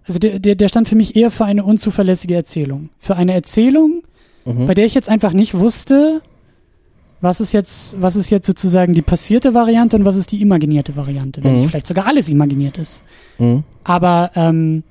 Also 0.05 0.19
der, 0.19 0.39
der, 0.39 0.55
der 0.55 0.69
stand 0.69 0.89
für 0.89 0.97
mich 0.97 1.17
eher 1.17 1.31
für 1.31 1.45
eine 1.45 1.65
unzuverlässige 1.65 2.35
Erzählung. 2.35 2.89
Für 2.99 3.17
eine 3.17 3.35
Erzählung, 3.35 4.05
mhm. 4.47 4.67
bei 4.67 4.75
der 4.75 4.87
ich 4.87 4.95
jetzt 4.95 5.11
einfach 5.11 5.35
nicht 5.35 5.53
wusste, 5.53 6.23
was 7.21 7.41
ist 7.41 7.53
jetzt, 7.53 8.01
was 8.01 8.17
ist 8.17 8.31
jetzt 8.31 8.47
sozusagen 8.47 8.95
die 8.95 9.03
passierte 9.03 9.55
Variante 9.55 9.97
und 9.97 10.05
was 10.05 10.17
ist 10.17 10.31
die 10.33 10.41
imaginierte 10.41 10.97
Variante, 10.97 11.43
wenn 11.43 11.63
mhm. 11.63 11.69
vielleicht 11.69 11.87
sogar 11.87 12.07
alles 12.07 12.29
imaginiert 12.29 12.79
ist. 12.79 13.03
Mhm. 13.39 13.65
Aber 13.85 14.31
ähm, 14.35 14.85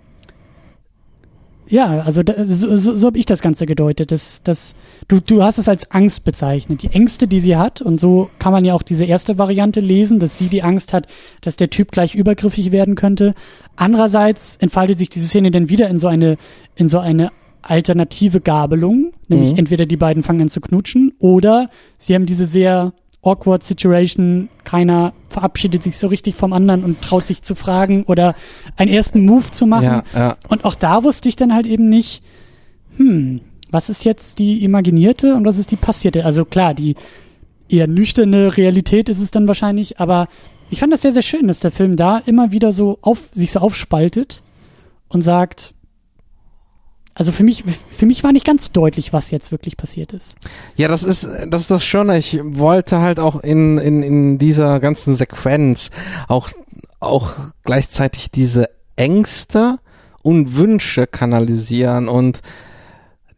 ja, 1.69 1.99
also 1.99 2.23
da, 2.23 2.45
so, 2.45 2.77
so, 2.77 2.95
so 2.95 3.07
habe 3.07 3.17
ich 3.17 3.25
das 3.25 3.41
Ganze 3.41 3.65
gedeutet. 3.65 4.11
Dass, 4.11 4.41
dass 4.43 4.75
du, 5.07 5.19
du 5.19 5.43
hast 5.43 5.57
es 5.57 5.67
als 5.67 5.91
Angst 5.91 6.23
bezeichnet, 6.23 6.83
die 6.83 6.87
Ängste, 6.87 7.27
die 7.27 7.39
sie 7.39 7.57
hat. 7.57 7.81
Und 7.81 7.99
so 7.99 8.29
kann 8.39 8.53
man 8.53 8.63
ja 8.63 8.73
auch 8.73 8.83
diese 8.83 9.05
erste 9.05 9.37
Variante 9.37 9.79
lesen, 9.81 10.19
dass 10.19 10.37
sie 10.37 10.47
die 10.47 10.63
Angst 10.63 10.93
hat, 10.93 11.07
dass 11.41 11.55
der 11.55 11.69
Typ 11.69 11.91
gleich 11.91 12.15
übergriffig 12.15 12.71
werden 12.71 12.95
könnte. 12.95 13.33
Andererseits 13.75 14.55
entfaltet 14.57 14.97
sich 14.97 15.09
diese 15.09 15.27
Szene 15.27 15.51
dann 15.51 15.69
wieder 15.69 15.89
in 15.89 15.99
so 15.99 16.07
eine, 16.07 16.37
in 16.75 16.87
so 16.87 16.99
eine 16.99 17.31
alternative 17.67 18.41
Gabelung, 18.41 19.13
nämlich 19.27 19.51
mhm. 19.53 19.59
entweder 19.59 19.85
die 19.85 19.97
beiden 19.97 20.23
fangen 20.23 20.43
an 20.43 20.49
zu 20.49 20.61
knutschen 20.61 21.13
oder 21.19 21.69
sie 21.97 22.15
haben 22.15 22.25
diese 22.25 22.45
sehr 22.45 22.93
awkward 23.21 23.63
Situation, 23.63 24.49
keiner 24.63 25.13
verabschiedet 25.27 25.83
sich 25.83 25.97
so 25.97 26.07
richtig 26.07 26.35
vom 26.35 26.53
anderen 26.53 26.83
und 26.83 27.01
traut 27.01 27.27
sich 27.27 27.41
zu 27.41 27.55
fragen 27.55 28.03
oder 28.03 28.35
einen 28.77 28.91
ersten 28.91 29.25
Move 29.25 29.51
zu 29.51 29.65
machen. 29.67 29.83
Ja, 29.83 30.03
ja. 30.15 30.37
Und 30.47 30.65
auch 30.65 30.75
da 30.75 31.03
wusste 31.03 31.27
ich 31.27 31.35
dann 31.35 31.53
halt 31.53 31.65
eben 31.65 31.89
nicht, 31.89 32.23
hm, 32.95 33.41
was 33.69 33.89
ist 33.89 34.05
jetzt 34.05 34.39
die 34.39 34.63
imaginierte 34.63 35.35
und 35.35 35.45
was 35.45 35.57
ist 35.57 35.71
die 35.71 35.75
passierte? 35.75 36.23
Also 36.25 36.45
klar, 36.45 36.73
die 36.73 36.95
eher 37.67 37.87
nüchterne 37.87 38.55
Realität 38.55 39.09
ist 39.09 39.19
es 39.19 39.31
dann 39.31 39.47
wahrscheinlich, 39.47 39.99
aber 39.99 40.29
ich 40.69 40.79
fand 40.79 40.93
das 40.93 41.01
sehr, 41.01 41.13
sehr 41.13 41.21
schön, 41.21 41.47
dass 41.47 41.59
der 41.59 41.71
Film 41.71 41.95
da 41.95 42.21
immer 42.25 42.51
wieder 42.51 42.71
so 42.71 42.97
auf, 43.01 43.29
sich 43.33 43.51
so 43.51 43.59
aufspaltet 43.59 44.41
und 45.09 45.21
sagt, 45.21 45.73
also 47.17 47.31
für 47.31 47.43
mich, 47.43 47.63
für 47.89 48.05
mich 48.05 48.23
war 48.23 48.31
nicht 48.31 48.45
ganz 48.45 48.71
deutlich, 48.71 49.11
was 49.11 49.31
jetzt 49.31 49.51
wirklich 49.51 49.75
passiert 49.75 50.13
ist. 50.13 50.35
Ja, 50.75 50.87
das 50.87 51.01
ist, 51.01 51.27
das 51.47 51.61
ist 51.61 51.71
das 51.71 51.83
Schöne. 51.83 52.15
Ich 52.19 52.39
wollte 52.43 52.99
halt 52.99 53.19
auch 53.19 53.41
in, 53.41 53.79
in, 53.79 54.03
in 54.03 54.37
dieser 54.37 54.79
ganzen 54.79 55.15
Sequenz 55.15 55.89
auch, 56.27 56.49
auch 56.99 57.31
gleichzeitig 57.65 58.29
diese 58.29 58.69
Ängste 58.95 59.79
und 60.21 60.57
Wünsche 60.57 61.07
kanalisieren 61.07 62.07
und 62.07 62.41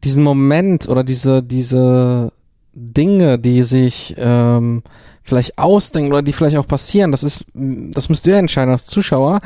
diesen 0.03 0.25
Moment 0.25 0.89
oder 0.89 1.05
diese, 1.05 1.41
diese 1.41 2.33
Dinge, 2.73 3.39
die 3.39 3.63
sich 3.63 4.13
ähm, 4.17 4.83
vielleicht 5.23 5.57
ausdenken 5.57 6.11
oder 6.11 6.21
die 6.21 6.33
vielleicht 6.33 6.57
auch 6.57 6.67
passieren, 6.67 7.13
das 7.13 7.23
ist, 7.23 7.45
das 7.53 8.09
müsst 8.09 8.27
ihr 8.27 8.35
entscheiden 8.35 8.73
als 8.73 8.87
Zuschauer, 8.87 9.39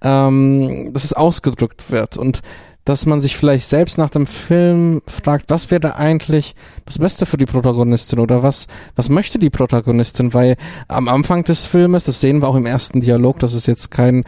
ähm, 0.00 0.92
dass 0.92 1.02
es 1.02 1.12
ausgedrückt 1.12 1.90
wird. 1.90 2.16
Und 2.16 2.40
dass 2.90 3.06
man 3.06 3.20
sich 3.20 3.36
vielleicht 3.36 3.68
selbst 3.68 3.98
nach 3.98 4.10
dem 4.10 4.26
Film 4.26 5.00
fragt, 5.06 5.48
was 5.48 5.70
wäre 5.70 5.94
eigentlich 5.94 6.56
das 6.86 6.98
Beste 6.98 7.24
für 7.24 7.36
die 7.36 7.46
Protagonistin 7.46 8.18
oder 8.18 8.42
was, 8.42 8.66
was 8.96 9.08
möchte 9.08 9.38
die 9.38 9.48
Protagonistin? 9.48 10.34
Weil 10.34 10.56
am 10.88 11.06
Anfang 11.06 11.44
des 11.44 11.66
Filmes, 11.66 12.06
das 12.06 12.20
sehen 12.20 12.42
wir 12.42 12.48
auch 12.48 12.56
im 12.56 12.66
ersten 12.66 13.00
Dialog, 13.00 13.38
das 13.38 13.54
ist 13.54 13.66
jetzt 13.66 13.92
kein, 13.92 14.24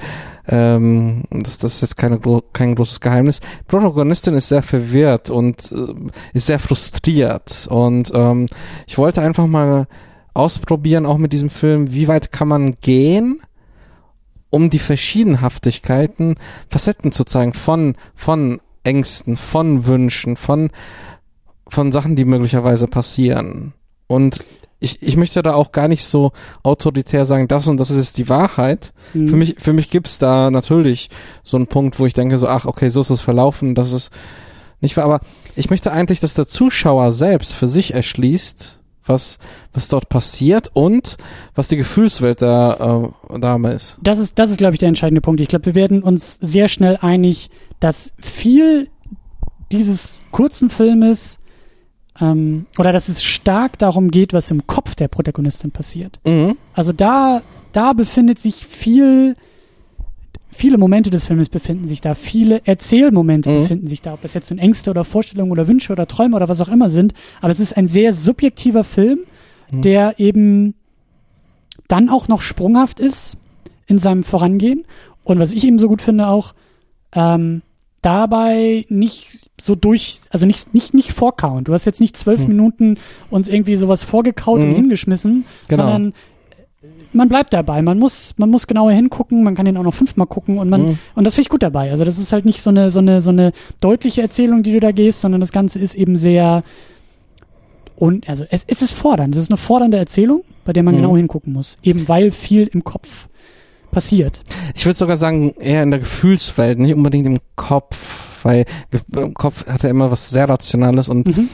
ähm, 0.46 1.25
das, 1.31 1.59
das 1.59 1.75
ist 1.75 1.81
jetzt 1.81 1.96
keine, 1.96 2.20
kein 2.53 2.77
großes 2.77 3.01
Geheimnis. 3.01 3.40
Die 3.40 3.64
Protagonistin 3.66 4.35
ist 4.35 4.48
sehr 4.48 4.62
verwirrt 4.62 5.29
und 5.29 5.72
äh, 5.72 5.94
ist 6.33 6.46
sehr 6.46 6.61
frustriert 6.61 7.66
und 7.68 8.12
ähm, 8.14 8.46
ich 8.87 8.96
wollte 8.96 9.22
einfach 9.22 9.48
mal 9.48 9.88
ausprobieren, 10.35 11.05
auch 11.05 11.18
mit 11.18 11.33
diesem 11.33 11.51
Film, 11.51 11.92
wie 11.92 12.07
weit 12.07 12.31
kann 12.31 12.46
man 12.46 12.77
gehen, 12.81 13.42
um 14.53 14.69
die 14.69 14.79
Verschiedenhaftigkeiten, 14.79 16.37
Facetten 16.69 17.11
zu 17.11 17.25
zeigen 17.25 17.55
von, 17.55 17.97
von 18.15 18.61
Ängsten, 18.85 19.38
von 19.38 19.87
Wünschen, 19.87 20.37
von, 20.37 20.71
von 21.67 21.91
Sachen, 21.91 22.17
die 22.17 22.27
möglicherweise 22.27 22.87
passieren. 22.87 23.73
Und 24.09 24.45
ich, 24.79 25.03
ich 25.03 25.17
möchte 25.17 25.43
da 25.43 25.55
auch 25.55 25.73
gar 25.73 25.88
nicht 25.88 26.05
so 26.05 26.33
autoritär 26.62 27.25
sagen, 27.25 27.49
das 27.49 27.67
und 27.67 27.79
das 27.79 27.88
ist 27.88 28.19
die 28.19 28.29
Wahrheit. 28.29 28.93
Mhm. 29.15 29.29
Für 29.29 29.37
mich, 29.37 29.57
für 29.59 29.73
mich 29.73 29.88
gibt's 29.88 30.19
da 30.19 30.51
natürlich 30.51 31.09
so 31.43 31.57
einen 31.57 31.67
Punkt, 31.67 31.99
wo 31.99 32.05
ich 32.05 32.12
denke 32.12 32.37
so, 32.37 32.47
ach, 32.47 32.67
okay, 32.67 32.91
so 32.91 33.01
ist 33.01 33.11
es 33.11 33.23
verlaufen, 33.23 33.75
das 33.75 33.93
ist 33.93 34.11
nicht 34.83 34.99
wahr. 34.99 35.07
Aber 35.07 35.21
ich 35.57 35.71
möchte 35.71 35.93
eigentlich, 35.93 36.21
dass 36.21 36.35
der 36.35 36.47
Zuschauer 36.47 37.11
selbst 37.11 37.55
für 37.55 37.69
sich 37.69 37.95
erschließt, 37.95 38.81
was, 39.05 39.38
was 39.73 39.88
dort 39.88 40.09
passiert 40.09 40.71
und 40.75 41.17
was 41.55 41.69
die 41.69 41.77
Gefühlswelt 41.77 42.41
der 42.41 43.12
äh, 43.31 43.38
Dame 43.38 43.73
ist. 43.73 43.99
Das 44.03 44.19
ist, 44.19 44.38
das 44.38 44.51
ist, 44.51 44.59
glaube 44.59 44.75
ich, 44.75 44.79
der 44.79 44.88
entscheidende 44.88 45.21
Punkt. 45.21 45.41
Ich 45.41 45.49
glaube, 45.49 45.67
wir 45.67 45.75
werden 45.75 46.03
uns 46.03 46.38
sehr 46.41 46.69
schnell 46.69 46.99
einig, 47.01 47.51
dass 47.81 48.12
viel 48.19 48.88
dieses 49.73 50.21
kurzen 50.31 50.71
Filmes 50.71 51.38
ähm, 52.21 52.67
oder 52.79 52.93
dass 52.93 53.09
es 53.09 53.23
stark 53.23 53.79
darum 53.79 54.11
geht, 54.11 54.33
was 54.33 54.51
im 54.51 54.67
Kopf 54.67 54.95
der 54.95 55.09
Protagonistin 55.09 55.71
passiert. 55.71 56.21
Mhm. 56.25 56.57
Also 56.75 56.93
da, 56.93 57.43
da 57.73 57.93
befindet 57.93 58.38
sich 58.38 58.67
viel, 58.67 59.37
viele 60.53 60.79
Momente 60.79 61.11
des 61.11 61.25
Filmes 61.27 61.49
befinden 61.49 61.88
sich 61.88 62.01
da, 62.01 62.15
viele 62.15 62.61
Erzählmomente 62.67 63.51
Mhm. 63.51 63.62
befinden 63.62 63.88
sich 63.88 64.03
da, 64.03 64.15
ob 64.15 64.23
das 64.23 64.35
jetzt 64.35 64.51
nun 64.51 64.59
Ängste 64.59 64.91
oder 64.91 65.03
Vorstellungen 65.05 65.51
oder 65.51 65.67
Wünsche 65.67 65.93
oder 65.93 66.07
Träume 66.07 66.37
oder 66.37 66.49
was 66.49 66.61
auch 66.61 66.69
immer 66.69 66.88
sind. 66.91 67.15
Aber 67.41 67.51
es 67.51 67.59
ist 67.61 67.77
ein 67.77 67.88
sehr 67.88 68.12
subjektiver 68.12 68.85
Film, 68.85 69.21
Mhm. 69.71 69.83
der 69.83 70.21
eben 70.21 70.75
dann 71.88 72.09
auch 72.09 72.29
noch 72.29 72.41
sprunghaft 72.43 73.01
ist 73.01 73.37
in 73.87 73.99
seinem 73.99 74.23
Vorangehen. 74.25 74.85
Und 75.25 75.38
was 75.38 75.53
ich 75.53 75.65
eben 75.67 75.79
so 75.79 75.88
gut 75.88 76.03
finde 76.03 76.29
auch, 76.29 76.55
ähm, 77.15 77.62
dabei 78.01 78.85
nicht 78.88 79.49
so 79.61 79.75
durch, 79.75 80.21
also 80.31 80.45
nicht, 80.45 80.75
nicht, 80.75 80.93
nicht 80.93 81.12
vorkauen. 81.12 81.65
Du 81.65 81.73
hast 81.73 81.85
jetzt 81.85 82.01
nicht 82.01 82.17
zwölf 82.17 82.41
Hm. 82.41 82.49
Minuten 82.49 82.99
uns 83.31 83.49
irgendwie 83.49 83.77
sowas 83.77 84.03
vorgekaut 84.03 84.61
und 84.61 84.71
Mhm. 84.71 84.75
hingeschmissen, 84.75 85.45
Genau. 85.69 85.83
sondern 85.85 86.15
man 87.12 87.29
bleibt 87.29 87.53
dabei. 87.53 87.83
Man 87.83 87.98
muss, 87.98 88.35
man 88.37 88.51
muss 88.51 88.66
genauer 88.66 88.92
hingucken, 88.92 89.42
man 89.44 89.55
kann 89.55 89.66
den 89.66 89.77
auch 89.77 89.83
noch 89.83 89.94
fünfmal 89.94 90.27
gucken 90.27 90.59
und 90.59 90.68
man, 90.70 90.83
Mhm. 90.83 90.98
und 91.14 91.25
das 91.25 91.35
finde 91.35 91.42
ich 91.46 91.48
gut 91.51 91.62
dabei. 91.62 91.90
Also 91.90 92.05
das 92.05 92.18
ist 92.18 92.33
halt 92.33 92.44
nicht 92.44 92.62
so 92.62 92.70
eine, 92.70 92.90
so 92.90 92.98
eine, 93.01 93.20
so 93.20 93.31
eine 93.31 93.53
deutliche 93.81 94.22
Erzählung, 94.22 94.62
die 94.62 94.72
du 94.72 94.81
da 94.81 94.92
gehst, 94.92 95.20
sondern 95.20 95.40
das 95.40 95.53
Ganze 95.53 95.79
ist 95.79 95.94
eben 95.94 96.16
sehr, 96.16 96.62
und, 97.96 98.29
also 98.29 98.44
es, 98.51 98.64
es 98.66 98.83
ist 98.83 98.92
fordernd. 98.92 99.35
Es 99.37 99.42
ist 99.42 99.51
eine 99.51 99.57
fordernde 99.59 99.96
Erzählung, 99.98 100.42
bei 100.64 100.72
der 100.72 100.83
man 100.83 100.94
Mhm. 100.94 100.98
genau 101.03 101.16
hingucken 101.16 101.53
muss. 101.53 101.79
Eben 101.83 102.09
weil 102.09 102.31
viel 102.31 102.66
im 102.72 102.83
Kopf 102.85 103.29
passiert. 103.90 104.40
Ich 104.75 104.87
würde 104.87 104.96
sogar 104.98 105.16
sagen, 105.16 105.53
eher 105.61 105.83
in 105.83 105.90
der 105.90 106.01
Gefühlswelt, 106.01 106.79
nicht 106.79 106.94
unbedingt 106.94 107.27
im 107.27 107.38
Kopf, 107.57 108.40
weil 108.42 108.64
im 109.14 109.35
Kopf 109.35 109.66
hat 109.66 109.85
er 109.85 109.90
immer 109.90 110.11
was 110.11 110.31
sehr 110.31 110.48
Rationales 110.48 111.09
und 111.09 111.29
Mhm. 111.29 111.48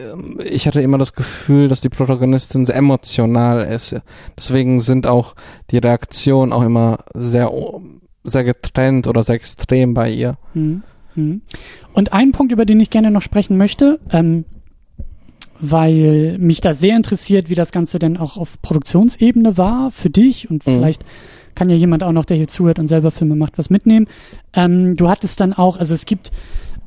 Ähm, 0.00 0.38
ich 0.44 0.66
hatte 0.66 0.80
immer 0.80 0.98
das 0.98 1.12
Gefühl, 1.14 1.68
dass 1.68 1.80
die 1.80 1.88
Protagonistin 1.88 2.66
sehr 2.66 2.76
emotional 2.76 3.60
ist. 3.62 3.96
Deswegen 4.36 4.80
sind 4.80 5.06
auch 5.06 5.34
die 5.70 5.78
Reaktionen 5.78 6.52
auch 6.52 6.62
immer 6.62 6.98
sehr, 7.14 7.50
sehr 8.24 8.44
getrennt 8.44 9.06
oder 9.06 9.22
sehr 9.22 9.36
extrem 9.36 9.94
bei 9.94 10.10
ihr. 10.10 10.36
Mhm. 10.54 10.82
Mhm. 11.14 11.42
Und 11.92 12.12
ein 12.12 12.32
Punkt, 12.32 12.52
über 12.52 12.64
den 12.64 12.80
ich 12.80 12.90
gerne 12.90 13.10
noch 13.10 13.22
sprechen 13.22 13.56
möchte, 13.56 13.98
ähm, 14.12 14.44
weil 15.60 16.36
mich 16.38 16.60
da 16.60 16.72
sehr 16.74 16.96
interessiert, 16.96 17.50
wie 17.50 17.56
das 17.56 17.72
Ganze 17.72 17.98
denn 17.98 18.16
auch 18.16 18.36
auf 18.36 18.62
Produktionsebene 18.62 19.56
war 19.56 19.90
für 19.90 20.10
dich 20.10 20.48
und 20.50 20.64
Mhm. 20.66 20.70
vielleicht 20.72 21.04
kann 21.56 21.68
ja 21.68 21.74
jemand 21.74 22.04
auch 22.04 22.12
noch, 22.12 22.24
der 22.24 22.36
hier 22.36 22.46
zuhört 22.46 22.78
und 22.78 22.86
selber 22.86 23.10
Filme 23.10 23.34
macht, 23.34 23.58
was 23.58 23.68
mitnehmen. 23.68 24.06
Ähm, 24.52 24.96
du 24.96 25.08
hattest 25.08 25.40
dann 25.40 25.52
auch, 25.52 25.76
also 25.76 25.92
es 25.94 26.06
gibt 26.06 26.30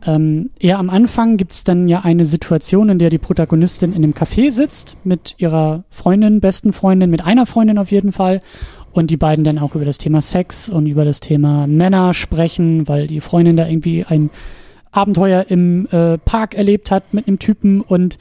ähm, 0.06 0.50
eher 0.60 0.80
am 0.80 0.90
Anfang 0.90 1.38
gibt 1.38 1.52
es 1.54 1.64
dann 1.64 1.88
ja 1.88 2.02
eine 2.02 2.26
Situation, 2.26 2.90
in 2.90 3.00
der 3.00 3.10
die 3.10 3.18
Protagonistin 3.18 3.92
in 3.94 4.04
einem 4.04 4.14
Café 4.14 4.52
sitzt 4.52 4.98
mit 5.04 5.36
ihrer 5.38 5.84
Freundin, 5.90 6.40
besten 6.40 6.74
Freundin, 6.74 7.10
mit 7.10 7.24
einer 7.24 7.46
Freundin 7.46 7.78
auf 7.78 7.92
jeden 7.92 8.12
Fall 8.12 8.42
und 8.92 9.10
die 9.10 9.18
beiden 9.18 9.44
dann 9.44 9.60
auch 9.60 9.76
über 9.76 9.86
das 9.86 9.98
Thema 9.98 10.22
Sex 10.22 10.70
und 10.70 10.86
über 10.86 11.06
das 11.06 11.20
Thema 11.20 11.68
Männer 11.68 12.14
sprechen, 12.14 12.88
weil 12.88 13.08
die 13.08 13.22
Freundin 13.22 13.56
da 13.58 13.68
irgendwie 13.68 14.04
ein 14.06 14.30
Abenteuer 14.92 15.46
im 15.48 15.88
äh, 15.92 16.18
Park 16.18 16.56
erlebt 16.56 16.92
hat 16.92 17.14
mit 17.14 17.28
einem 17.28 17.40
Typen 17.40 17.82
und 17.82 18.18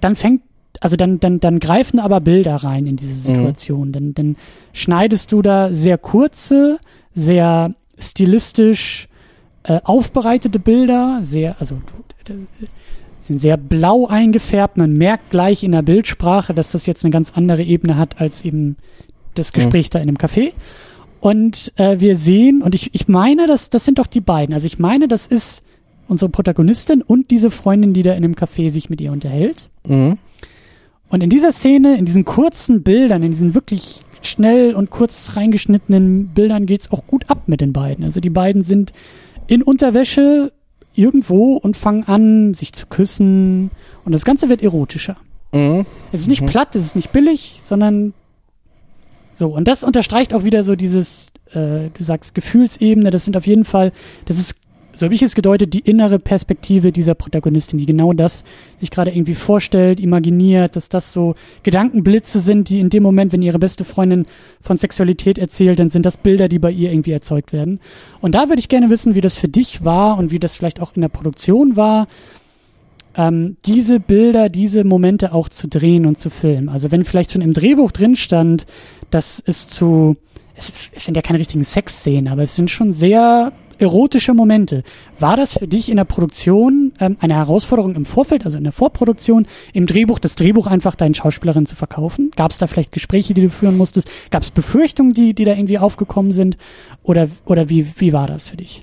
dann 0.00 0.14
fängt, 0.14 0.42
also 0.80 0.96
dann, 0.96 1.20
dann, 1.20 1.40
dann 1.40 1.60
greifen 1.60 2.00
aber 2.00 2.20
Bilder 2.20 2.56
rein 2.56 2.86
in 2.86 2.96
diese 2.96 3.30
Mhm. 3.30 3.34
Situation. 3.34 3.92
Dann, 3.92 4.14
dann 4.14 4.36
schneidest 4.72 5.32
du 5.32 5.42
da 5.42 5.74
sehr 5.74 5.98
kurze, 5.98 6.78
sehr 7.14 7.74
stilistisch 7.98 9.08
äh, 9.66 9.80
aufbereitete 9.82 10.58
Bilder, 10.58 11.18
sehr, 11.22 11.56
also 11.58 11.80
sind 13.22 13.38
sehr 13.38 13.56
blau 13.56 14.06
eingefärbt. 14.06 14.76
Man 14.76 14.92
merkt 14.92 15.30
gleich 15.30 15.64
in 15.64 15.72
der 15.72 15.82
Bildsprache, 15.82 16.54
dass 16.54 16.72
das 16.72 16.86
jetzt 16.86 17.04
eine 17.04 17.10
ganz 17.10 17.32
andere 17.34 17.62
Ebene 17.62 17.96
hat 17.96 18.20
als 18.20 18.44
eben 18.44 18.76
das 19.34 19.52
Gespräch 19.52 19.90
da 19.90 19.98
in 19.98 20.08
einem 20.08 20.16
Café. 20.16 20.52
Und 21.20 21.72
äh, 21.76 21.98
wir 21.98 22.16
sehen, 22.16 22.62
und 22.62 22.74
ich, 22.74 22.94
ich 22.94 23.08
meine, 23.08 23.46
das, 23.46 23.68
das 23.68 23.84
sind 23.84 23.98
doch 23.98 24.06
die 24.06 24.20
beiden. 24.20 24.54
Also 24.54 24.66
ich 24.66 24.78
meine, 24.78 25.08
das 25.08 25.26
ist 25.26 25.62
unsere 26.08 26.30
Protagonistin 26.30 27.02
und 27.02 27.32
diese 27.32 27.50
Freundin, 27.50 27.92
die 27.92 28.02
da 28.02 28.12
in 28.12 28.24
einem 28.24 28.34
Café 28.34 28.70
sich 28.70 28.88
mit 28.88 29.00
ihr 29.00 29.10
unterhält. 29.10 29.68
Mhm. 29.86 30.18
Und 31.08 31.22
in 31.22 31.30
dieser 31.30 31.50
Szene, 31.50 31.96
in 31.96 32.04
diesen 32.04 32.24
kurzen 32.24 32.82
Bildern, 32.82 33.22
in 33.24 33.32
diesen 33.32 33.54
wirklich 33.54 34.02
schnell 34.22 34.74
und 34.74 34.90
kurz 34.90 35.36
reingeschnittenen 35.36 36.28
Bildern 36.28 36.66
geht's 36.66 36.90
auch 36.92 37.06
gut 37.06 37.28
ab 37.28 37.42
mit 37.46 37.60
den 37.60 37.72
beiden. 37.72 38.04
Also 38.04 38.20
die 38.20 38.30
beiden 38.30 38.62
sind 38.62 38.92
in 39.46 39.62
Unterwäsche 39.62 40.52
irgendwo 40.94 41.54
und 41.56 41.76
fangen 41.76 42.04
an, 42.04 42.54
sich 42.54 42.72
zu 42.72 42.86
küssen. 42.86 43.70
Und 44.04 44.12
das 44.12 44.24
Ganze 44.24 44.48
wird 44.48 44.62
erotischer. 44.62 45.16
Mhm. 45.52 45.84
Es 46.12 46.20
ist 46.20 46.28
nicht 46.28 46.42
Mhm. 46.42 46.46
platt, 46.46 46.74
es 46.74 46.84
ist 46.84 46.96
nicht 46.96 47.12
billig, 47.12 47.60
sondern 47.64 48.14
so. 49.34 49.48
Und 49.48 49.68
das 49.68 49.84
unterstreicht 49.84 50.32
auch 50.34 50.44
wieder 50.44 50.64
so 50.64 50.74
dieses, 50.76 51.28
äh, 51.52 51.90
du 51.92 52.02
sagst 52.02 52.34
Gefühlsebene. 52.34 53.10
Das 53.10 53.24
sind 53.24 53.36
auf 53.36 53.46
jeden 53.46 53.64
Fall, 53.64 53.92
das 54.24 54.38
ist, 54.38 54.54
so 54.96 55.04
habe 55.04 55.14
ich 55.14 55.22
es 55.22 55.34
gedeutet, 55.34 55.74
die 55.74 55.80
innere 55.80 56.18
Perspektive 56.18 56.90
dieser 56.90 57.14
Protagonistin, 57.14 57.78
die 57.78 57.86
genau 57.86 58.12
das 58.12 58.44
sich 58.80 58.90
gerade 58.90 59.10
irgendwie 59.10 59.34
vorstellt, 59.34 60.00
imaginiert, 60.00 60.74
dass 60.74 60.88
das 60.88 61.12
so 61.12 61.34
Gedankenblitze 61.62 62.40
sind, 62.40 62.68
die 62.68 62.80
in 62.80 62.90
dem 62.90 63.02
Moment, 63.02 63.32
wenn 63.32 63.42
ihre 63.42 63.58
beste 63.58 63.84
Freundin 63.84 64.26
von 64.60 64.78
Sexualität 64.78 65.38
erzählt, 65.38 65.78
dann 65.78 65.90
sind 65.90 66.06
das 66.06 66.16
Bilder, 66.16 66.48
die 66.48 66.58
bei 66.58 66.70
ihr 66.70 66.90
irgendwie 66.90 67.12
erzeugt 67.12 67.52
werden. 67.52 67.78
Und 68.20 68.34
da 68.34 68.48
würde 68.48 68.60
ich 68.60 68.68
gerne 68.68 68.90
wissen, 68.90 69.14
wie 69.14 69.20
das 69.20 69.34
für 69.34 69.48
dich 69.48 69.84
war 69.84 70.18
und 70.18 70.30
wie 70.30 70.38
das 70.38 70.54
vielleicht 70.54 70.80
auch 70.80 70.96
in 70.96 71.02
der 71.02 71.08
Produktion 71.08 71.76
war 71.76 72.08
ähm, 73.16 73.56
diese 73.64 73.98
Bilder, 73.98 74.48
diese 74.48 74.84
Momente 74.84 75.32
auch 75.32 75.48
zu 75.48 75.68
drehen 75.68 76.06
und 76.06 76.20
zu 76.20 76.30
filmen. 76.30 76.68
Also 76.68 76.90
wenn 76.90 77.04
vielleicht 77.04 77.32
schon 77.32 77.42
im 77.42 77.52
Drehbuch 77.52 77.92
drin 77.92 78.16
stand, 78.16 78.66
dass 79.10 79.42
es 79.44 79.68
zu, 79.68 80.16
es, 80.54 80.68
ist, 80.68 80.92
es 80.94 81.04
sind 81.04 81.16
ja 81.16 81.22
keine 81.22 81.38
richtigen 81.38 81.64
Sexszenen, 81.64 82.28
aber 82.28 82.42
es 82.42 82.54
sind 82.54 82.70
schon 82.70 82.92
sehr 82.92 83.52
erotische 83.78 84.34
Momente. 84.34 84.82
War 85.18 85.36
das 85.36 85.52
für 85.54 85.68
dich 85.68 85.88
in 85.88 85.96
der 85.96 86.04
Produktion 86.04 86.92
ähm, 87.00 87.16
eine 87.20 87.34
Herausforderung 87.34 87.94
im 87.94 88.04
Vorfeld, 88.04 88.44
also 88.44 88.58
in 88.58 88.64
der 88.64 88.72
Vorproduktion, 88.72 89.46
im 89.72 89.86
Drehbuch, 89.86 90.18
das 90.18 90.34
Drehbuch 90.34 90.66
einfach 90.66 90.94
deinen 90.94 91.14
Schauspielerinnen 91.14 91.66
zu 91.66 91.76
verkaufen? 91.76 92.30
Gab 92.36 92.50
es 92.50 92.58
da 92.58 92.66
vielleicht 92.66 92.92
Gespräche, 92.92 93.34
die 93.34 93.42
du 93.42 93.50
führen 93.50 93.76
musstest? 93.76 94.10
Gab 94.30 94.42
es 94.42 94.50
Befürchtungen, 94.50 95.12
die, 95.12 95.34
die 95.34 95.44
da 95.44 95.52
irgendwie 95.52 95.78
aufgekommen 95.78 96.32
sind? 96.32 96.56
Oder, 97.02 97.28
oder 97.44 97.68
wie, 97.68 97.86
wie 97.96 98.12
war 98.12 98.26
das 98.26 98.48
für 98.48 98.56
dich? 98.56 98.82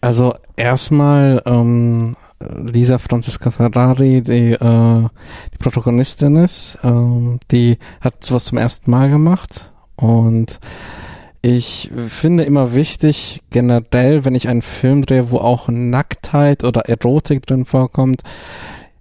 Also 0.00 0.34
erstmal 0.56 1.42
ähm, 1.46 2.14
Lisa 2.72 2.98
Franziska 2.98 3.50
Ferrari, 3.50 4.22
die, 4.22 4.52
äh, 4.52 5.08
die 5.52 5.58
Protagonistin 5.58 6.36
ist, 6.36 6.78
ähm, 6.82 7.38
die 7.50 7.78
hat 8.00 8.24
sowas 8.24 8.44
zum 8.44 8.58
ersten 8.58 8.90
Mal 8.90 9.08
gemacht 9.08 9.72
und 9.96 10.60
ich 11.46 11.90
finde 12.08 12.44
immer 12.44 12.72
wichtig, 12.72 13.42
generell, 13.50 14.24
wenn 14.24 14.34
ich 14.34 14.48
einen 14.48 14.62
Film 14.62 15.04
drehe, 15.04 15.30
wo 15.30 15.36
auch 15.36 15.68
Nacktheit 15.68 16.64
oder 16.64 16.88
Erotik 16.88 17.44
drin 17.44 17.66
vorkommt, 17.66 18.22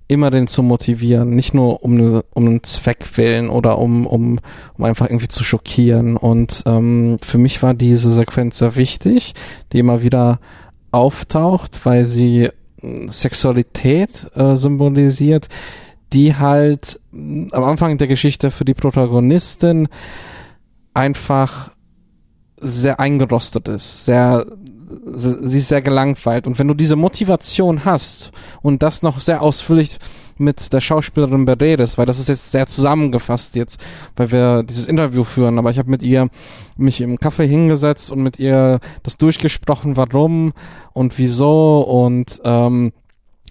immer 0.10 0.30
den 0.30 0.48
zu 0.48 0.62
motivieren, 0.62 1.30
nicht 1.30 1.54
nur 1.54 1.84
um, 1.84 2.22
um 2.34 2.46
einen 2.46 2.62
Zweck 2.64 3.06
willen 3.16 3.48
oder 3.48 3.80
um, 3.80 4.06
um, 4.06 4.40
um 4.78 4.84
einfach 4.84 5.06
irgendwie 5.06 5.30
zu 5.30 5.42
schockieren. 5.42 6.18
Und 6.18 6.64
ähm, 6.66 7.18
für 7.24 7.38
mich 7.38 7.64
war 7.64 7.74
diese 7.74 8.12
Sequenz 8.12 8.58
sehr 8.58 8.76
wichtig, 8.76 9.36
die 9.72 9.80
immer 9.80 10.02
wieder 10.02 10.42
auftaucht, 10.92 11.86
weil 11.86 12.04
sie 12.04 12.50
mh, 12.82 13.10
Sexualität 13.10 14.28
äh, 14.36 14.58
symbolisiert, 14.58 15.48
die 16.12 16.36
halt 16.36 17.00
mh, 17.12 17.56
am 17.56 17.64
Anfang 17.64 17.98
der 17.98 18.08
Geschichte 18.08 18.52
für 18.52 18.66
die 18.66 18.74
Protagonistin 18.74 19.88
einfach 20.94 21.73
sehr 22.64 23.00
eingerostet 23.00 23.68
ist, 23.68 24.06
sehr 24.06 24.46
sie 25.06 25.58
ist 25.58 25.70
sehr 25.70 25.82
gelangweilt 25.82 26.48
und 26.48 26.60
wenn 26.60 26.68
du 26.68 26.74
diese 26.74 26.96
Motivation 26.96 27.86
hast 27.86 28.32
und 28.62 28.84
das 28.84 29.02
noch 29.02 29.20
sehr 29.20 29.42
ausführlich 29.42 30.00
mit 30.38 30.74
der 30.74 30.82
Schauspielerin 30.82 31.46
beredest, 31.46 31.98
weil 31.98 32.06
das 32.06 32.20
ist 32.20 32.30
jetzt 32.30 32.52
sehr 32.52 32.68
zusammengefasst 32.68 33.56
jetzt, 33.56 33.80
weil 34.16 34.32
wir 34.32 34.64
dieses 34.64 34.88
Interview 34.88 35.24
führen, 35.24 35.60
aber 35.60 35.70
ich 35.70 35.78
habe 35.78 35.90
mit 35.90 36.04
ihr 36.04 36.30
mich 36.78 37.02
im 37.02 37.20
Kaffee 37.20 37.48
hingesetzt 37.48 38.12
und 38.12 38.22
mit 38.22 38.40
ihr 38.40 38.80
das 39.04 39.18
durchgesprochen, 39.18 39.98
warum 39.98 40.54
und 40.94 41.18
wieso 41.18 41.82
und 41.82 42.42
ähm, 42.46 42.94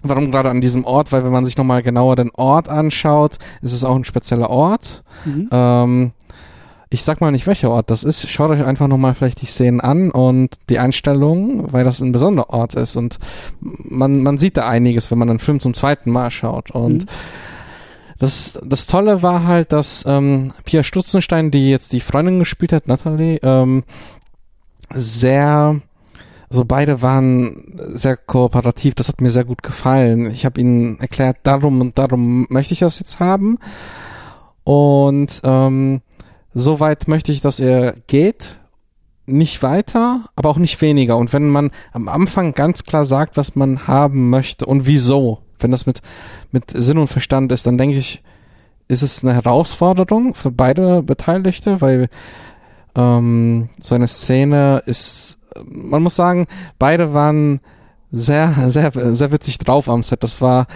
warum 0.03 0.31
gerade 0.31 0.49
an 0.49 0.61
diesem 0.61 0.83
Ort, 0.83 1.11
weil 1.11 1.23
wenn 1.23 1.31
man 1.31 1.45
sich 1.45 1.57
nochmal 1.57 1.83
genauer 1.83 2.15
den 2.15 2.31
Ort 2.31 2.69
anschaut, 2.69 3.37
ist 3.61 3.73
es 3.73 3.83
auch 3.83 3.95
ein 3.95 4.03
spezieller 4.03 4.49
Ort. 4.49 5.03
Mhm. 5.25 5.49
Ähm, 5.51 6.11
ich 6.93 7.03
sag 7.03 7.21
mal 7.21 7.31
nicht, 7.31 7.47
welcher 7.47 7.71
Ort 7.71 7.89
das 7.89 8.03
ist. 8.03 8.29
Schaut 8.29 8.51
euch 8.51 8.63
einfach 8.63 8.87
nochmal 8.87 9.15
vielleicht 9.15 9.41
die 9.41 9.47
Szenen 9.47 9.81
an 9.81 10.11
und 10.11 10.55
die 10.69 10.77
Einstellungen, 10.77 11.73
weil 11.73 11.83
das 11.83 11.99
ein 12.01 12.11
besonderer 12.11 12.51
Ort 12.51 12.75
ist. 12.75 12.95
Und 12.97 13.17
man, 13.61 14.21
man 14.21 14.37
sieht 14.37 14.57
da 14.57 14.67
einiges, 14.67 15.09
wenn 15.09 15.17
man 15.17 15.29
einen 15.29 15.39
Film 15.39 15.59
zum 15.59 15.73
zweiten 15.73 16.11
Mal 16.11 16.29
schaut. 16.29 16.69
Und 16.69 17.05
Mhm. 17.05 17.09
das, 18.19 18.59
das 18.63 18.85
Tolle 18.85 19.23
war 19.23 19.43
halt, 19.45 19.71
dass 19.71 20.03
ähm, 20.05 20.53
Pia 20.65 20.83
Stutzenstein, 20.83 21.49
die 21.49 21.69
jetzt 21.71 21.93
die 21.93 21.99
Freundin 21.99 22.37
gespielt 22.37 22.73
hat, 22.73 22.87
Natalie, 22.87 23.39
ähm, 23.41 23.83
sehr, 24.93 25.81
also 26.49 26.63
beide 26.65 27.01
waren 27.01 27.81
sehr 27.87 28.17
kooperativ. 28.17 28.93
Das 28.93 29.07
hat 29.07 29.19
mir 29.19 29.31
sehr 29.31 29.45
gut 29.45 29.63
gefallen. 29.63 30.29
Ich 30.29 30.45
habe 30.45 30.61
ihnen 30.61 30.99
erklärt, 30.99 31.37
darum 31.41 31.81
und 31.81 31.97
darum 31.97 32.45
möchte 32.49 32.73
ich 32.73 32.81
das 32.81 32.99
jetzt 32.99 33.19
haben. 33.19 33.57
Und 34.63 35.41
ähm, 35.43 36.01
so 36.53 36.79
weit 36.79 37.07
möchte 37.07 37.31
ich, 37.31 37.41
dass 37.41 37.59
er 37.59 37.93
geht. 38.07 38.59
Nicht 39.25 39.63
weiter, 39.63 40.25
aber 40.35 40.49
auch 40.49 40.57
nicht 40.57 40.81
weniger. 40.81 41.15
Und 41.15 41.31
wenn 41.31 41.47
man 41.47 41.71
am 41.93 42.09
Anfang 42.09 42.53
ganz 42.53 42.83
klar 42.83 43.05
sagt, 43.05 43.37
was 43.37 43.55
man 43.55 43.87
haben 43.87 44.29
möchte 44.29 44.65
und 44.65 44.85
wieso, 44.85 45.39
wenn 45.59 45.71
das 45.71 45.85
mit, 45.85 46.01
mit 46.51 46.71
Sinn 46.71 46.97
und 46.97 47.07
Verstand 47.07 47.51
ist, 47.53 47.65
dann 47.65 47.77
denke 47.77 47.97
ich, 47.97 48.21
ist 48.89 49.01
es 49.01 49.23
eine 49.23 49.33
Herausforderung 49.33 50.35
für 50.35 50.51
beide 50.51 51.01
Beteiligte, 51.03 51.79
weil 51.79 52.09
ähm, 52.95 53.69
so 53.79 53.95
eine 53.95 54.09
Szene 54.09 54.83
ist, 54.85 55.39
man 55.65 56.03
muss 56.03 56.17
sagen, 56.17 56.47
beide 56.77 57.13
waren 57.13 57.61
sehr, 58.11 58.69
sehr, 58.69 58.91
sehr 58.93 59.31
witzig 59.31 59.57
drauf 59.57 59.89
am 59.89 60.03
Set. 60.03 60.23
Das 60.23 60.41
war 60.41 60.67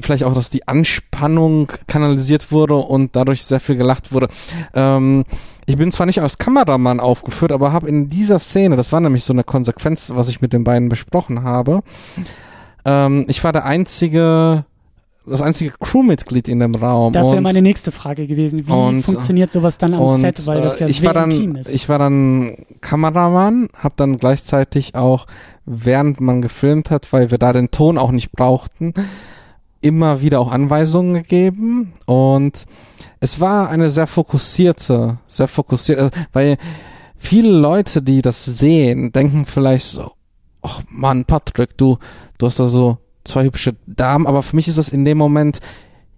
vielleicht 0.00 0.24
auch, 0.24 0.34
dass 0.34 0.50
die 0.50 0.66
Anspannung 0.68 1.72
kanalisiert 1.86 2.52
wurde 2.52 2.74
und 2.74 3.16
dadurch 3.16 3.44
sehr 3.44 3.60
viel 3.60 3.76
gelacht 3.76 4.12
wurde. 4.12 4.28
Ähm, 4.74 5.24
ich 5.66 5.76
bin 5.76 5.90
zwar 5.92 6.06
nicht 6.06 6.20
als 6.20 6.38
Kameramann 6.38 7.00
aufgeführt, 7.00 7.52
aber 7.52 7.72
habe 7.72 7.88
in 7.88 8.10
dieser 8.10 8.38
Szene, 8.38 8.76
das 8.76 8.92
war 8.92 9.00
nämlich 9.00 9.24
so 9.24 9.32
eine 9.32 9.44
Konsequenz, 9.44 10.10
was 10.14 10.28
ich 10.28 10.40
mit 10.40 10.52
den 10.52 10.64
beiden 10.64 10.88
besprochen 10.88 11.42
habe, 11.42 11.82
ähm, 12.84 13.24
ich 13.28 13.42
war 13.42 13.52
der 13.52 13.64
einzige 13.64 14.64
das 15.26 15.40
einzige 15.40 15.72
Crewmitglied 15.80 16.48
in 16.48 16.60
dem 16.60 16.74
Raum. 16.74 17.12
Das 17.12 17.30
wäre 17.30 17.40
meine 17.40 17.62
nächste 17.62 17.92
Frage 17.92 18.26
gewesen. 18.26 18.66
Wie 18.66 18.72
und, 18.72 19.02
funktioniert 19.02 19.52
sowas 19.52 19.78
dann 19.78 19.94
am 19.94 20.00
und, 20.00 20.18
Set, 20.18 20.46
weil 20.46 20.60
das 20.60 20.78
ja 20.80 20.86
ich 20.86 21.00
sehr 21.00 21.06
war 21.06 21.14
dann, 21.14 21.30
intim 21.30 21.56
ist? 21.56 21.70
Ich 21.70 21.88
war 21.88 21.98
dann 21.98 22.56
Kameramann, 22.80 23.68
habe 23.74 23.94
dann 23.96 24.18
gleichzeitig 24.18 24.94
auch, 24.94 25.26
während 25.64 26.20
man 26.20 26.42
gefilmt 26.42 26.90
hat, 26.90 27.12
weil 27.12 27.30
wir 27.30 27.38
da 27.38 27.52
den 27.52 27.70
Ton 27.70 27.96
auch 27.96 28.10
nicht 28.10 28.32
brauchten, 28.32 28.92
immer 29.84 30.22
wieder 30.22 30.40
auch 30.40 30.50
Anweisungen 30.50 31.12
gegeben 31.12 31.92
und 32.06 32.64
es 33.20 33.38
war 33.38 33.68
eine 33.68 33.90
sehr 33.90 34.06
fokussierte, 34.06 35.18
sehr 35.26 35.46
fokussierte, 35.46 36.10
weil 36.32 36.56
viele 37.18 37.50
Leute, 37.50 38.00
die 38.00 38.22
das 38.22 38.46
sehen, 38.46 39.12
denken 39.12 39.44
vielleicht 39.44 39.84
so, 39.84 40.12
ach 40.62 40.80
Mann, 40.88 41.26
Patrick, 41.26 41.76
du, 41.76 41.98
du 42.38 42.46
hast 42.46 42.58
da 42.58 42.66
so 42.66 42.96
zwei 43.24 43.44
hübsche 43.44 43.76
Damen, 43.86 44.26
aber 44.26 44.42
für 44.42 44.56
mich 44.56 44.68
ist 44.68 44.78
das 44.78 44.88
in 44.88 45.04
dem 45.04 45.18
Moment, 45.18 45.60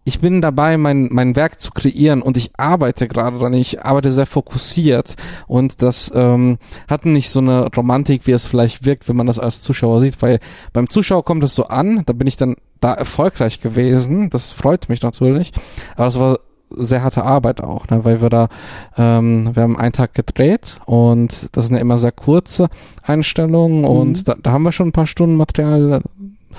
ich 0.04 0.20
bin 0.20 0.40
dabei, 0.40 0.76
mein, 0.76 1.08
mein 1.10 1.34
Werk 1.34 1.58
zu 1.58 1.72
kreieren 1.72 2.22
und 2.22 2.36
ich 2.36 2.52
arbeite 2.56 3.08
gerade 3.08 3.38
dran. 3.38 3.52
Ich 3.54 3.84
arbeite 3.84 4.12
sehr 4.12 4.26
fokussiert 4.26 5.16
und 5.48 5.82
das 5.82 6.12
ähm, 6.14 6.58
hat 6.86 7.06
nicht 7.06 7.28
so 7.28 7.40
eine 7.40 7.66
Romantik, 7.74 8.28
wie 8.28 8.30
es 8.30 8.46
vielleicht 8.46 8.84
wirkt, 8.84 9.08
wenn 9.08 9.16
man 9.16 9.26
das 9.26 9.40
als 9.40 9.62
Zuschauer 9.62 10.00
sieht, 10.00 10.22
weil 10.22 10.38
beim 10.72 10.88
Zuschauer 10.88 11.24
kommt 11.24 11.42
es 11.42 11.56
so 11.56 11.64
an, 11.64 12.04
da 12.06 12.12
bin 12.12 12.28
ich 12.28 12.36
dann 12.36 12.54
da 12.80 12.94
erfolgreich 12.94 13.60
gewesen. 13.60 14.30
Das 14.30 14.52
freut 14.52 14.88
mich 14.88 15.02
natürlich, 15.02 15.52
aber 15.96 16.06
es 16.06 16.18
war 16.18 16.38
sehr 16.70 17.02
harte 17.02 17.22
Arbeit 17.22 17.62
auch, 17.62 17.88
ne, 17.88 18.04
weil 18.04 18.20
wir 18.20 18.28
da, 18.28 18.48
ähm, 18.96 19.54
wir 19.54 19.62
haben 19.62 19.78
einen 19.78 19.92
Tag 19.92 20.14
gedreht 20.14 20.80
und 20.84 21.48
das 21.56 21.66
sind 21.66 21.76
ja 21.76 21.80
immer 21.80 21.98
sehr 21.98 22.12
kurze 22.12 22.68
Einstellungen 23.02 23.80
mhm. 23.80 23.84
und 23.84 24.28
da, 24.28 24.34
da 24.40 24.50
haben 24.50 24.64
wir 24.64 24.72
schon 24.72 24.88
ein 24.88 24.92
paar 24.92 25.06
Stunden 25.06 25.36
Material 25.36 26.02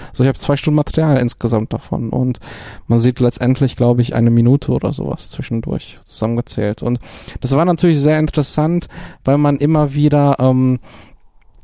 also 0.10 0.24
ich 0.24 0.28
habe 0.28 0.38
zwei 0.38 0.56
Stunden 0.56 0.76
Material 0.76 1.18
insgesamt 1.18 1.74
davon 1.74 2.10
und 2.10 2.40
man 2.88 3.00
sieht 3.00 3.20
letztendlich, 3.20 3.76
glaube 3.76 4.02
ich, 4.02 4.16
eine 4.16 4.30
Minute 4.30 4.72
oder 4.72 4.92
sowas 4.92 5.30
zwischendurch 5.30 6.00
zusammengezählt. 6.06 6.84
Und 6.84 7.00
das 7.42 7.56
war 7.56 7.66
natürlich 7.66 8.00
sehr 8.00 8.20
interessant, 8.20 8.88
weil 9.24 9.38
man 9.38 9.58
immer 9.58 9.96
wieder 9.96 10.38
ähm, 10.40 10.80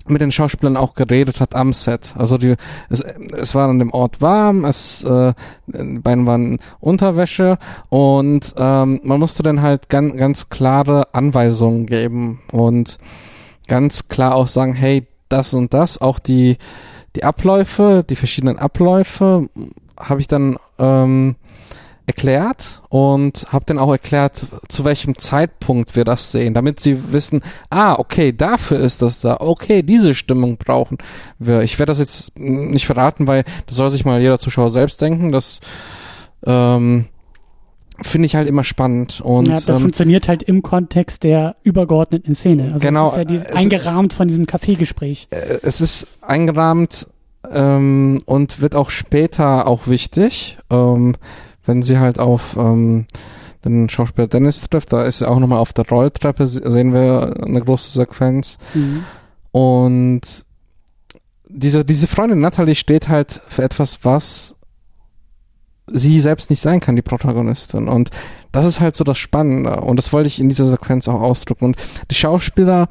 mit 0.07 0.21
den 0.21 0.31
Schauspielern 0.31 0.77
auch 0.77 0.93
geredet 0.95 1.39
hat 1.39 1.55
am 1.55 1.73
Set. 1.73 2.13
Also 2.17 2.37
die, 2.37 2.55
es, 2.89 3.01
es 3.01 3.55
war 3.55 3.69
an 3.69 3.79
dem 3.79 3.91
Ort 3.91 4.21
warm, 4.21 4.65
es 4.65 5.03
äh, 5.03 5.33
beiden 5.67 6.25
waren 6.25 6.59
Unterwäsche 6.79 7.57
und 7.89 8.53
ähm, 8.57 8.99
man 9.03 9.19
musste 9.19 9.43
dann 9.43 9.61
halt 9.61 9.89
ganz, 9.89 10.15
ganz 10.15 10.49
klare 10.49 11.13
Anweisungen 11.13 11.85
geben 11.85 12.41
und 12.51 12.97
ganz 13.67 14.07
klar 14.07 14.35
auch 14.35 14.47
sagen, 14.47 14.73
hey, 14.73 15.07
das 15.29 15.53
und 15.53 15.73
das, 15.73 16.01
auch 16.01 16.19
die 16.19 16.57
die 17.15 17.23
Abläufe, 17.23 18.03
die 18.07 18.15
verschiedenen 18.15 18.57
Abläufe 18.57 19.49
habe 19.97 20.21
ich 20.21 20.27
dann 20.27 20.57
ähm, 20.79 21.35
erklärt 22.05 22.81
und 22.89 23.45
habe 23.49 23.65
dann 23.65 23.79
auch 23.79 23.91
erklärt, 23.91 24.45
zu 24.67 24.83
welchem 24.83 25.17
Zeitpunkt 25.17 25.95
wir 25.95 26.03
das 26.03 26.31
sehen, 26.31 26.53
damit 26.53 26.79
sie 26.79 27.13
wissen, 27.13 27.41
ah, 27.69 27.93
okay, 27.93 28.33
dafür 28.33 28.79
ist 28.79 29.01
das 29.01 29.21
da, 29.21 29.37
okay, 29.39 29.83
diese 29.83 30.13
Stimmung 30.13 30.57
brauchen 30.57 30.97
wir. 31.39 31.61
Ich 31.61 31.79
werde 31.79 31.91
das 31.91 31.99
jetzt 31.99 32.37
nicht 32.37 32.85
verraten, 32.85 33.27
weil 33.27 33.43
das 33.67 33.77
soll 33.77 33.89
sich 33.89 34.03
mal 34.03 34.19
jeder 34.19 34.37
Zuschauer 34.37 34.69
selbst 34.69 35.01
denken, 35.01 35.31
das 35.31 35.61
ähm, 36.45 37.05
finde 38.01 38.25
ich 38.25 38.35
halt 38.35 38.47
immer 38.47 38.63
spannend. 38.63 39.21
Und, 39.21 39.47
ja, 39.47 39.55
das 39.55 39.67
ähm, 39.67 39.81
funktioniert 39.83 40.27
halt 40.27 40.43
im 40.43 40.61
Kontext 40.61 41.23
der 41.23 41.55
übergeordneten 41.63 42.35
Szene. 42.35 42.73
Also 42.73 42.79
genau, 42.79 43.07
es 43.07 43.11
ist 43.13 43.17
ja 43.17 43.25
die, 43.25 43.39
eingerahmt 43.39 44.13
von 44.13 44.27
diesem 44.27 44.45
Kaffeegespräch. 44.45 45.27
Äh, 45.29 45.59
es 45.61 45.79
ist 45.79 46.07
eingerahmt 46.21 47.07
ähm, 47.49 48.21
und 48.25 48.61
wird 48.61 48.75
auch 48.75 48.89
später 48.89 49.67
auch 49.67 49.87
wichtig, 49.87 50.57
ähm, 50.69 51.15
wenn 51.65 51.84
sie 51.84 51.97
halt 51.97 52.19
auf 52.19 52.56
ähm, 52.58 53.06
den 53.63 53.89
Schauspieler 53.89 54.28
Dennis 54.28 54.62
trifft. 54.62 54.93
Da 54.93 55.04
ist 55.06 55.21
er 55.21 55.32
auch 55.32 55.39
nochmal 55.39 55.60
auf 55.60 55.73
der 55.73 55.88
Rolltreppe, 55.88 56.45
sehen 56.45 56.93
wir 56.93 57.34
eine 57.43 57.62
große 57.62 57.91
Sequenz. 57.91 58.58
Mhm. 58.73 59.04
Und 59.52 60.45
diese, 61.47 61.86
diese 61.86 62.08
Freundin 62.08 62.39
Natalie 62.39 62.76
steht 62.76 63.08
halt 63.08 63.41
für 63.47 63.63
etwas, 63.63 63.99
was 64.04 64.56
sie 65.88 66.19
selbst 66.21 66.49
nicht 66.49 66.62
sein 66.62 66.80
kann, 66.80 66.95
die 66.95 67.02
Protagonistin. 67.02 67.88
Und 67.88 68.10
das 68.52 68.65
ist 68.65 68.80
halt 68.80 68.95
so 68.95 69.04
das 69.04 69.17
Spannende. 69.17 69.82
Und 69.82 69.97
das 69.97 70.13
wollte 70.13 70.28
ich 70.28 70.39
in 70.39 70.49
dieser 70.49 70.65
Sequenz 70.65 71.08
auch 71.08 71.21
ausdrücken. 71.21 71.65
Und 71.65 71.78
die 72.10 72.15
Schauspieler 72.15 72.88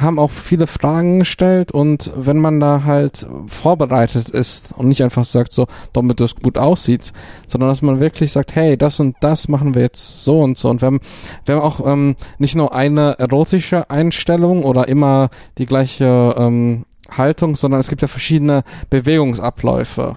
haben 0.00 0.18
auch 0.18 0.30
viele 0.30 0.66
Fragen 0.66 1.20
gestellt 1.20 1.72
und 1.72 2.12
wenn 2.16 2.38
man 2.38 2.60
da 2.60 2.84
halt 2.84 3.26
vorbereitet 3.46 4.30
ist 4.30 4.72
und 4.76 4.88
nicht 4.88 5.02
einfach 5.02 5.24
sagt 5.24 5.52
so, 5.52 5.66
damit 5.92 6.20
das 6.20 6.36
gut 6.36 6.58
aussieht, 6.58 7.12
sondern 7.46 7.68
dass 7.68 7.82
man 7.82 8.00
wirklich 8.00 8.32
sagt, 8.32 8.54
hey, 8.54 8.76
das 8.76 9.00
und 9.00 9.16
das 9.20 9.48
machen 9.48 9.74
wir 9.74 9.82
jetzt 9.82 10.24
so 10.24 10.40
und 10.40 10.58
so. 10.58 10.68
Und 10.68 10.80
wir 10.82 10.86
haben, 10.86 11.00
wir 11.44 11.56
haben 11.56 11.62
auch 11.62 11.86
ähm, 11.86 12.16
nicht 12.38 12.56
nur 12.56 12.74
eine 12.74 13.18
erotische 13.18 13.90
Einstellung 13.90 14.62
oder 14.62 14.88
immer 14.88 15.30
die 15.58 15.66
gleiche 15.66 16.34
ähm, 16.36 16.84
Haltung, 17.10 17.56
sondern 17.56 17.80
es 17.80 17.88
gibt 17.88 18.02
ja 18.02 18.08
verschiedene 18.08 18.62
Bewegungsabläufe 18.88 20.16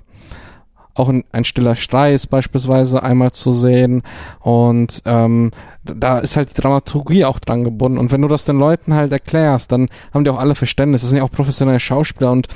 auch 0.96 1.10
ein, 1.10 1.24
ein 1.32 1.44
stiller 1.44 1.76
Schrei 1.76 2.14
ist 2.14 2.28
beispielsweise 2.28 3.02
einmal 3.04 3.32
zu 3.32 3.52
sehen 3.52 4.04
und 4.40 5.02
ähm, 5.06 5.52
da 5.84 6.20
ist 6.20 6.38
halt 6.38 6.52
die 6.56 6.62
Dramaturgie 6.62 7.26
auch 7.26 7.40
dran 7.40 7.64
gebunden 7.64 7.98
und 7.98 8.12
wenn 8.12 8.22
du 8.22 8.28
das 8.28 8.46
den 8.46 8.58
Leuten 8.58 8.94
halt 8.94 9.12
erklärst, 9.12 9.72
dann 9.72 9.90
haben 10.14 10.24
die 10.24 10.30
auch 10.30 10.40
alle 10.40 10.56
Verständnis. 10.56 11.02
Das 11.02 11.10
sind 11.10 11.18
ja 11.18 11.24
auch 11.24 11.32
professionelle 11.32 11.80
Schauspieler 11.80 12.32
und 12.32 12.48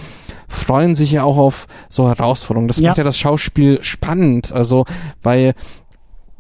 freuen 0.48 0.96
sich 0.96 1.12
ja 1.12 1.24
auch 1.24 1.38
auf 1.38 1.68
so 1.90 2.08
Herausforderungen. 2.08 2.68
Das 2.68 2.78
ja. 2.78 2.90
macht 2.90 3.00
ja 3.00 3.04
das 3.04 3.18
Schauspiel 3.18 3.82
spannend, 3.82 4.52
also 4.52 4.86
weil 5.24 5.56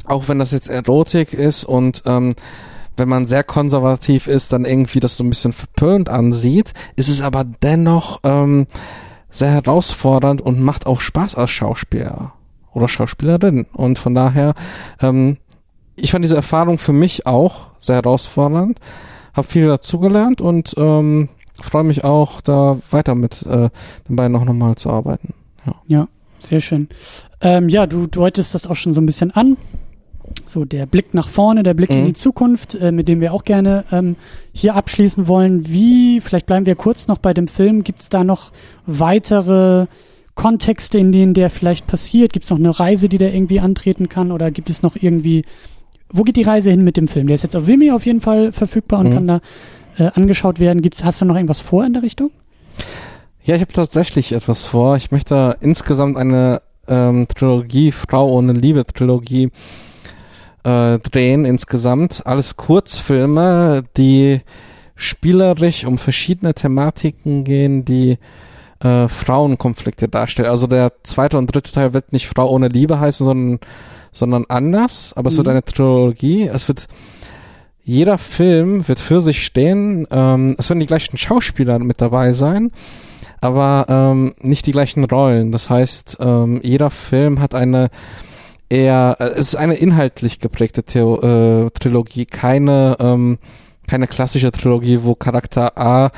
auch 0.05 0.27
wenn 0.29 0.39
das 0.39 0.51
jetzt 0.51 0.69
Erotik 0.69 1.33
ist 1.33 1.65
und 1.65 2.03
ähm, 2.05 2.35
wenn 2.95 3.09
man 3.09 3.27
sehr 3.27 3.43
konservativ 3.43 4.27
ist, 4.27 4.53
dann 4.53 4.65
irgendwie 4.65 4.99
das 4.99 5.17
so 5.17 5.23
ein 5.23 5.29
bisschen 5.29 5.53
verpönt 5.53 6.09
ansieht, 6.09 6.73
ist 6.95 7.09
es 7.09 7.21
aber 7.21 7.43
dennoch 7.43 8.19
ähm, 8.23 8.65
sehr 9.29 9.51
herausfordernd 9.51 10.41
und 10.41 10.61
macht 10.61 10.85
auch 10.85 11.01
Spaß 11.01 11.35
als 11.35 11.51
Schauspieler 11.51 12.33
oder 12.73 12.87
Schauspielerin. 12.87 13.65
Und 13.73 13.99
von 13.99 14.15
daher, 14.15 14.53
ähm, 15.01 15.37
ich 15.95 16.11
fand 16.11 16.23
diese 16.23 16.35
Erfahrung 16.35 16.77
für 16.77 16.93
mich 16.93 17.25
auch 17.25 17.71
sehr 17.79 17.97
herausfordernd, 17.97 18.79
habe 19.33 19.47
viel 19.47 19.67
dazugelernt 19.67 20.41
und 20.41 20.73
ähm, 20.77 21.29
freue 21.59 21.83
mich 21.83 22.03
auch, 22.03 22.41
da 22.41 22.77
weiter 22.91 23.15
mit 23.15 23.43
äh, 23.45 23.69
den 24.07 24.15
beiden 24.15 24.35
auch 24.35 24.45
nochmal 24.45 24.75
zu 24.75 24.89
arbeiten. 24.89 25.33
Ja, 25.65 25.75
ja 25.87 26.07
sehr 26.39 26.61
schön. 26.61 26.87
Ähm, 27.41 27.69
ja, 27.69 27.87
du 27.87 28.07
deutest 28.07 28.53
das 28.53 28.67
auch 28.67 28.75
schon 28.75 28.93
so 28.93 29.01
ein 29.01 29.05
bisschen 29.05 29.31
an 29.31 29.57
so 30.45 30.65
der 30.65 30.85
Blick 30.85 31.13
nach 31.13 31.27
vorne, 31.27 31.63
der 31.63 31.73
Blick 31.73 31.89
mhm. 31.89 31.97
in 31.97 32.05
die 32.07 32.13
Zukunft, 32.13 32.75
äh, 32.75 32.91
mit 32.91 33.07
dem 33.07 33.21
wir 33.21 33.33
auch 33.33 33.43
gerne 33.43 33.85
ähm, 33.91 34.15
hier 34.53 34.75
abschließen 34.75 35.27
wollen. 35.27 35.67
Wie, 35.67 36.21
vielleicht 36.21 36.45
bleiben 36.45 36.65
wir 36.65 36.75
kurz 36.75 37.07
noch 37.07 37.17
bei 37.17 37.33
dem 37.33 37.47
Film, 37.47 37.83
gibt 37.83 37.99
es 37.99 38.09
da 38.09 38.23
noch 38.23 38.51
weitere 38.85 39.87
Kontexte, 40.35 40.97
in 40.97 41.11
denen 41.11 41.33
der 41.33 41.49
vielleicht 41.49 41.87
passiert? 41.87 42.31
Gibt 42.33 42.45
es 42.45 42.51
noch 42.51 42.59
eine 42.59 42.79
Reise, 42.79 43.09
die 43.09 43.17
der 43.17 43.33
irgendwie 43.33 43.59
antreten 43.59 44.07
kann? 44.07 44.31
Oder 44.31 44.51
gibt 44.51 44.69
es 44.69 44.83
noch 44.83 44.95
irgendwie, 44.95 45.43
wo 46.09 46.23
geht 46.23 46.37
die 46.37 46.43
Reise 46.43 46.71
hin 46.71 46.83
mit 46.83 46.95
dem 46.95 47.07
Film? 47.07 47.27
Der 47.27 47.35
ist 47.35 47.43
jetzt 47.43 47.55
auf 47.55 47.67
Vimeo 47.67 47.95
auf 47.95 48.05
jeden 48.05 48.21
Fall 48.21 48.51
verfügbar 48.51 48.99
und 49.01 49.09
mhm. 49.09 49.13
kann 49.13 49.27
da 49.27 49.41
äh, 49.97 50.11
angeschaut 50.13 50.59
werden. 50.59 50.81
Gibt's, 50.81 51.03
hast 51.03 51.21
du 51.21 51.25
noch 51.25 51.35
irgendwas 51.35 51.59
vor 51.59 51.85
in 51.85 51.93
der 51.93 52.03
Richtung? 52.03 52.31
Ja, 53.43 53.55
ich 53.55 53.61
habe 53.61 53.73
tatsächlich 53.73 54.33
etwas 54.33 54.65
vor. 54.65 54.95
Ich 54.97 55.11
möchte 55.11 55.57
insgesamt 55.61 56.17
eine 56.17 56.61
ähm, 56.87 57.27
Trilogie, 57.27 57.91
Frau 57.91 58.31
ohne 58.31 58.53
Liebe 58.53 58.85
Trilogie 58.85 59.51
äh, 60.67 60.99
drehen 60.99 61.45
insgesamt. 61.45 62.23
Alles 62.25 62.57
Kurzfilme, 62.57 63.83
die 63.95 64.41
spielerisch 64.95 65.85
um 65.85 65.97
verschiedene 65.97 66.53
Thematiken 66.53 67.45
gehen, 67.45 67.85
die 67.85 68.17
äh, 68.81 69.07
Frauenkonflikte 69.07 70.09
darstellen. 70.09 70.49
Also 70.49 70.67
der 70.67 70.91
zweite 71.03 71.37
und 71.37 71.47
dritte 71.55 71.71
Teil 71.71 71.93
wird 71.93 72.11
nicht 72.11 72.27
Frau 72.27 72.49
ohne 72.49 72.67
Liebe 72.67 72.99
heißen, 72.99 73.25
sondern, 73.25 73.59
sondern 74.11 74.45
anders, 74.49 75.13
aber 75.15 75.29
mhm. 75.29 75.31
es 75.31 75.37
wird 75.37 75.47
mhm. 75.47 75.51
eine 75.51 75.63
Trilogie. 75.63 76.47
Es 76.47 76.67
wird 76.67 76.87
jeder 77.83 78.17
Film 78.17 78.85
wird 78.89 78.99
für 78.99 79.21
sich 79.21 79.45
stehen. 79.45 80.05
Ähm, 80.11 80.55
es 80.57 80.69
werden 80.69 80.81
die 80.81 80.87
gleichen 80.87 81.17
Schauspieler 81.17 81.79
mit 81.79 82.01
dabei 82.01 82.33
sein, 82.33 82.71
aber 83.39 83.85
ähm, 83.87 84.33
nicht 84.41 84.65
die 84.65 84.73
gleichen 84.73 85.05
Rollen. 85.05 85.53
Das 85.53 85.69
heißt, 85.69 86.17
ähm, 86.19 86.59
jeder 86.61 86.89
Film 86.89 87.39
hat 87.39 87.55
eine 87.55 87.89
eher, 88.69 89.17
äh, 89.19 89.29
es 89.29 89.49
ist 89.49 89.55
eine 89.55 89.75
inhaltlich 89.75 90.39
geprägte 90.39 90.83
Theo 90.83 91.65
äh, 91.65 91.69
Trilogie, 91.71 92.25
keine 92.25 92.97
ähm, 92.99 93.37
keine 93.87 94.07
klassische 94.07 94.51
Trilogie, 94.51 94.99
wo 95.03 95.15
Charakter 95.15 95.77
A 95.77 96.11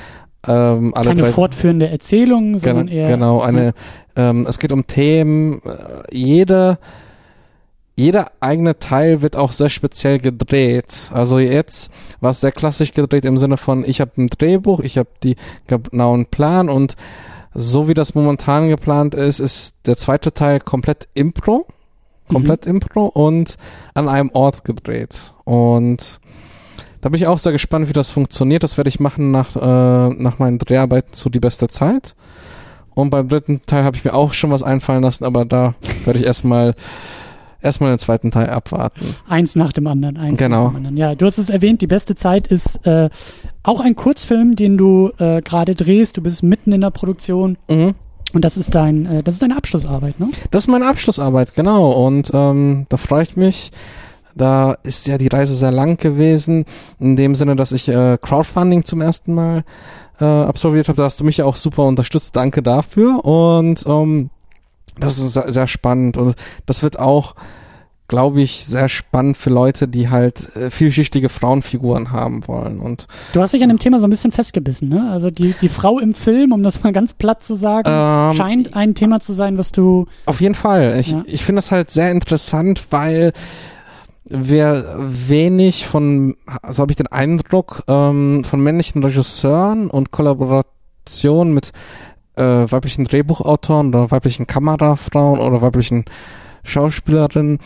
ähm, 0.47 0.93
alle 0.95 1.09
keine 1.09 1.31
fortführende 1.31 1.89
Erzählung, 1.89 2.59
sondern 2.59 2.87
genau, 2.87 2.97
eher 2.97 3.09
genau 3.09 3.41
eine. 3.41 3.73
Ähm, 4.15 4.47
es 4.47 4.59
geht 4.59 4.71
um 4.71 4.87
Themen. 4.87 5.61
Äh, 5.63 6.15
jede 6.15 6.79
jeder 7.99 8.31
eigene 8.39 8.79
Teil 8.79 9.21
wird 9.21 9.35
auch 9.35 9.51
sehr 9.51 9.69
speziell 9.69 10.19
gedreht. 10.19 11.11
Also 11.13 11.37
jetzt 11.37 11.91
war 12.21 12.31
es 12.31 12.39
sehr 12.39 12.53
klassisch 12.53 12.93
gedreht 12.93 13.25
im 13.25 13.37
Sinne 13.37 13.57
von, 13.57 13.83
ich 13.85 13.99
habe 13.99 14.11
ein 14.17 14.27
Drehbuch, 14.27 14.79
ich 14.79 14.97
habe 14.97 15.09
die 15.21 15.35
genauen 15.67 16.25
Plan 16.27 16.69
und 16.69 16.95
so 17.53 17.89
wie 17.89 17.93
das 17.93 18.15
momentan 18.15 18.69
geplant 18.69 19.15
ist, 19.15 19.41
ist 19.41 19.75
der 19.85 19.97
zweite 19.97 20.33
Teil 20.33 20.61
komplett 20.61 21.09
Impro, 21.13 21.67
komplett 22.29 22.65
mhm. 22.65 22.75
Impro 22.75 23.05
und 23.07 23.57
an 23.93 24.07
einem 24.07 24.29
Ort 24.33 24.63
gedreht. 24.63 25.33
Und 25.43 26.19
da 27.01 27.09
bin 27.09 27.19
ich 27.19 27.27
auch 27.27 27.39
sehr 27.39 27.51
gespannt, 27.51 27.89
wie 27.89 27.93
das 27.93 28.09
funktioniert. 28.09 28.63
Das 28.63 28.77
werde 28.77 28.89
ich 28.89 28.99
machen 28.99 29.31
nach, 29.31 29.55
äh, 29.55 30.13
nach 30.13 30.39
meinen 30.39 30.59
Dreharbeiten 30.59 31.13
zu 31.13 31.29
Die 31.29 31.39
beste 31.39 31.67
Zeit. 31.67 32.15
Und 32.93 33.09
beim 33.09 33.29
dritten 33.29 33.61
Teil 33.65 33.83
habe 33.83 33.95
ich 33.95 34.03
mir 34.03 34.13
auch 34.13 34.33
schon 34.33 34.51
was 34.51 34.63
einfallen 34.63 35.03
lassen, 35.03 35.23
aber 35.23 35.45
da 35.45 35.75
werde 36.05 36.19
ich 36.19 36.25
erstmal 36.25 36.75
erstmal 37.61 37.91
den 37.91 37.99
zweiten 37.99 38.31
Teil 38.31 38.49
abwarten. 38.49 39.15
Eins 39.27 39.55
nach 39.55 39.73
dem 39.73 39.87
anderen, 39.87 40.17
eins 40.17 40.37
genau. 40.37 40.65
nach 40.65 40.69
dem 40.71 40.75
anderen. 40.77 40.97
Ja, 40.97 41.15
du 41.15 41.25
hast 41.25 41.37
es 41.37 41.49
erwähnt, 41.49 41.81
die 41.81 41.87
beste 41.87 42.15
Zeit 42.15 42.47
ist 42.47 42.85
äh, 42.85 43.09
auch 43.63 43.79
ein 43.79 43.95
Kurzfilm, 43.95 44.55
den 44.55 44.77
du 44.77 45.11
äh, 45.17 45.41
gerade 45.41 45.75
drehst. 45.75 46.17
Du 46.17 46.21
bist 46.21 46.43
mitten 46.43 46.71
in 46.71 46.81
der 46.81 46.91
Produktion. 46.91 47.57
Mhm. 47.69 47.95
Und 48.33 48.45
das 48.45 48.57
ist 48.57 48.75
dein, 48.75 49.05
äh, 49.05 49.23
das 49.23 49.35
ist 49.35 49.41
deine 49.41 49.57
Abschlussarbeit, 49.57 50.19
ne? 50.19 50.29
Das 50.51 50.63
ist 50.63 50.67
meine 50.67 50.87
Abschlussarbeit, 50.87 51.55
genau. 51.55 51.91
Und 51.91 52.31
ähm, 52.33 52.85
da 52.89 52.97
freue 52.97 53.23
ich 53.23 53.35
mich. 53.35 53.71
Da 54.35 54.77
ist 54.83 55.07
ja 55.07 55.17
die 55.17 55.27
Reise 55.27 55.55
sehr 55.55 55.71
lang 55.71 55.97
gewesen, 55.97 56.65
in 56.99 57.15
dem 57.15 57.35
Sinne, 57.35 57.55
dass 57.55 57.71
ich 57.71 57.89
äh, 57.89 58.17
Crowdfunding 58.21 58.85
zum 58.85 59.01
ersten 59.01 59.33
Mal 59.33 59.63
äh, 60.19 60.25
absolviert 60.25 60.87
habe. 60.87 60.97
Da 60.97 61.03
hast 61.05 61.19
du 61.19 61.23
mich 61.23 61.37
ja 61.37 61.45
auch 61.45 61.55
super 61.55 61.83
unterstützt. 61.85 62.35
Danke 62.35 62.61
dafür. 62.61 63.25
Und 63.25 63.83
ähm, 63.87 64.29
das 64.99 65.19
ist 65.19 65.33
sehr 65.33 65.67
spannend 65.67 66.17
und 66.17 66.35
das 66.65 66.83
wird 66.83 66.99
auch, 66.99 67.35
glaube 68.09 68.41
ich, 68.41 68.65
sehr 68.65 68.89
spannend 68.89 69.37
für 69.37 69.49
Leute, 69.49 69.87
die 69.87 70.09
halt 70.09 70.53
äh, 70.55 70.69
vielschichtige 70.69 71.29
Frauenfiguren 71.29 72.11
haben 72.11 72.45
wollen. 72.47 72.79
Und 72.79 73.07
du 73.31 73.39
hast 73.39 73.53
dich 73.53 73.63
an 73.63 73.69
dem 73.69 73.79
Thema 73.79 73.99
so 74.01 74.07
ein 74.07 74.09
bisschen 74.09 74.33
festgebissen, 74.33 74.89
ne? 74.89 75.09
Also 75.09 75.31
die 75.31 75.55
die 75.61 75.69
Frau 75.69 75.99
im 75.99 76.13
Film, 76.13 76.51
um 76.51 76.61
das 76.63 76.83
mal 76.83 76.91
ganz 76.91 77.13
platt 77.13 77.43
zu 77.43 77.55
sagen, 77.55 77.87
ähm, 77.89 78.35
scheint 78.35 78.75
ein 78.75 78.95
Thema 78.95 79.21
zu 79.21 79.31
sein, 79.31 79.57
was 79.57 79.71
du 79.71 80.07
auf 80.25 80.41
jeden 80.41 80.55
Fall. 80.55 80.97
Ich 80.99 81.11
ja. 81.11 81.23
ich 81.25 81.45
finde 81.45 81.59
das 81.59 81.71
halt 81.71 81.89
sehr 81.91 82.11
interessant, 82.11 82.87
weil 82.89 83.31
wir 84.25 84.95
wenig 84.99 85.87
von, 85.87 86.35
so 86.67 86.81
habe 86.81 86.91
ich 86.91 86.97
den 86.97 87.07
Eindruck, 87.07 87.83
ähm, 87.87 88.43
von 88.43 88.61
männlichen 88.61 89.03
Regisseuren 89.03 89.89
und 89.89 90.11
Kollaboration 90.11 91.53
mit 91.53 91.71
äh, 92.35 92.43
weiblichen 92.43 93.05
Drehbuchautoren 93.05 93.89
oder 93.89 94.11
weiblichen 94.11 94.47
Kamerafrauen 94.47 95.39
oder 95.39 95.61
weiblichen 95.61 96.05
Schauspielerinnen 96.63 97.59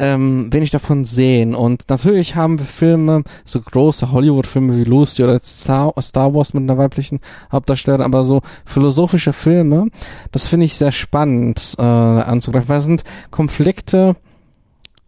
ähm, 0.00 0.48
wenig 0.50 0.70
davon 0.70 1.04
sehen. 1.04 1.54
Und 1.54 1.84
natürlich 1.90 2.34
haben 2.34 2.58
wir 2.58 2.66
Filme, 2.66 3.22
so 3.44 3.60
große 3.60 4.10
Hollywood-Filme 4.10 4.76
wie 4.76 4.84
Lucy 4.84 5.22
oder 5.22 5.38
Star, 5.38 5.92
Star 6.00 6.34
Wars 6.34 6.54
mit 6.54 6.62
einer 6.62 6.78
weiblichen 6.78 7.20
Hauptdarstellerin, 7.52 8.04
aber 8.04 8.24
so 8.24 8.40
philosophische 8.64 9.34
Filme, 9.34 9.88
das 10.32 10.48
finde 10.48 10.66
ich 10.66 10.76
sehr 10.76 10.92
spannend 10.92 11.74
äh, 11.78 11.82
anzugreifen, 11.82 12.68
weil 12.70 12.78
es 12.78 12.84
sind 12.86 13.04
Konflikte 13.30 14.16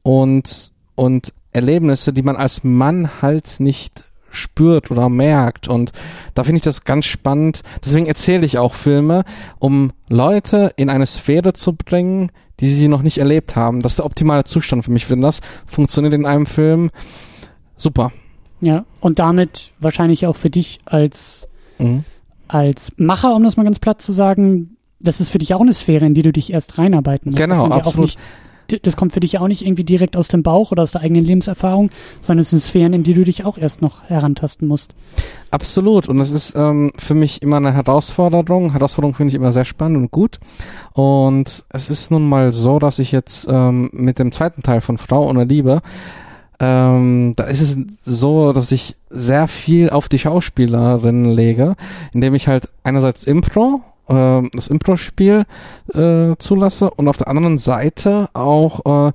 und, 0.02 0.72
und 0.94 1.33
Erlebnisse, 1.52 2.12
die 2.12 2.22
man 2.22 2.37
als 2.37 2.62
Mann 2.62 3.22
halt 3.22 3.61
nicht 3.61 4.05
spürt 4.31 4.90
oder 4.90 5.09
merkt. 5.09 5.68
Und 5.68 5.92
da 6.35 6.44
finde 6.44 6.57
ich 6.57 6.62
das 6.62 6.85
ganz 6.85 7.07
spannend. 7.07 7.62
Deswegen 7.85 8.07
erzähle 8.07 8.44
ich 8.44 8.59
auch 8.59 8.74
Filme, 8.74 9.24
um 9.59 9.92
Leute 10.09 10.72
in 10.76 10.90
eine 10.90 11.07
Sphäre 11.07 11.52
zu 11.52 11.74
bringen, 11.74 12.31
die 12.62 12.68
sie 12.68 12.88
noch 12.88 13.03
nicht 13.03 13.18
erlebt 13.18 13.57
haben. 13.57 13.83
Das 13.83 13.92
ist 13.92 13.98
der 13.98 14.07
optimale 14.07 14.44
Zustand 14.44 14.85
für 14.85 14.90
mich. 14.90 15.11
Wenn 15.11 15.20
das 15.20 15.40
funktioniert 15.66 16.14
in 16.14 16.25
einem 16.25 16.46
Film, 16.46 16.90
super. 17.77 18.12
Ja, 18.61 18.85
und 19.01 19.18
damit 19.18 19.72
wahrscheinlich 19.81 20.27
auch 20.27 20.37
für 20.37 20.48
dich 20.48 20.79
als, 20.85 21.48
mhm. 21.79 22.05
als 22.46 22.92
Macher, 22.96 23.35
um 23.35 23.42
das 23.42 23.57
mal 23.57 23.64
ganz 23.64 23.81
platt 23.81 24.01
zu 24.01 24.12
sagen, 24.12 24.77
das 25.01 25.20
ist 25.20 25.31
für 25.31 25.38
dich 25.38 25.53
auch 25.53 25.61
eine 25.61 25.75
Sphäre, 25.75 26.07
in 26.07 26.14
die 26.14 26.22
du 26.22 26.33
dich 26.33 26.53
erst 26.53 26.79
reinarbeiten 26.79 27.31
musst. 27.31 27.38
Genau, 27.38 27.66
absolut. 27.66 28.11
Ja 28.11 28.20
das 28.83 28.96
kommt 28.96 29.12
für 29.12 29.20
dich 29.20 29.33
ja 29.33 29.40
auch 29.40 29.48
nicht 29.48 29.64
irgendwie 29.64 29.85
direkt 29.85 30.16
aus 30.16 30.29
dem 30.29 30.42
Bauch 30.42 30.72
oder 30.72 30.83
aus 30.83 30.92
der 30.92 31.03
eigenen 31.03 31.25
Lebenserfahrung, 31.25 31.90
sondern 32.20 32.40
es 32.40 32.51
sind 32.51 32.61
Sphären, 32.61 32.92
in 32.92 33.03
die 33.03 33.14
du 33.14 33.25
dich 33.25 33.44
auch 33.44 33.59
erst 33.59 33.83
noch 33.83 34.03
herantasten 34.05 34.66
musst. 34.68 34.94
Absolut. 35.51 36.09
Und 36.09 36.20
es 36.20 36.31
ist 36.31 36.55
ähm, 36.57 36.92
für 36.96 37.14
mich 37.14 37.42
immer 37.42 37.59
eine 37.59 37.72
Herausforderung. 37.72 38.72
Herausforderung 38.72 39.14
finde 39.14 39.31
ich 39.31 39.35
immer 39.35 39.53
sehr 39.53 39.64
spannend 39.64 39.98
und 39.98 40.11
gut. 40.11 40.40
Und 40.92 41.64
es 41.68 41.90
ist 41.90 42.11
nun 42.11 42.29
mal 42.29 42.53
so, 42.53 42.79
dass 42.79 42.98
ich 42.98 43.12
jetzt 43.12 43.46
ähm, 43.51 43.90
mit 43.92 44.18
dem 44.18 44.33
zweiten 44.33 44.62
Teil 44.62 44.81
von 44.81 44.98
Frau 44.98 45.29
ohne 45.29 45.44
Liebe 45.44 45.83
ähm, 46.62 47.35
da 47.35 47.44
ist 47.44 47.61
es 47.61 47.77
so, 48.03 48.53
dass 48.53 48.70
ich 48.70 48.94
sehr 49.11 49.48
viel 49.48 49.90
auf 49.90 50.09
die 50.09 50.20
Schauspielerin 50.20 51.25
lege, 51.25 51.75
indem 52.12 52.37
ich 52.37 52.46
halt 52.46 52.68
einerseits 52.85 53.25
Impro 53.25 53.81
äh, 54.12 54.48
das 54.53 54.68
Impro-Spiel 54.68 55.44
äh, 55.94 56.37
zulasse 56.38 56.90
und 56.90 57.09
auf 57.09 57.16
der 57.16 57.29
anderen 57.29 57.59
Seite 57.59 58.29
auch 58.35 59.09
äh, 59.09 59.12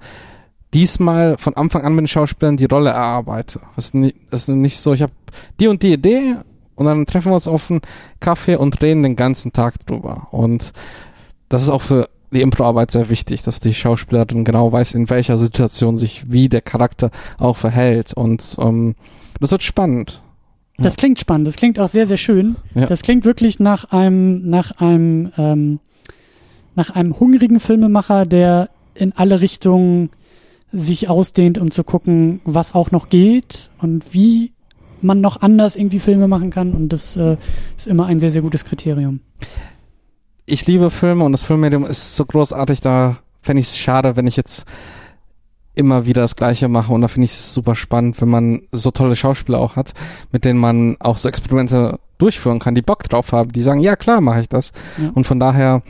diesmal 0.73 1.37
von 1.37 1.55
Anfang 1.55 1.83
an 1.83 1.93
mit 1.93 2.03
den 2.03 2.07
Schauspielern 2.07 2.57
die 2.57 2.65
Rolle 2.65 2.89
erarbeite. 2.89 3.61
Das 3.75 3.85
ist 3.85 3.95
nicht, 3.95 4.17
das 4.29 4.41
ist 4.43 4.49
nicht 4.49 4.79
so, 4.79 4.93
ich 4.93 5.01
habe 5.01 5.13
die 5.59 5.67
und 5.67 5.83
die 5.83 5.93
Idee 5.93 6.35
und 6.75 6.85
dann 6.85 7.05
treffen 7.05 7.31
wir 7.31 7.35
uns 7.35 7.47
auf 7.47 7.71
einen 7.71 7.81
Kaffee 8.19 8.55
und 8.55 8.81
reden 8.81 9.03
den 9.03 9.15
ganzen 9.15 9.53
Tag 9.53 9.85
drüber. 9.85 10.27
Und 10.31 10.73
das 11.49 11.63
ist 11.63 11.69
auch 11.69 11.81
für 11.81 12.09
die 12.31 12.41
Impro-Arbeit 12.41 12.91
sehr 12.91 13.09
wichtig, 13.09 13.43
dass 13.43 13.59
die 13.59 13.73
Schauspielerin 13.73 14.43
genau 14.43 14.71
weiß, 14.71 14.93
in 14.93 15.09
welcher 15.09 15.37
Situation 15.37 15.97
sich 15.97 16.31
wie 16.31 16.49
der 16.49 16.61
Charakter 16.61 17.09
auch 17.37 17.57
verhält. 17.57 18.13
Und 18.13 18.57
ähm, 18.59 18.95
das 19.39 19.51
wird 19.51 19.63
spannend. 19.63 20.21
Das 20.77 20.93
ja. 20.93 20.97
klingt 20.97 21.19
spannend, 21.19 21.47
das 21.47 21.55
klingt 21.55 21.79
auch 21.79 21.87
sehr, 21.87 22.05
sehr 22.05 22.17
schön. 22.17 22.55
Ja. 22.75 22.85
Das 22.85 23.01
klingt 23.01 23.25
wirklich 23.25 23.59
nach 23.59 23.85
einem, 23.85 24.47
nach 24.49 24.71
einem, 24.79 25.31
ähm, 25.37 25.79
nach 26.75 26.91
einem 26.91 27.19
hungrigen 27.19 27.59
Filmemacher, 27.59 28.25
der 28.25 28.69
in 28.93 29.13
alle 29.13 29.41
Richtungen 29.41 30.11
sich 30.71 31.09
ausdehnt, 31.09 31.57
um 31.57 31.71
zu 31.71 31.83
gucken, 31.83 32.41
was 32.45 32.75
auch 32.75 32.91
noch 32.91 33.09
geht 33.09 33.71
und 33.79 34.13
wie 34.13 34.51
man 35.01 35.21
noch 35.21 35.41
anders 35.41 35.75
irgendwie 35.75 35.99
Filme 35.99 36.27
machen 36.27 36.49
kann. 36.49 36.73
Und 36.73 36.89
das 36.89 37.15
äh, 37.15 37.37
ist 37.77 37.87
immer 37.87 38.05
ein 38.05 38.19
sehr, 38.19 38.31
sehr 38.31 38.41
gutes 38.41 38.65
Kriterium. 38.65 39.21
Ich 40.45 40.65
liebe 40.65 40.91
Filme 40.91 41.23
und 41.23 41.31
das 41.31 41.43
Filmmedium 41.43 41.85
ist 41.85 42.15
so 42.15 42.25
großartig, 42.25 42.81
da 42.81 43.17
fände 43.41 43.61
ich 43.61 43.67
es 43.67 43.77
schade, 43.77 44.15
wenn 44.15 44.27
ich 44.27 44.35
jetzt 44.35 44.65
immer 45.77 46.05
wieder 46.05 46.21
das 46.21 46.35
Gleiche 46.35 46.67
mache 46.67 46.91
und 46.91 47.01
da 47.01 47.07
finde 47.07 47.25
ich 47.25 47.31
es 47.31 47.53
super 47.53 47.75
spannend, 47.75 48.19
wenn 48.21 48.29
man 48.29 48.61
so 48.71 48.91
tolle 48.91 49.15
Schauspieler 49.15 49.59
auch 49.59 49.75
hat, 49.75 49.93
mit 50.31 50.45
denen 50.45 50.59
man 50.59 50.97
auch 50.99 51.17
so 51.17 51.29
Experimente 51.29 51.99
durchführen 52.17 52.59
kann, 52.59 52.75
die 52.75 52.81
Bock 52.81 53.03
drauf 53.03 53.31
haben, 53.31 53.51
die 53.51 53.61
sagen, 53.61 53.79
ja 53.79 53.95
klar, 53.95 54.21
mache 54.21 54.41
ich 54.41 54.49
das. 54.49 54.71
Ja. 54.97 55.11
Und 55.13 55.25
von 55.25 55.39
daher, 55.39 55.83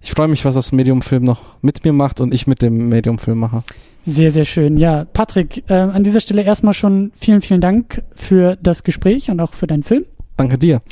ich 0.00 0.12
freue 0.12 0.28
mich, 0.28 0.44
was 0.44 0.54
das 0.54 0.72
Mediumfilm 0.72 1.24
noch 1.24 1.42
mit 1.60 1.84
mir 1.84 1.92
macht 1.92 2.20
und 2.20 2.32
ich 2.32 2.46
mit 2.46 2.62
dem 2.62 2.88
Mediumfilm 2.88 3.38
mache. 3.38 3.62
Sehr, 4.06 4.30
sehr 4.30 4.44
schön. 4.44 4.76
Ja, 4.76 5.04
Patrick, 5.04 5.64
äh, 5.68 5.74
an 5.74 6.04
dieser 6.04 6.20
Stelle 6.20 6.42
erstmal 6.42 6.74
schon 6.74 7.12
vielen, 7.16 7.40
vielen 7.40 7.60
Dank 7.60 8.02
für 8.14 8.56
das 8.62 8.84
Gespräch 8.84 9.30
und 9.30 9.40
auch 9.40 9.54
für 9.54 9.66
deinen 9.66 9.82
Film. 9.82 10.04
Danke 10.36 10.58
dir. 10.58 10.82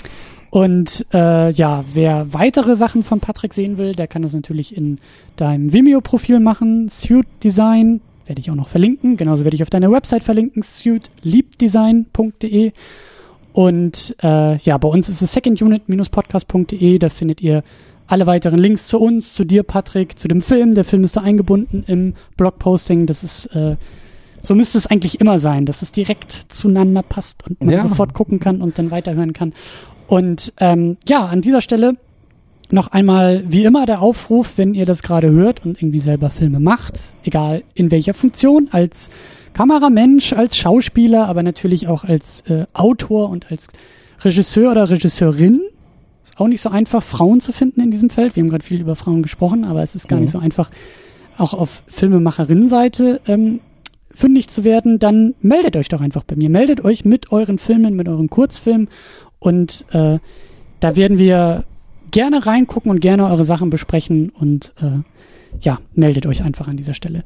Und 0.51 1.07
äh, 1.15 1.51
ja, 1.51 1.85
wer 1.93 2.33
weitere 2.35 2.77
Sachen 2.77 3.05
von 3.05 3.21
Patrick 3.21 3.55
sehen 3.55 3.79
will, 3.79 3.95
der 3.95 4.07
kann 4.07 4.21
das 4.21 4.35
natürlich 4.35 4.77
in 4.77 4.99
deinem 5.37 5.73
Vimeo-Profil 5.73 6.41
machen. 6.41 6.91
Suit 6.91 7.27
Design, 7.43 8.03
werde 8.27 8.41
ich 8.41 8.51
auch 8.51 8.55
noch 8.55 8.69
verlinken. 8.69 9.17
Genauso 9.17 9.45
werde 9.45 9.55
ich 9.55 9.63
auf 9.63 9.71
deine 9.71 9.91
Website 9.91 10.23
verlinken, 10.25 10.63
suitliebdesign.de. 10.63 12.73
Und 13.53 14.17
äh, 14.23 14.57
ja, 14.57 14.79
bei 14.79 14.89
uns 14.89 15.09
ist 15.09 15.23
es 15.23 15.33
secondunit-podcast.de. 15.33 16.99
Da 16.99 17.09
findet 17.09 17.41
ihr 17.43 17.63
alle 18.07 18.27
weiteren 18.27 18.59
Links 18.59 18.87
zu 18.89 18.99
uns, 18.99 19.33
zu 19.35 19.45
dir, 19.45 19.63
Patrick, 19.63 20.19
zu 20.19 20.27
dem 20.29 20.43
Film. 20.43 20.75
Der 20.75 20.85
Film 20.85 21.05
ist 21.05 21.17
da 21.17 21.21
eingebunden 21.23 21.85
im 21.87 22.15
Blogposting. 22.37 23.07
Das 23.07 23.23
ist, 23.23 23.47
äh, 23.55 23.77
so 24.41 24.55
müsste 24.55 24.79
es 24.79 24.87
eigentlich 24.87 25.21
immer 25.21 25.39
sein, 25.39 25.67
dass 25.67 25.83
es 25.83 25.93
direkt 25.93 26.33
zueinander 26.33 27.03
passt 27.03 27.47
und 27.49 27.61
man 27.63 27.75
Ja. 27.75 27.83
sofort 27.83 28.15
gucken 28.15 28.41
kann 28.41 28.61
und 28.63 28.79
dann 28.79 28.91
weiterhören 28.91 29.33
kann. 29.33 29.53
Und 30.09 30.53
ähm, 30.59 30.97
ja, 31.09 31.27
an 31.27 31.41
dieser 31.43 31.61
Stelle 31.61 31.97
noch 32.73 32.89
einmal, 32.89 33.45
wie 33.49 33.65
immer, 33.65 33.87
der 33.87 34.01
Aufruf, 34.01 34.53
wenn 34.57 34.75
ihr 34.75 34.87
das 34.87 35.03
gerade 35.03 35.31
hört 35.31 35.65
und 35.65 35.81
irgendwie 35.83 35.99
selber 36.01 36.31
Filme 36.31 36.59
macht, 36.61 37.01
egal 37.25 37.63
in 37.75 37.91
welcher 37.91 38.15
Funktion, 38.15 38.69
als 38.73 39.11
Kameramensch, 39.53 40.33
als 40.33 40.57
Schauspieler, 40.57 41.29
aber 41.29 41.43
natürlich 41.43 41.87
auch 41.89 42.05
als 42.05 42.41
äh, 42.49 42.65
Autor 42.73 43.29
und 43.29 43.51
als 43.51 43.69
Regisseur 44.23 44.71
oder 44.71 44.89
Regisseurin. 44.89 45.61
Ist 46.25 46.39
auch 46.41 46.49
nicht 46.49 46.63
so 46.63 46.71
einfach, 46.71 47.03
Frauen 47.03 47.41
zu 47.41 47.53
finden 47.53 47.83
in 47.83 47.91
diesem 47.91 48.09
Feld. 48.09 48.37
Wir 48.37 48.43
haben 48.43 48.51
gerade 48.51 48.65
viel 48.65 48.81
über 48.81 48.97
Frauen 48.97 49.23
gesprochen, 49.23 49.65
aber 49.65 49.83
es 49.83 49.95
ist 49.95 50.09
gar 50.09 50.17
Mhm. 50.17 50.23
nicht 50.23 50.33
so 50.33 50.39
einfach, 50.39 50.71
auch 51.37 51.53
auf 51.55 51.83
Filmemacherinnenseite 51.89 53.21
ähm, 53.27 53.61
fündig 54.15 54.49
zu 54.49 54.65
werden. 54.65 54.99
Dann 54.99 55.35
meldet 55.43 55.77
euch 55.77 55.89
doch 55.89 56.01
einfach 56.01 56.25
bei 56.25 56.37
mir. 56.37 56.49
Meldet 56.49 56.85
euch 56.85 57.05
mit 57.05 57.33
euren 57.33 57.59
Filmen, 57.59 57.95
mit 57.97 58.09
euren 58.09 58.31
Kurzfilmen 58.31 58.89
und 59.39 59.85
äh, 59.93 60.19
da 60.81 60.97
werden 60.97 61.19
wir 61.19 61.65
gerne 62.13 62.47
reingucken 62.47 62.91
und 62.91 63.01
gerne 63.01 63.27
eure 63.27 63.45
Sachen 63.45 63.71
besprechen 63.71 64.31
und 64.31 64.73
äh, 64.81 65.03
ja, 65.61 65.79
meldet 65.95 66.27
euch 66.27 66.43
einfach 66.43 66.67
an 66.69 66.77
dieser 66.77 66.95
Stelle. 66.95 67.25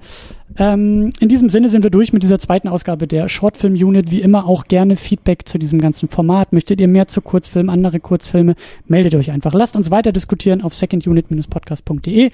Ähm, 0.58 1.12
in 1.20 1.28
diesem 1.28 1.48
Sinne 1.48 1.68
sind 1.68 1.82
wir 1.82 1.90
durch 1.90 2.12
mit 2.12 2.22
dieser 2.22 2.38
zweiten 2.38 2.68
Ausgabe 2.68 3.06
der 3.06 3.28
Shortfilm 3.28 3.74
Unit. 3.74 4.10
Wie 4.10 4.20
immer 4.20 4.46
auch 4.46 4.64
gerne 4.64 4.96
Feedback 4.96 5.46
zu 5.46 5.58
diesem 5.58 5.80
ganzen 5.80 6.08
Format. 6.08 6.52
Möchtet 6.52 6.80
ihr 6.80 6.88
mehr 6.88 7.08
zu 7.08 7.20
Kurzfilmen, 7.20 7.70
andere 7.70 8.00
Kurzfilme, 8.00 8.54
meldet 8.86 9.14
euch 9.14 9.30
einfach. 9.30 9.54
Lasst 9.54 9.76
uns 9.76 9.90
weiter 9.90 10.12
diskutieren 10.12 10.62
auf 10.62 10.74
secondunit-podcast.de 10.74 12.30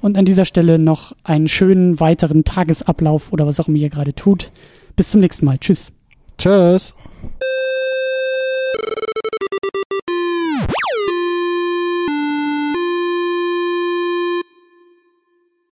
und 0.00 0.16
an 0.16 0.24
dieser 0.24 0.44
Stelle 0.44 0.78
noch 0.78 1.14
einen 1.24 1.48
schönen 1.48 2.00
weiteren 2.00 2.44
Tagesablauf 2.44 3.32
oder 3.32 3.46
was 3.46 3.60
auch 3.60 3.68
immer 3.68 3.78
ihr 3.78 3.90
gerade 3.90 4.14
tut. 4.14 4.50
Bis 4.96 5.10
zum 5.10 5.20
nächsten 5.20 5.44
Mal. 5.44 5.58
Tschüss. 5.58 5.92
Tschüss. 6.38 6.94